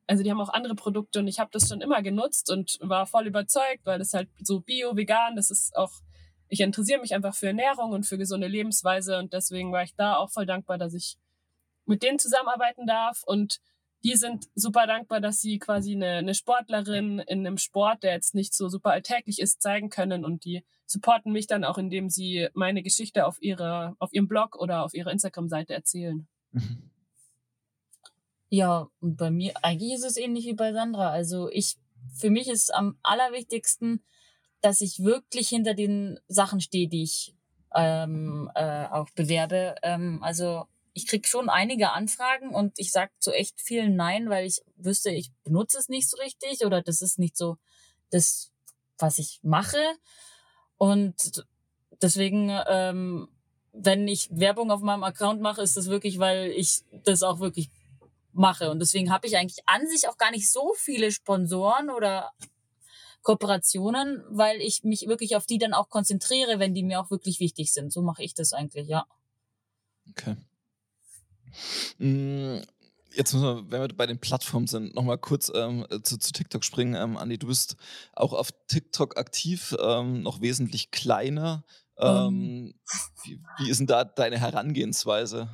also 0.09 0.23
die 0.23 0.31
haben 0.31 0.41
auch 0.41 0.49
andere 0.49 0.75
Produkte 0.75 1.21
und 1.21 1.29
ich 1.29 1.39
habe 1.39 1.51
das 1.53 1.69
schon 1.69 1.83
immer 1.83 2.03
genutzt 2.03 2.51
und 2.51 2.79
war 2.81 3.07
voll 3.07 3.27
überzeugt, 3.27 3.85
weil 3.85 3.99
das 3.99 4.15
halt 4.15 4.29
so 4.43 4.61
bio, 4.61 4.97
vegan, 4.97 5.37
das 5.37 5.51
ist 5.51 5.77
auch, 5.77 5.93
ich 6.49 6.61
interessiere 6.61 7.01
mich 7.01 7.15
einfach 7.15 7.35
für 7.35 7.49
Ernährung 7.49 7.93
und 7.93 8.05
für 8.05 8.17
gesunde 8.17 8.49
Lebensweise 8.49 9.19
und 9.19 9.35
deswegen 9.35 9.71
war 9.71 9.83
ich 9.83 9.95
da 9.95 10.17
auch 10.17 10.31
voll 10.31 10.47
dankbar, 10.47 10.79
dass 10.79 10.95
ich 10.95 11.19
mit 11.85 12.03
denen 12.03 12.19
zusammenarbeiten 12.19 12.87
darf 12.87 13.23
und 13.25 13.61
die 14.05 14.15
sind 14.15 14.47
super 14.55 14.87
dankbar, 14.87 15.21
dass 15.21 15.41
sie 15.41 15.59
quasi 15.59 15.93
eine, 15.93 16.13
eine 16.13 16.35
Sportlerin 16.35 17.19
in 17.19 17.47
einem 17.47 17.59
Sport, 17.59 18.03
der 18.03 18.13
jetzt 18.13 18.35
nicht 18.35 18.55
so 18.55 18.69
super 18.69 18.91
alltäglich 18.91 19.41
ist, 19.41 19.61
zeigen 19.61 19.91
können 19.91 20.25
und 20.25 20.45
die 20.45 20.65
supporten 20.87 21.33
mich 21.33 21.47
dann 21.47 21.65
auch, 21.65 21.79
indem 21.79 22.09
sie 22.09 22.49
meine 22.55 22.83
Geschichte 22.83 23.27
auf 23.27 23.43
ihrer, 23.43 23.97
auf 23.99 24.13
ihrem 24.13 24.29
Blog 24.29 24.57
oder 24.57 24.85
auf 24.85 24.95
ihrer 24.95 25.11
Instagram-Seite 25.11 25.75
erzählen. 25.75 26.27
Ja, 28.51 28.89
und 29.01 29.17
bei 29.17 29.31
mir, 29.31 29.53
eigentlich 29.63 29.93
ist 29.93 30.05
es 30.05 30.17
ähnlich 30.17 30.47
wie 30.47 30.55
bei 30.55 30.73
Sandra. 30.73 31.11
Also 31.11 31.51
ich, 31.51 31.77
für 32.15 32.31
mich 32.31 32.49
ist 32.49 32.75
am 32.75 32.99
allerwichtigsten, 33.03 34.03
dass 34.63 34.81
ich 34.81 35.05
wirklich 35.05 35.49
hinter 35.49 35.75
den 35.75 36.19
Sachen 36.29 36.61
stehe, 36.61 36.89
die 36.89 37.03
ich 37.03 37.35
ähm, 37.75 38.51
äh, 38.55 38.87
auch 38.87 39.11
bewerbe. 39.11 39.75
Ähm, 39.83 40.23
also 40.23 40.65
ich 40.99 41.07
krieg 41.07 41.29
schon 41.29 41.49
einige 41.49 41.93
Anfragen 41.93 42.53
und 42.53 42.77
ich 42.81 42.91
sag 42.91 43.13
zu 43.21 43.31
echt 43.31 43.61
vielen 43.61 43.95
Nein, 43.95 44.29
weil 44.31 44.45
ich 44.45 44.63
wüsste, 44.75 45.11
ich 45.11 45.31
benutze 45.45 45.79
es 45.79 45.89
nicht 45.89 46.11
so 46.11 46.17
richtig 46.17 46.67
oder 46.67 46.83
das 46.83 47.03
ist 47.03 47.21
nicht 47.21 47.37
so 47.37 47.57
das, 48.11 48.51
was 48.99 49.21
ich 49.21 49.39
mache. 49.45 49.81
Und 50.77 51.47
deswegen, 52.03 52.51
ähm, 52.67 53.29
wenn 53.73 54.09
ich 54.09 54.29
Werbung 54.33 54.73
auf 54.73 54.81
meinem 54.81 55.05
Account 55.05 55.41
mache, 55.41 55.63
ist 55.63 55.77
das 55.77 55.87
wirklich, 55.87 56.19
weil 56.19 56.51
ich 56.51 56.83
das 57.05 57.23
auch 57.23 57.39
wirklich 57.39 57.71
mache. 58.33 58.69
Und 58.69 58.81
deswegen 58.81 59.13
habe 59.13 59.29
ich 59.29 59.37
eigentlich 59.37 59.63
an 59.67 59.87
sich 59.87 60.09
auch 60.09 60.19
gar 60.19 60.33
nicht 60.33 60.51
so 60.51 60.75
viele 60.77 61.13
Sponsoren 61.13 61.91
oder 61.91 62.33
Kooperationen, 63.23 64.25
weil 64.31 64.61
ich 64.61 64.83
mich 64.83 65.07
wirklich 65.07 65.37
auf 65.37 65.47
die 65.47 65.59
dann 65.59 65.75
auch 65.75 65.91
konzentriere, 65.91 66.59
wenn 66.59 66.75
die 66.75 66.83
mir 66.83 67.01
auch 67.01 67.13
wirklich 67.13 67.39
wichtig 67.39 67.73
sind. 67.73 67.93
So 67.93 68.03
mache 68.03 68.25
ich 68.25 68.35
das 68.35 68.53
eigentlich, 68.53 68.89
ja. 68.89 69.07
Okay. 70.11 70.35
Mm, 71.99 72.59
jetzt 73.15 73.33
müssen 73.33 73.45
wir, 73.45 73.71
wenn 73.71 73.81
wir 73.83 73.97
bei 73.97 74.07
den 74.07 74.21
Plattformen 74.21 74.67
sind, 74.67 74.95
nochmal 74.95 75.19
kurz 75.19 75.51
ähm, 75.55 75.87
zu, 76.03 76.19
zu, 76.19 76.33
TikTok 76.33 76.65
springen. 76.65 76.95
Ähm, 76.95 77.17
Andi, 77.17 77.39
du 77.39 77.49
bist 77.49 77.77
auch 78.15 78.33
auf 78.33 78.51
TikTok 78.69 79.19
aktiv, 79.19 79.75
ähm, 79.81 80.23
noch 80.23 80.41
wesentlich 80.41 80.91
kleiner. 80.91 81.65
Ähm, 82.01 82.75
wie, 83.25 83.41
wie, 83.59 83.71
ist 83.71 83.79
denn 83.79 83.89
da 83.89 84.05
deine 84.05 84.39
Herangehensweise? 84.39 85.49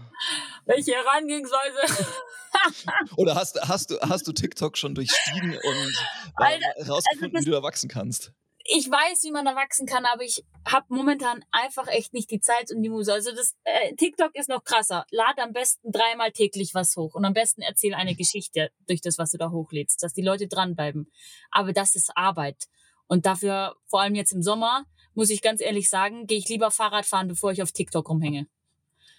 Welche 0.66 0.92
Herangehensweise? 0.92 2.06
Oder 3.16 3.34
hast, 3.34 3.60
hast, 3.62 3.90
du, 3.90 4.00
hast 4.00 4.28
du 4.28 4.32
TikTok 4.32 4.76
schon 4.76 4.94
durchstiegen 4.94 5.52
und 5.52 5.94
äh, 6.38 6.82
rausgefunden, 6.82 7.36
also 7.36 7.46
wie 7.46 7.50
du 7.50 7.56
erwachsen 7.56 7.88
kannst? 7.88 8.32
Ich 8.66 8.90
weiß, 8.90 9.24
wie 9.24 9.30
man 9.30 9.46
erwachsen 9.46 9.86
kann, 9.86 10.06
aber 10.06 10.22
ich 10.22 10.42
habe 10.66 10.86
momentan 10.88 11.44
einfach 11.50 11.86
echt 11.86 12.14
nicht 12.14 12.30
die 12.30 12.40
Zeit 12.40 12.70
und 12.72 12.82
die 12.82 12.88
Muse. 12.88 13.12
Also 13.12 13.30
das 13.34 13.54
äh, 13.64 13.94
TikTok 13.94 14.34
ist 14.34 14.48
noch 14.48 14.64
krasser. 14.64 15.04
Lad 15.10 15.38
am 15.38 15.52
besten 15.52 15.92
dreimal 15.92 16.32
täglich 16.32 16.74
was 16.74 16.96
hoch 16.96 17.14
und 17.14 17.26
am 17.26 17.34
besten 17.34 17.60
erzähl 17.60 17.92
eine 17.92 18.14
Geschichte 18.14 18.70
durch 18.86 19.02
das, 19.02 19.18
was 19.18 19.32
du 19.32 19.38
da 19.38 19.50
hochlädst, 19.50 20.02
dass 20.02 20.14
die 20.14 20.22
Leute 20.22 20.48
dranbleiben. 20.48 21.10
Aber 21.50 21.74
das 21.74 21.94
ist 21.94 22.16
Arbeit. 22.16 22.64
Und 23.06 23.26
dafür, 23.26 23.76
vor 23.86 24.00
allem 24.00 24.14
jetzt 24.14 24.32
im 24.32 24.42
Sommer, 24.42 24.86
muss 25.12 25.28
ich 25.28 25.42
ganz 25.42 25.60
ehrlich 25.60 25.90
sagen, 25.90 26.26
gehe 26.26 26.38
ich 26.38 26.48
lieber 26.48 26.70
Fahrrad 26.70 27.04
fahren, 27.04 27.28
bevor 27.28 27.52
ich 27.52 27.62
auf 27.62 27.70
TikTok 27.70 28.08
rumhänge. 28.08 28.46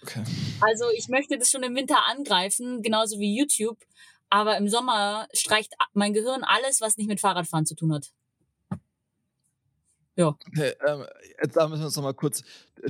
Okay. 0.02 0.24
Also 0.62 0.86
ich 0.96 1.08
möchte 1.08 1.38
das 1.38 1.52
schon 1.52 1.64
im 1.64 1.76
Winter 1.76 2.08
angreifen, 2.08 2.82
genauso 2.82 3.20
wie 3.20 3.38
YouTube. 3.38 3.78
Aber 4.30 4.58
im 4.58 4.68
Sommer 4.70 5.28
streicht 5.34 5.74
mein 5.93 6.14
Gehirn 6.14 6.43
alles, 6.43 6.82
was 6.82 6.98
nicht 6.98 7.08
mit 7.08 7.20
Fahrradfahren 7.20 7.68
zu 7.68 7.76
tun 7.76 7.93
hat. 7.93 8.12
Ja. 10.16 10.38
Okay, 10.47 10.74
ähm, 10.88 11.05
jetzt 11.41 11.55
da 11.55 11.68
müssen 11.68 11.82
wir 11.82 11.86
uns 11.88 11.95
noch 11.95 12.03
mal 12.03 12.13
kurz. 12.13 12.43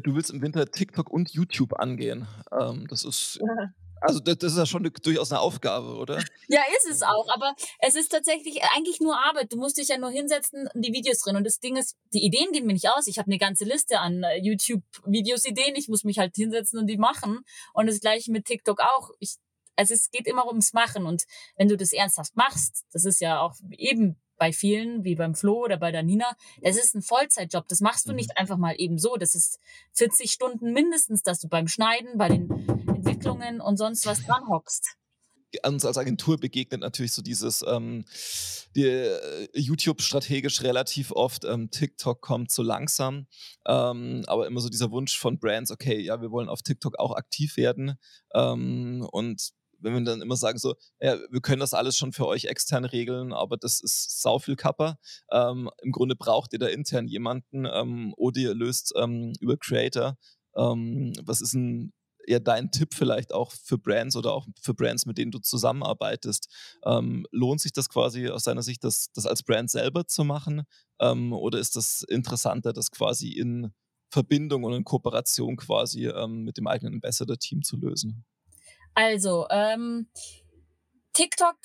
Du 0.03 0.15
willst 0.15 0.32
im 0.32 0.41
Winter 0.41 0.69
TikTok 0.69 1.09
und 1.09 1.32
YouTube 1.32 1.80
angehen. 1.80 2.28
Ähm, 2.51 2.88
das 2.88 3.03
ist 3.03 3.39
Also 4.01 4.19
das, 4.19 4.38
das 4.38 4.51
ist 4.51 4.57
ja 4.57 4.65
schon 4.65 4.84
eine, 4.84 4.91
durchaus 4.91 5.32
eine 5.32 5.41
Aufgabe, 5.41 5.95
oder? 5.95 6.23
Ja, 6.47 6.61
ist 6.78 6.89
es 6.89 7.01
auch. 7.01 7.28
Aber 7.30 7.55
es 7.80 7.95
ist 7.95 8.09
tatsächlich 8.09 8.61
eigentlich 8.76 8.99
nur 8.99 9.17
Arbeit. 9.17 9.51
Du 9.51 9.57
musst 9.57 9.78
dich 9.78 9.88
ja 9.88 9.97
nur 9.97 10.11
hinsetzen 10.11 10.67
und 10.73 10.86
die 10.86 10.93
Videos 10.93 11.19
drin. 11.19 11.36
Und 11.36 11.43
das 11.43 11.59
Ding 11.59 11.76
ist, 11.76 11.95
die 12.13 12.23
Ideen 12.23 12.51
gehen 12.51 12.65
mir 12.65 12.73
nicht 12.73 12.89
aus. 12.89 13.07
Ich 13.07 13.17
habe 13.17 13.28
eine 13.28 13.39
ganze 13.39 13.65
Liste 13.65 13.99
an 13.99 14.23
äh, 14.23 14.38
YouTube-Videos-Ideen. 14.38 15.76
Ich 15.76 15.88
muss 15.88 16.03
mich 16.03 16.19
halt 16.19 16.36
hinsetzen 16.36 16.80
und 16.80 16.88
die 16.88 16.97
machen. 16.97 17.39
Und 17.73 17.88
das 17.88 17.99
gleiche 17.99 18.32
mit 18.32 18.45
TikTok 18.45 18.80
auch. 18.82 19.09
Ich, 19.19 19.38
also 19.76 19.93
es 19.93 20.11
geht 20.11 20.28
immer 20.28 20.45
ums 20.47 20.73
Machen. 20.73 21.05
Und 21.05 21.23
wenn 21.57 21.67
du 21.67 21.78
das 21.78 21.91
ernsthaft 21.91 22.36
machst, 22.36 22.86
das 22.91 23.05
ist 23.05 23.21
ja 23.21 23.39
auch 23.39 23.55
eben 23.71 24.21
bei 24.38 24.52
vielen, 24.52 25.04
wie 25.04 25.16
beim 25.16 25.36
Flo 25.36 25.64
oder 25.64 25.78
bei 25.78 25.92
der 25.92 26.04
Nina, 26.04 26.32
das 26.62 26.78
ist 26.78 26.96
ein 26.96 27.02
Vollzeitjob. 27.02 27.68
Das 27.68 27.82
machst 27.82 28.08
du 28.08 28.14
nicht 28.14 28.30
mhm. 28.30 28.42
einfach 28.42 28.58
mal 28.58 28.76
eben 28.78 28.98
so. 28.98 29.16
Das 29.16 29.36
ist 29.36 29.60
40 29.94 30.32
Stunden 30.32 30.72
mindestens, 30.74 31.24
dass 31.24 31.40
du 31.40 31.48
beim 31.48 31.68
Schneiden, 31.68 32.18
bei 32.18 32.30
den 32.30 32.50
Entwicklungen 32.88 33.62
und 33.62 33.78
sonst 33.78 34.06
was 34.06 34.24
dran 34.26 34.48
hockst 34.50 34.98
uns 35.64 35.86
als 35.86 35.98
Agentur 35.98 36.38
begegnet 36.38 36.82
natürlich 36.82 37.14
so 37.14 37.22
dieses 37.22 37.64
ähm, 37.68 38.06
die, 38.76 38.88
äh, 38.88 39.48
YouTube 39.54 40.02
strategisch 40.02 40.62
relativ 40.62 41.12
oft, 41.12 41.46
ähm, 41.46 41.70
TikTok 41.72 42.22
kommt 42.22 42.52
so 42.52 42.64
langsam, 42.64 43.28
ähm, 43.66 44.24
aber 44.28 44.48
immer 44.48 44.60
so 44.60 44.70
dieser 44.70 44.92
Wunsch 44.92 45.18
von 45.18 45.40
Brands, 45.40 45.72
okay, 45.72 46.00
ja, 46.00 46.22
wir 46.22 46.32
wollen 46.32 46.50
auf 46.50 46.62
TikTok 46.62 47.00
auch 47.00 47.16
aktiv 47.16 47.58
werden 47.58 47.98
ähm, 48.34 49.08
und 49.12 49.52
wenn 49.86 49.94
wir 49.94 50.04
dann 50.04 50.22
immer 50.22 50.36
sagen 50.36 50.58
so, 50.58 50.76
ja, 51.00 51.18
wir 51.30 51.42
können 51.42 51.60
das 51.60 51.74
alles 51.74 51.98
schon 51.98 52.12
für 52.12 52.28
euch 52.28 52.46
extern 52.46 52.86
regeln, 52.86 53.32
aber 53.32 53.58
das 53.58 53.80
ist 53.82 54.22
sau 54.22 54.40
viel 54.40 54.56
Kapper. 54.56 54.98
Ähm, 55.32 55.70
Im 55.82 55.92
Grunde 55.92 56.16
braucht 56.16 56.54
ihr 56.54 56.60
da 56.60 56.68
intern 56.68 57.08
jemanden 57.08 57.66
ähm, 57.66 58.14
oder 58.18 58.40
ihr 58.42 58.54
löst 58.54 58.94
ähm, 58.98 59.34
über 59.40 59.58
Creator. 59.58 60.18
Ähm, 60.58 61.14
was 61.24 61.42
ist 61.42 61.54
ein 61.54 61.94
ja 62.28 62.40
dein 62.40 62.72
Tipp 62.72 62.94
vielleicht 62.94 63.34
auch 63.34 63.52
für 63.52 63.78
Brands 63.78 64.16
oder 64.16 64.34
auch 64.34 64.48
für 64.62 64.74
Brands, 64.74 65.06
mit 65.06 65.18
denen 65.18 65.32
du 65.32 65.40
zusammenarbeitest? 65.40 66.50
Ähm, 66.86 67.26
lohnt 67.32 67.62
sich 67.62 67.74
das 67.74 67.90
quasi 67.90 68.30
aus 68.30 68.44
deiner 68.44 68.64
Sicht, 68.64 68.84
das, 68.84 69.08
das 69.14 69.26
als 69.26 69.44
Brand 69.44 69.70
selber 69.70 70.08
zu 70.08 70.24
machen? 70.24 70.64
Ähm, 71.00 71.34
oder 71.34 71.60
ist 71.60 71.76
das 71.76 72.04
interessanter, 72.08 72.74
das 72.74 72.92
quasi 72.92 73.30
in 73.30 73.72
Verbindung 74.10 74.64
und 74.64 74.74
in 74.74 74.84
Kooperation 74.84 75.58
quasi 75.58 76.08
ähm, 76.08 76.44
mit 76.44 76.58
dem 76.58 76.68
eigenen 76.68 76.96
Ambassador-Team 76.96 77.64
zu 77.64 77.78
lösen? 77.78 78.26
Also, 78.96 79.48
ähm, 79.50 80.08
TikTok 81.14 81.56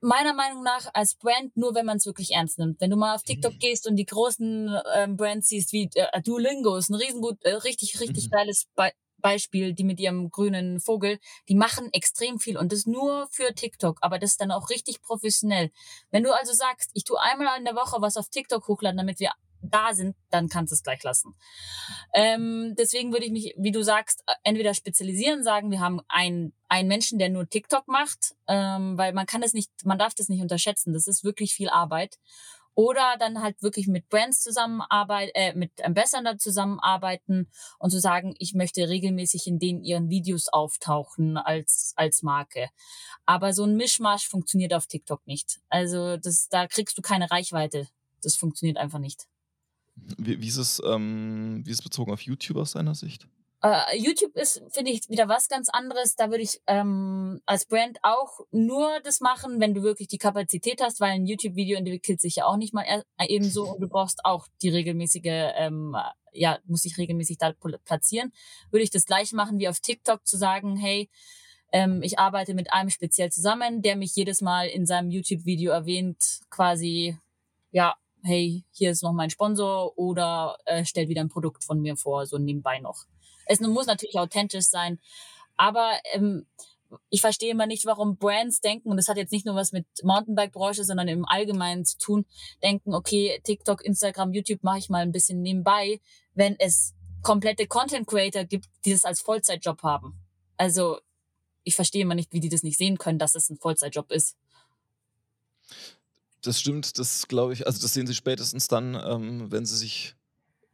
meiner 0.00 0.34
Meinung 0.34 0.62
nach 0.62 0.88
als 0.94 1.16
Brand 1.16 1.56
nur, 1.56 1.74
wenn 1.74 1.86
man 1.86 1.96
es 1.96 2.06
wirklich 2.06 2.32
ernst 2.32 2.58
nimmt. 2.58 2.80
Wenn 2.80 2.90
du 2.90 2.96
mal 2.96 3.14
auf 3.14 3.22
TikTok 3.22 3.54
mhm. 3.54 3.58
gehst 3.58 3.86
und 3.86 3.96
die 3.96 4.06
großen 4.06 4.78
ähm, 4.94 5.16
Brands 5.16 5.48
siehst, 5.48 5.72
wie 5.72 5.90
äh, 5.94 6.22
Duolingo 6.22 6.76
ist 6.76 6.90
ein 6.90 6.94
riesengut, 6.94 7.42
äh, 7.44 7.54
richtig, 7.54 8.00
richtig 8.00 8.26
mhm. 8.26 8.30
geiles 8.30 8.66
Be 8.76 8.92
Beispiel, 9.22 9.72
die 9.72 9.82
mit 9.82 9.98
ihrem 9.98 10.30
grünen 10.30 10.78
Vogel, 10.78 11.18
die 11.48 11.54
machen 11.54 11.88
extrem 11.92 12.38
viel 12.38 12.56
und 12.58 12.70
das 12.70 12.86
nur 12.86 13.26
für 13.30 13.54
TikTok, 13.54 13.98
aber 14.02 14.18
das 14.18 14.32
ist 14.32 14.40
dann 14.40 14.52
auch 14.52 14.68
richtig 14.68 15.00
professionell. 15.00 15.72
Wenn 16.10 16.22
du 16.22 16.32
also 16.32 16.52
sagst, 16.52 16.90
ich 16.92 17.02
tue 17.02 17.20
einmal 17.20 17.58
in 17.58 17.64
der 17.64 17.74
Woche 17.74 18.00
was 18.00 18.18
auf 18.18 18.28
TikTok 18.28 18.68
hochladen, 18.68 18.98
damit 18.98 19.18
wir 19.18 19.32
da 19.70 19.94
sind, 19.94 20.16
dann 20.30 20.48
kannst 20.48 20.72
du 20.72 20.74
es 20.74 20.82
gleich 20.82 21.02
lassen. 21.02 21.34
Ähm, 22.14 22.74
deswegen 22.78 23.12
würde 23.12 23.26
ich 23.26 23.32
mich, 23.32 23.54
wie 23.56 23.72
du 23.72 23.82
sagst, 23.82 24.24
entweder 24.42 24.74
spezialisieren, 24.74 25.42
sagen, 25.42 25.70
wir 25.70 25.80
haben 25.80 26.00
einen, 26.08 26.52
einen 26.68 26.88
Menschen, 26.88 27.18
der 27.18 27.28
nur 27.28 27.48
TikTok 27.48 27.88
macht, 27.88 28.34
ähm, 28.46 28.96
weil 28.98 29.12
man 29.12 29.26
kann 29.26 29.42
es 29.42 29.52
nicht, 29.52 29.70
man 29.84 29.98
darf 29.98 30.14
das 30.14 30.28
nicht 30.28 30.42
unterschätzen. 30.42 30.92
Das 30.92 31.06
ist 31.06 31.24
wirklich 31.24 31.54
viel 31.54 31.68
Arbeit. 31.68 32.18
Oder 32.78 33.16
dann 33.18 33.42
halt 33.42 33.62
wirklich 33.62 33.88
mit 33.88 34.10
Brands 34.10 34.42
zusammenarbeiten, 34.42 35.32
äh, 35.34 35.54
mit 35.54 35.82
Ambassador 35.82 36.36
zusammenarbeiten 36.36 37.50
und 37.78 37.90
zu 37.90 37.98
sagen, 37.98 38.34
ich 38.38 38.52
möchte 38.52 38.86
regelmäßig 38.86 39.46
in 39.46 39.58
denen 39.58 39.82
ihren 39.82 40.10
Videos 40.10 40.48
auftauchen 40.48 41.38
als, 41.38 41.94
als 41.96 42.22
Marke. 42.22 42.68
Aber 43.24 43.54
so 43.54 43.64
ein 43.64 43.76
Mischmasch 43.76 44.28
funktioniert 44.28 44.74
auf 44.74 44.86
TikTok 44.86 45.26
nicht. 45.26 45.58
Also 45.70 46.18
das, 46.18 46.48
da 46.50 46.66
kriegst 46.66 46.98
du 46.98 47.02
keine 47.02 47.30
Reichweite. 47.30 47.88
Das 48.22 48.36
funktioniert 48.36 48.76
einfach 48.76 48.98
nicht. 48.98 49.26
Wie, 50.18 50.40
wie, 50.40 50.48
ist 50.48 50.56
es, 50.56 50.82
ähm, 50.84 51.62
wie 51.64 51.70
ist 51.70 51.78
es 51.78 51.84
bezogen 51.84 52.12
auf 52.12 52.22
YouTube 52.22 52.58
aus 52.58 52.72
deiner 52.72 52.94
Sicht? 52.94 53.26
Uh, 53.64 53.96
YouTube 53.96 54.36
ist, 54.36 54.62
finde 54.70 54.90
ich, 54.90 55.08
wieder 55.08 55.28
was 55.28 55.48
ganz 55.48 55.70
anderes. 55.70 56.14
Da 56.14 56.30
würde 56.30 56.42
ich 56.42 56.60
ähm, 56.66 57.40
als 57.46 57.64
Brand 57.64 57.98
auch 58.02 58.40
nur 58.50 59.00
das 59.02 59.20
machen, 59.20 59.60
wenn 59.60 59.72
du 59.72 59.82
wirklich 59.82 60.08
die 60.08 60.18
Kapazität 60.18 60.80
hast, 60.82 61.00
weil 61.00 61.12
ein 61.12 61.26
YouTube-Video 61.26 61.78
entwickelt 61.78 62.20
sich 62.20 62.36
ja 62.36 62.44
auch 62.44 62.58
nicht 62.58 62.74
mal 62.74 62.84
ebenso 63.26 63.72
und 63.72 63.80
du 63.80 63.88
brauchst 63.88 64.24
auch 64.24 64.46
die 64.62 64.68
regelmäßige, 64.68 65.52
ähm, 65.56 65.96
ja, 66.32 66.58
muss 66.66 66.82
sich 66.82 66.98
regelmäßig 66.98 67.38
da 67.38 67.54
platzieren. 67.84 68.30
Würde 68.70 68.84
ich 68.84 68.90
das 68.90 69.06
gleich 69.06 69.32
machen 69.32 69.58
wie 69.58 69.68
auf 69.68 69.80
TikTok 69.80 70.26
zu 70.26 70.36
sagen, 70.36 70.76
hey, 70.76 71.08
ähm, 71.72 72.02
ich 72.02 72.18
arbeite 72.18 72.54
mit 72.54 72.72
einem 72.72 72.90
speziell 72.90 73.32
zusammen, 73.32 73.82
der 73.82 73.96
mich 73.96 74.14
jedes 74.14 74.42
Mal 74.42 74.68
in 74.68 74.86
seinem 74.86 75.10
YouTube-Video 75.10 75.72
erwähnt, 75.72 76.40
quasi, 76.50 77.18
ja, 77.70 77.96
hey, 78.26 78.64
hier 78.72 78.90
ist 78.90 79.02
noch 79.02 79.12
mein 79.12 79.30
Sponsor 79.30 79.96
oder 79.96 80.58
äh, 80.66 80.84
stellt 80.84 81.08
wieder 81.08 81.22
ein 81.22 81.28
Produkt 81.28 81.64
von 81.64 81.80
mir 81.80 81.96
vor, 81.96 82.26
so 82.26 82.38
nebenbei 82.38 82.80
noch. 82.80 83.04
Es 83.46 83.60
muss 83.60 83.86
natürlich 83.86 84.18
authentisch 84.18 84.66
sein, 84.66 84.98
aber 85.56 85.92
ähm, 86.12 86.46
ich 87.10 87.20
verstehe 87.20 87.50
immer 87.50 87.66
nicht, 87.66 87.86
warum 87.86 88.16
Brands 88.16 88.60
denken, 88.60 88.90
und 88.90 88.96
das 88.96 89.08
hat 89.08 89.16
jetzt 89.16 89.32
nicht 89.32 89.46
nur 89.46 89.54
was 89.54 89.72
mit 89.72 89.86
Mountainbike-Branche, 90.02 90.84
sondern 90.84 91.08
im 91.08 91.24
Allgemeinen 91.24 91.84
zu 91.84 91.98
tun, 91.98 92.26
denken, 92.62 92.94
okay, 92.94 93.40
TikTok, 93.44 93.84
Instagram, 93.84 94.32
YouTube 94.32 94.62
mache 94.62 94.78
ich 94.78 94.88
mal 94.88 95.02
ein 95.02 95.12
bisschen 95.12 95.42
nebenbei, 95.42 96.00
wenn 96.34 96.56
es 96.58 96.94
komplette 97.22 97.66
Content 97.66 98.06
Creator 98.06 98.44
gibt, 98.44 98.68
die 98.84 98.92
das 98.92 99.04
als 99.04 99.20
Vollzeitjob 99.20 99.82
haben. 99.82 100.20
Also 100.56 100.98
ich 101.64 101.74
verstehe 101.74 102.02
immer 102.02 102.14
nicht, 102.14 102.32
wie 102.32 102.40
die 102.40 102.48
das 102.48 102.62
nicht 102.62 102.78
sehen 102.78 102.98
können, 102.98 103.18
dass 103.18 103.34
es 103.34 103.50
ein 103.50 103.58
Vollzeitjob 103.58 104.12
ist. 104.12 104.36
Das 106.46 106.60
stimmt, 106.60 106.98
das 106.98 107.26
glaube 107.26 107.52
ich, 107.52 107.66
also 107.66 107.80
das 107.80 107.92
sehen 107.92 108.06
sie 108.06 108.14
spätestens 108.14 108.68
dann, 108.68 108.94
ähm, 108.94 109.50
wenn 109.50 109.66
sie 109.66 109.76
sich 109.76 110.14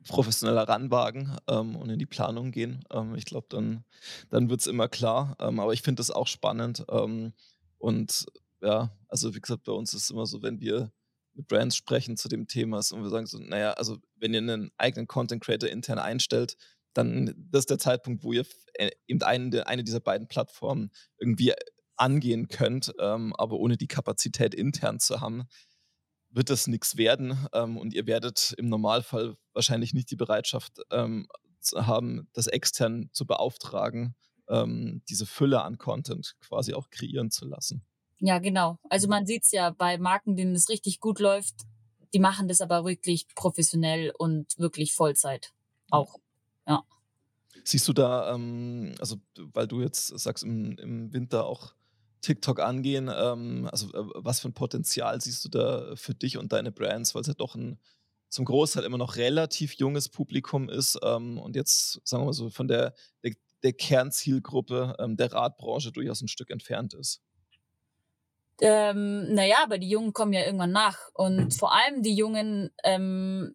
professioneller 0.06 0.68
ranwagen 0.68 1.36
ähm, 1.48 1.76
und 1.76 1.88
in 1.88 1.98
die 1.98 2.06
Planung 2.06 2.50
gehen. 2.50 2.84
Ähm, 2.90 3.14
ich 3.14 3.24
glaube, 3.24 3.46
dann, 3.48 3.84
dann 4.30 4.50
wird 4.50 4.60
es 4.60 4.66
immer 4.66 4.88
klar. 4.88 5.36
Ähm, 5.40 5.60
aber 5.60 5.72
ich 5.72 5.82
finde 5.82 6.00
das 6.00 6.10
auch 6.10 6.26
spannend. 6.26 6.84
Ähm, 6.90 7.32
und 7.78 8.26
ja, 8.60 8.90
also 9.08 9.34
wie 9.34 9.40
gesagt, 9.40 9.64
bei 9.64 9.72
uns 9.72 9.94
ist 9.94 10.04
es 10.04 10.10
immer 10.10 10.26
so, 10.26 10.42
wenn 10.42 10.60
wir 10.60 10.92
mit 11.34 11.48
Brands 11.48 11.76
sprechen 11.76 12.16
zu 12.16 12.28
dem 12.28 12.46
Thema 12.46 12.78
und 12.92 13.02
wir 13.02 13.08
sagen 13.08 13.26
so, 13.26 13.38
naja, 13.38 13.72
also 13.72 13.96
wenn 14.16 14.34
ihr 14.34 14.40
einen 14.40 14.70
eigenen 14.76 15.06
Content 15.06 15.42
Creator 15.42 15.68
intern 15.68 15.98
einstellt, 15.98 16.56
dann 16.92 17.34
das 17.50 17.60
ist 17.60 17.70
der 17.70 17.78
Zeitpunkt, 17.78 18.22
wo 18.22 18.32
ihr 18.32 18.44
äh, 18.74 18.90
eben 19.06 19.22
eine, 19.22 19.66
eine 19.66 19.84
dieser 19.84 20.00
beiden 20.00 20.28
Plattformen 20.28 20.90
irgendwie 21.16 21.54
angehen 21.97 22.49
könnt, 22.49 22.93
ähm, 22.99 23.34
aber 23.36 23.57
ohne 23.57 23.76
die 23.76 23.86
Kapazität 23.86 24.55
intern 24.55 24.99
zu 24.99 25.20
haben, 25.20 25.45
wird 26.30 26.51
das 26.51 26.66
nichts 26.66 26.97
werden 26.97 27.47
ähm, 27.53 27.76
und 27.76 27.93
ihr 27.93 28.07
werdet 28.07 28.55
im 28.57 28.68
Normalfall 28.68 29.36
wahrscheinlich 29.53 29.93
nicht 29.93 30.11
die 30.11 30.16
Bereitschaft 30.16 30.80
ähm, 30.90 31.28
haben, 31.74 32.28
das 32.32 32.47
extern 32.47 33.11
zu 33.12 33.26
beauftragen, 33.26 34.14
ähm, 34.49 35.03
diese 35.09 35.26
Fülle 35.26 35.62
an 35.62 35.78
Content 35.78 36.34
quasi 36.40 36.74
auch 36.74 36.90
kreieren 36.90 37.30
zu 37.30 37.47
lassen. 37.47 37.84
Ja, 38.18 38.38
genau. 38.38 38.78
Also 38.88 39.09
man 39.09 39.26
sieht 39.26 39.45
es 39.45 39.53
ja 39.53 39.70
bei 39.70 39.99
Marken, 39.99 40.36
denen 40.36 40.55
es 40.55 40.68
richtig 40.68 41.01
gut 41.01 41.18
läuft, 41.18 41.55
die 42.14 42.20
machen 42.20 42.49
das 42.49 42.61
aber 42.61 42.84
wirklich 42.84 43.26
professionell 43.34 44.12
und 44.16 44.59
wirklich 44.59 44.95
Vollzeit 44.95 45.53
auch. 45.90 46.18
Ja. 46.66 46.84
Siehst 47.64 47.86
du 47.88 47.93
da, 47.93 48.34
ähm, 48.34 48.95
also 48.99 49.16
weil 49.36 49.66
du 49.66 49.80
jetzt 49.80 50.07
sagst, 50.18 50.45
im, 50.45 50.78
im 50.78 51.12
Winter 51.12 51.47
auch 51.47 51.74
TikTok 52.22 52.60
angehen. 52.60 53.10
Ähm, 53.14 53.68
also 53.70 53.88
äh, 53.88 54.10
was 54.14 54.40
für 54.40 54.48
ein 54.48 54.54
Potenzial 54.54 55.20
siehst 55.20 55.44
du 55.44 55.48
da 55.48 55.94
für 55.96 56.14
dich 56.14 56.38
und 56.38 56.52
deine 56.52 56.72
Brands, 56.72 57.14
weil 57.14 57.22
es 57.22 57.28
ja 57.28 57.34
doch 57.34 57.54
ein 57.54 57.78
zum 58.32 58.46
Großteil 58.46 58.84
immer 58.84 58.96
noch 58.96 59.16
relativ 59.16 59.74
junges 59.74 60.08
Publikum 60.08 60.70
ist 60.70 60.98
ähm, 61.02 61.38
und 61.38 61.54
jetzt, 61.54 62.00
sagen 62.04 62.22
wir 62.22 62.26
mal 62.26 62.32
so, 62.32 62.48
von 62.48 62.66
der, 62.66 62.94
der, 63.22 63.32
der 63.62 63.74
Kernzielgruppe 63.74 64.96
ähm, 64.98 65.18
der 65.18 65.32
Radbranche 65.32 65.92
durchaus 65.92 66.22
ein 66.22 66.28
Stück 66.28 66.48
entfernt 66.48 66.94
ist. 66.94 67.20
Ähm, 68.62 69.34
naja, 69.34 69.56
aber 69.62 69.76
die 69.76 69.88
Jungen 69.88 70.14
kommen 70.14 70.32
ja 70.32 70.44
irgendwann 70.46 70.72
nach. 70.72 70.98
Und 71.12 71.52
vor 71.52 71.74
allem 71.74 72.02
die 72.02 72.14
Jungen 72.14 72.70
ähm, 72.84 73.54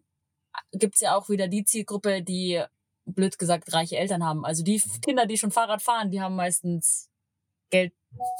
gibt 0.72 0.94
es 0.94 1.00
ja 1.00 1.16
auch 1.16 1.28
wieder 1.28 1.48
die 1.48 1.64
Zielgruppe, 1.64 2.22
die 2.22 2.62
blöd 3.04 3.36
gesagt 3.38 3.72
reiche 3.72 3.96
Eltern 3.96 4.24
haben. 4.24 4.44
Also 4.44 4.62
die 4.62 4.80
Kinder, 5.02 5.26
die 5.26 5.38
schon 5.38 5.50
Fahrrad 5.50 5.82
fahren, 5.82 6.10
die 6.10 6.20
haben 6.20 6.36
meistens 6.36 7.08
Geld 7.70 7.92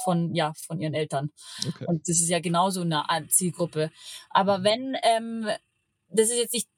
von, 0.03 0.35
ja, 0.35 0.53
von 0.67 0.81
ihren 0.81 0.95
Eltern. 0.95 1.31
Okay. 1.67 1.87
Und 1.87 2.09
das 2.09 2.21
ist 2.21 2.29
ja 2.29 2.41
genauso 2.41 2.83
eine 2.83 3.29
Zielgruppe. 3.29 3.91
Aber 4.31 4.59
mhm. 4.59 4.65
wenn, 4.65 4.97
ähm, 5.03 5.49
das 6.09 6.31
ist 6.31 6.39
jetzt 6.39 6.55
nicht 6.55 6.69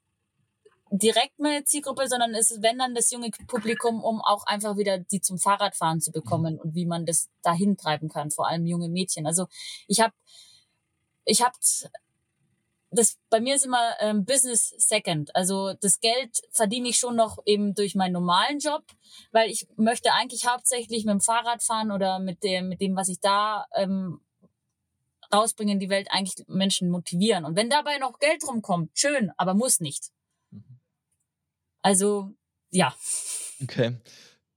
direkt 0.91 1.39
meine 1.39 1.63
Zielgruppe, 1.63 2.07
sondern 2.07 2.33
es 2.35 2.51
ist, 2.51 2.61
wenn 2.61 2.77
dann 2.77 2.93
das 2.93 3.11
junge 3.11 3.31
Publikum, 3.47 4.03
um 4.03 4.21
auch 4.21 4.45
einfach 4.45 4.75
wieder 4.75 4.97
die 4.97 5.21
zum 5.21 5.39
Fahrradfahren 5.39 6.01
zu 6.01 6.11
bekommen 6.11 6.55
mhm. 6.55 6.59
und 6.59 6.75
wie 6.75 6.85
man 6.85 7.05
das 7.05 7.29
dahin 7.41 7.77
treiben 7.77 8.09
kann, 8.09 8.31
vor 8.31 8.47
allem 8.47 8.65
junge 8.65 8.89
Mädchen. 8.89 9.25
Also 9.25 9.47
ich 9.87 10.01
habe 10.01 10.13
ich 11.23 11.41
hab 11.41 11.53
das 12.91 13.17
bei 13.29 13.39
mir 13.39 13.55
ist 13.55 13.65
immer 13.65 13.95
ähm, 13.99 14.25
Business 14.25 14.73
Second. 14.77 15.33
Also 15.35 15.73
das 15.79 15.99
Geld 15.99 16.41
verdiene 16.51 16.89
ich 16.89 16.97
schon 16.97 17.15
noch 17.15 17.39
eben 17.45 17.73
durch 17.73 17.95
meinen 17.95 18.11
normalen 18.13 18.59
Job, 18.59 18.83
weil 19.31 19.49
ich 19.49 19.67
möchte 19.77 20.11
eigentlich 20.13 20.45
hauptsächlich 20.45 21.05
mit 21.05 21.13
dem 21.13 21.21
Fahrrad 21.21 21.63
fahren 21.63 21.91
oder 21.91 22.19
mit 22.19 22.43
dem, 22.43 22.67
mit 22.67 22.81
dem, 22.81 22.95
was 22.95 23.07
ich 23.07 23.19
da 23.21 23.65
ähm, 23.75 24.19
rausbringe 25.33 25.71
in 25.71 25.79
die 25.79 25.89
Welt, 25.89 26.09
eigentlich 26.11 26.45
Menschen 26.47 26.89
motivieren. 26.89 27.45
Und 27.45 27.55
wenn 27.55 27.69
dabei 27.69 27.97
noch 27.97 28.19
Geld 28.19 28.45
rumkommt, 28.45 28.91
schön, 28.93 29.31
aber 29.37 29.53
muss 29.53 29.79
nicht. 29.79 30.11
Mhm. 30.51 30.79
Also 31.81 32.33
ja. 32.69 32.93
Okay. 33.63 33.97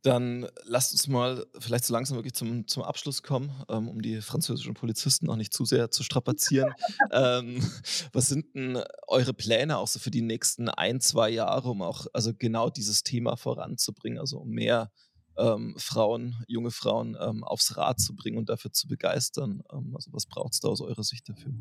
Dann 0.05 0.47
lasst 0.65 0.93
uns 0.93 1.09
mal 1.09 1.47
vielleicht 1.59 1.87
so 1.87 1.95
langsam 1.95 2.19
wirklich 2.19 2.35
zum, 2.35 2.69
zum 2.69 2.83
Abschluss 2.83 3.23
kommen, 3.23 3.51
ähm, 3.71 3.89
um 3.89 4.03
die 4.03 4.21
französischen 4.21 4.75
Polizisten 4.75 5.31
auch 5.31 5.37
nicht 5.37 5.55
zu 5.55 5.65
sehr 5.65 5.91
zu 5.91 6.03
strapazieren. 6.03 6.75
ähm, 7.11 7.67
was 8.13 8.29
sind 8.29 8.55
denn 8.55 8.83
eure 9.09 9.33
Pläne 9.33 9.79
auch 9.79 9.89
so 9.89 9.99
für 9.99 10.11
die 10.11 10.21
nächsten 10.21 10.69
ein, 10.69 11.01
zwei 11.01 11.31
Jahre, 11.31 11.71
um 11.71 11.81
auch 11.81 12.07
also 12.13 12.33
genau 12.37 12.69
dieses 12.69 13.03
Thema 13.03 13.39
voranzubringen, 13.39 14.19
also 14.19 14.41
um 14.41 14.51
mehr 14.51 14.91
ähm, 15.39 15.75
Frauen, 15.79 16.37
junge 16.49 16.71
Frauen 16.71 17.17
ähm, 17.19 17.43
aufs 17.43 17.79
Rad 17.79 17.99
zu 17.99 18.15
bringen 18.15 18.37
und 18.37 18.51
dafür 18.51 18.73
zu 18.73 18.87
begeistern? 18.87 19.63
Ähm, 19.73 19.93
also 19.95 20.13
was 20.13 20.27
braucht 20.27 20.53
es 20.53 20.61
da 20.61 20.69
aus 20.69 20.83
eurer 20.83 21.03
Sicht 21.03 21.31
dafür? 21.31 21.55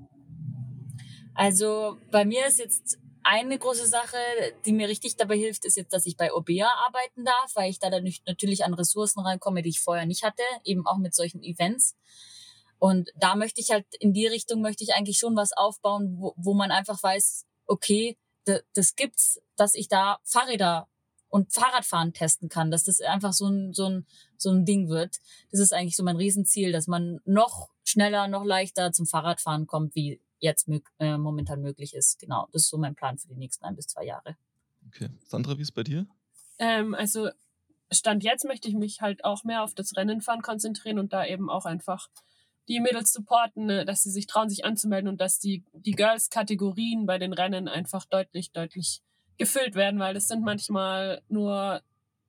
Also 1.33 1.97
bei 2.11 2.25
mir 2.25 2.45
ist 2.47 2.59
jetzt 2.59 2.97
eine 3.23 3.57
große 3.57 3.87
Sache, 3.87 4.17
die 4.65 4.73
mir 4.73 4.87
richtig 4.87 5.15
dabei 5.15 5.37
hilft, 5.37 5.65
ist 5.65 5.77
jetzt, 5.77 5.93
dass 5.93 6.05
ich 6.05 6.17
bei 6.17 6.33
Obea 6.33 6.69
arbeiten 6.87 7.25
darf, 7.25 7.55
weil 7.55 7.69
ich 7.69 7.79
da 7.79 7.89
dann 7.89 8.09
natürlich 8.27 8.63
an 8.65 8.73
Ressourcen 8.73 9.21
reinkomme, 9.21 9.61
die 9.61 9.69
ich 9.69 9.81
vorher 9.81 10.05
nicht 10.05 10.23
hatte, 10.23 10.43
eben 10.63 10.85
auch 10.85 10.97
mit 10.97 11.15
solchen 11.15 11.41
Events. 11.43 11.95
Und 12.79 13.11
da 13.15 13.35
möchte 13.35 13.61
ich 13.61 13.71
halt, 13.71 13.85
in 13.99 14.13
die 14.13 14.27
Richtung 14.27 14.61
möchte 14.61 14.83
ich 14.83 14.93
eigentlich 14.93 15.17
schon 15.17 15.35
was 15.35 15.53
aufbauen, 15.53 16.17
wo, 16.19 16.33
wo 16.35 16.53
man 16.53 16.71
einfach 16.71 17.01
weiß, 17.01 17.45
okay, 17.65 18.17
das 18.73 18.95
gibt's, 18.95 19.41
dass 19.55 19.73
ich 19.73 19.87
da 19.87 20.19
Fahrräder 20.23 20.89
und 21.29 21.53
Fahrradfahren 21.53 22.13
testen 22.13 22.49
kann, 22.49 22.71
dass 22.71 22.83
das 22.83 22.99
einfach 22.99 23.33
so 23.33 23.47
ein, 23.47 23.73
so 23.73 23.87
ein, 23.87 24.05
so 24.37 24.51
ein 24.51 24.65
Ding 24.65 24.89
wird. 24.89 25.21
Das 25.49 25.61
ist 25.61 25.73
eigentlich 25.73 25.95
so 25.95 26.03
mein 26.03 26.17
Riesenziel, 26.17 26.71
dass 26.71 26.87
man 26.87 27.21
noch 27.25 27.69
schneller, 27.83 28.27
noch 28.27 28.43
leichter 28.43 28.91
zum 28.91 29.07
Fahrradfahren 29.07 29.65
kommt, 29.65 29.95
wie 29.95 30.21
jetzt 30.43 30.69
äh, 30.99 31.17
momentan 31.17 31.61
möglich 31.61 31.93
ist. 31.95 32.19
Genau, 32.19 32.47
das 32.51 32.63
ist 32.63 32.69
so 32.69 32.77
mein 32.77 32.95
Plan 32.95 33.17
für 33.17 33.27
die 33.27 33.35
nächsten 33.35 33.63
ein 33.63 33.75
bis 33.75 33.87
zwei 33.87 34.03
Jahre. 34.05 34.35
Okay. 34.87 35.09
Sandra, 35.25 35.57
wie 35.57 35.61
ist 35.61 35.69
es 35.69 35.73
bei 35.73 35.83
dir? 35.83 36.05
Ähm, 36.59 36.93
also 36.93 37.29
Stand 37.91 38.23
jetzt 38.23 38.45
möchte 38.45 38.67
ich 38.67 38.75
mich 38.75 39.01
halt 39.01 39.23
auch 39.23 39.43
mehr 39.43 39.63
auf 39.63 39.73
das 39.73 39.95
Rennenfahren 39.95 40.41
konzentrieren 40.41 40.99
und 40.99 41.13
da 41.13 41.25
eben 41.25 41.49
auch 41.49 41.65
einfach 41.65 42.09
die 42.67 42.79
Mädels 42.79 43.11
supporten, 43.11 43.65
ne, 43.65 43.85
dass 43.85 44.03
sie 44.03 44.11
sich 44.11 44.27
trauen, 44.27 44.49
sich 44.49 44.65
anzumelden 44.65 45.09
und 45.09 45.21
dass 45.21 45.39
die, 45.39 45.63
die 45.73 45.91
Girls-Kategorien 45.91 47.05
bei 47.05 47.17
den 47.17 47.33
Rennen 47.33 47.67
einfach 47.67 48.05
deutlich, 48.05 48.51
deutlich 48.51 49.01
gefüllt 49.37 49.75
werden, 49.75 49.99
weil 49.99 50.15
es 50.15 50.27
sind 50.27 50.43
manchmal 50.43 51.21
nur 51.27 51.81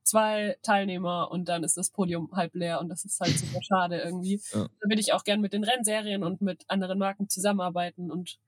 zwei 0.05 0.57
Teilnehmer 0.63 1.31
und 1.31 1.49
dann 1.49 1.65
ist 1.65 1.77
das 1.77 1.91
Podium 1.91 2.31
halb 2.33 2.55
leer 2.55 2.81
und 2.81 2.89
das 2.89 3.05
ist 3.05 3.21
halt 3.21 3.37
super 3.39 3.63
schade 3.63 3.99
irgendwie. 3.99 4.41
Ja. 4.53 4.69
Da 4.81 4.89
würde 4.89 5.01
ich 5.01 5.13
auch 5.13 5.25
gern 5.25 5.41
mit 5.41 5.53
den 5.53 5.65
Rennserien 5.65 6.23
und 6.23 6.41
mit 6.41 6.65
anderen 6.69 6.99
Marken 6.99 7.29
zusammenarbeiten 7.29 8.11
und 8.11 8.39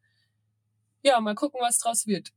ja, 1.02 1.20
mal 1.20 1.34
gucken, 1.34 1.61
was 1.62 1.78
draus 1.78 2.07
wird. 2.07 2.32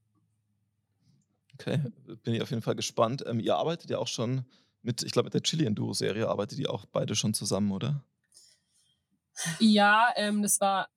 Okay, 1.53 1.81
bin 2.23 2.33
ich 2.33 2.41
auf 2.41 2.49
jeden 2.49 2.61
Fall 2.61 2.75
gespannt. 2.75 3.23
Ähm, 3.27 3.39
ihr 3.39 3.55
arbeitet 3.55 3.89
ja 3.89 3.97
auch 3.97 4.07
schon 4.07 4.45
mit, 4.81 5.03
ich 5.03 5.11
glaube, 5.11 5.27
mit 5.27 5.33
der 5.33 5.43
Chili 5.43 5.65
Enduro-Serie 5.65 6.27
arbeitet 6.27 6.59
ihr 6.59 6.71
auch 6.71 6.85
beide 6.85 7.15
schon 7.15 7.33
zusammen, 7.33 7.71
oder? 7.71 8.03
Ja, 9.59 10.09
ähm, 10.15 10.41
das 10.41 10.59
war 10.61 10.89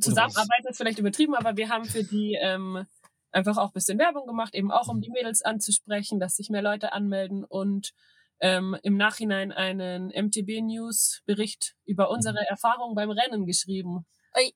Zusammenarbeiten 0.00 0.68
ist 0.70 0.76
vielleicht 0.76 0.98
übertrieben, 0.98 1.34
aber 1.34 1.56
wir 1.56 1.68
haben 1.68 1.84
für 1.84 2.04
die 2.04 2.38
ähm, 2.40 2.86
einfach 3.32 3.56
auch 3.56 3.68
ein 3.68 3.74
bisschen 3.74 3.98
Werbung 3.98 4.26
gemacht, 4.26 4.54
eben 4.54 4.70
auch 4.70 4.88
um 4.88 5.00
die 5.00 5.10
Mädels 5.10 5.42
anzusprechen, 5.42 6.20
dass 6.20 6.36
sich 6.36 6.50
mehr 6.50 6.62
Leute 6.62 6.92
anmelden 6.92 7.44
und 7.44 7.92
ähm, 8.40 8.76
im 8.82 8.96
Nachhinein 8.96 9.52
einen 9.52 10.08
MTB 10.08 10.62
News 10.62 11.22
Bericht 11.26 11.74
über 11.84 12.10
unsere 12.10 12.34
mhm. 12.34 12.46
Erfahrungen 12.48 12.94
beim 12.94 13.10
Rennen 13.10 13.46
geschrieben. 13.46 14.04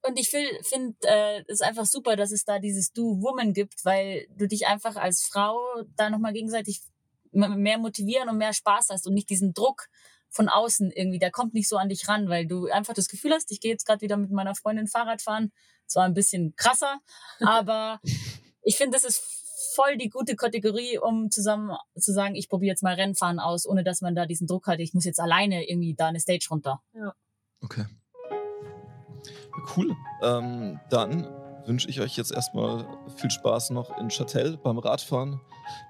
Und 0.02 0.18
ich 0.18 0.30
finde 0.30 0.96
äh, 1.02 1.44
es 1.48 1.60
einfach 1.60 1.84
super, 1.84 2.16
dass 2.16 2.32
es 2.32 2.44
da 2.44 2.58
dieses 2.58 2.92
Do-Woman 2.92 3.52
gibt, 3.52 3.84
weil 3.84 4.26
du 4.34 4.48
dich 4.48 4.66
einfach 4.66 4.96
als 4.96 5.26
Frau 5.26 5.58
da 5.96 6.08
nochmal 6.08 6.32
gegenseitig 6.32 6.80
mehr 7.32 7.78
motivieren 7.78 8.30
und 8.30 8.38
mehr 8.38 8.54
Spaß 8.54 8.88
hast 8.90 9.06
und 9.06 9.14
nicht 9.14 9.28
diesen 9.28 9.52
Druck 9.52 9.88
von 10.30 10.48
außen 10.48 10.90
irgendwie, 10.90 11.18
der 11.18 11.30
kommt 11.30 11.54
nicht 11.54 11.68
so 11.68 11.76
an 11.76 11.88
dich 11.88 12.08
ran, 12.08 12.28
weil 12.28 12.46
du 12.46 12.66
einfach 12.66 12.94
das 12.94 13.08
Gefühl 13.08 13.32
hast, 13.32 13.50
ich 13.52 13.60
gehe 13.60 13.70
jetzt 13.70 13.86
gerade 13.86 14.00
wieder 14.00 14.16
mit 14.16 14.30
meiner 14.30 14.54
Freundin 14.54 14.88
Fahrrad 14.88 15.22
fahren. 15.22 15.52
Zwar 15.86 16.04
ein 16.04 16.14
bisschen 16.14 16.54
krasser, 16.56 16.98
aber 17.40 18.00
ich 18.66 18.76
finde, 18.76 18.96
das 18.96 19.04
ist 19.04 19.22
voll 19.74 19.96
die 19.96 20.10
gute 20.10 20.34
Kategorie, 20.34 20.98
um 20.98 21.30
zusammen 21.30 21.76
zu 21.96 22.12
sagen, 22.12 22.34
ich 22.34 22.48
probiere 22.48 22.72
jetzt 22.72 22.82
mal 22.82 22.94
Rennfahren 22.94 23.38
aus, 23.38 23.64
ohne 23.66 23.84
dass 23.84 24.00
man 24.00 24.16
da 24.16 24.26
diesen 24.26 24.48
Druck 24.48 24.66
hat, 24.66 24.80
ich 24.80 24.92
muss 24.92 25.04
jetzt 25.04 25.20
alleine 25.20 25.68
irgendwie 25.68 25.94
da 25.94 26.08
eine 26.08 26.18
Stage 26.18 26.48
runter. 26.50 26.82
Ja. 26.92 27.14
Okay. 27.62 27.84
Cool. 29.76 29.94
Ähm, 30.22 30.80
dann 30.90 31.28
wünsche 31.64 31.88
ich 31.88 32.00
euch 32.00 32.16
jetzt 32.16 32.32
erstmal 32.32 32.86
viel 33.16 33.30
Spaß 33.30 33.70
noch 33.70 33.96
in 33.98 34.08
Châtel 34.08 34.56
beim 34.56 34.78
Radfahren, 34.78 35.40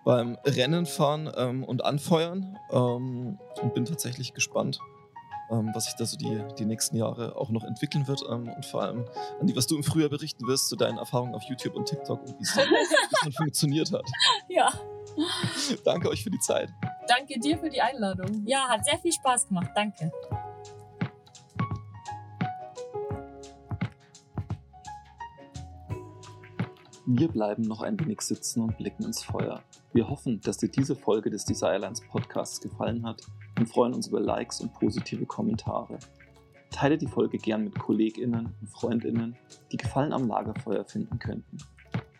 beim 0.04 0.36
Rennenfahren 0.44 1.32
ähm, 1.34 1.64
und 1.64 1.82
Anfeuern. 1.82 2.58
Ähm, 2.70 3.38
und 3.62 3.74
bin 3.74 3.86
tatsächlich 3.86 4.34
gespannt, 4.34 4.80
ähm, 5.50 5.70
was 5.74 5.84
sich 5.84 5.94
da 5.94 6.04
so 6.04 6.16
die, 6.16 6.42
die 6.58 6.64
nächsten 6.64 6.96
Jahre 6.96 7.36
auch 7.36 7.50
noch 7.50 7.64
entwickeln 7.64 8.06
wird. 8.06 8.22
Ähm, 8.28 8.48
und 8.48 8.66
vor 8.66 8.82
allem 8.82 9.04
an 9.40 9.46
die, 9.46 9.56
was 9.56 9.66
du 9.66 9.76
im 9.76 9.82
Frühjahr 9.82 10.10
berichten 10.10 10.46
wirst 10.46 10.68
zu 10.68 10.76
deinen 10.76 10.98
Erfahrungen 10.98 11.34
auf 11.34 11.42
YouTube 11.44 11.74
und 11.74 11.86
TikTok 11.86 12.20
und 12.20 12.38
wie 12.38 12.42
es 12.42 12.54
dann, 12.54 12.68
dann 13.22 13.32
funktioniert 13.36 13.92
hat. 13.92 14.04
Ja. 14.48 14.72
Danke 15.84 16.10
euch 16.10 16.22
für 16.22 16.30
die 16.30 16.38
Zeit. 16.38 16.70
Danke 17.08 17.38
dir 17.38 17.58
für 17.58 17.70
die 17.70 17.80
Einladung. 17.80 18.44
Ja, 18.46 18.68
hat 18.68 18.84
sehr 18.84 18.98
viel 18.98 19.12
Spaß 19.12 19.48
gemacht. 19.48 19.70
Danke. 19.74 20.12
Wir 27.08 27.28
bleiben 27.28 27.62
noch 27.62 27.82
ein 27.82 27.98
wenig 28.00 28.20
sitzen 28.20 28.62
und 28.62 28.76
blicken 28.76 29.04
ins 29.04 29.22
Feuer. 29.22 29.62
Wir 29.92 30.08
hoffen, 30.08 30.40
dass 30.40 30.58
dir 30.58 30.68
diese 30.68 30.96
Folge 30.96 31.30
des 31.30 31.44
Desirelines 31.44 32.00
Podcasts 32.00 32.60
gefallen 32.60 33.06
hat 33.06 33.22
und 33.58 33.68
freuen 33.68 33.94
uns 33.94 34.08
über 34.08 34.20
Likes 34.20 34.60
und 34.60 34.72
positive 34.74 35.26
Kommentare. 35.26 35.98
Teile 36.70 36.98
die 36.98 37.06
Folge 37.06 37.38
gern 37.38 37.64
mit 37.64 37.78
KollegInnen 37.78 38.54
und 38.60 38.66
FreundInnen, 38.68 39.36
die 39.72 39.76
Gefallen 39.76 40.12
am 40.12 40.26
Lagerfeuer 40.26 40.84
finden 40.84 41.18
könnten. 41.18 41.58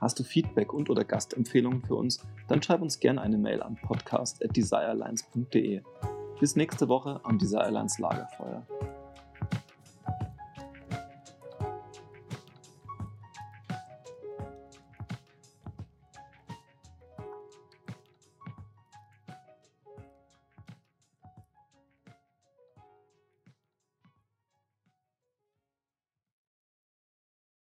Hast 0.00 0.18
du 0.18 0.24
Feedback 0.24 0.72
und 0.72 0.90
oder 0.90 1.04
Gastempfehlungen 1.04 1.82
für 1.82 1.94
uns, 1.94 2.20
dann 2.48 2.62
schreib 2.62 2.82
uns 2.82 3.00
gerne 3.00 3.22
eine 3.22 3.38
Mail 3.38 3.62
an 3.62 3.76
podcast.desirelines.de. 3.76 5.82
Bis 6.38 6.56
nächste 6.56 6.88
Woche 6.88 7.20
am 7.24 7.38
Desirelines 7.38 7.98
Lagerfeuer. 7.98 8.66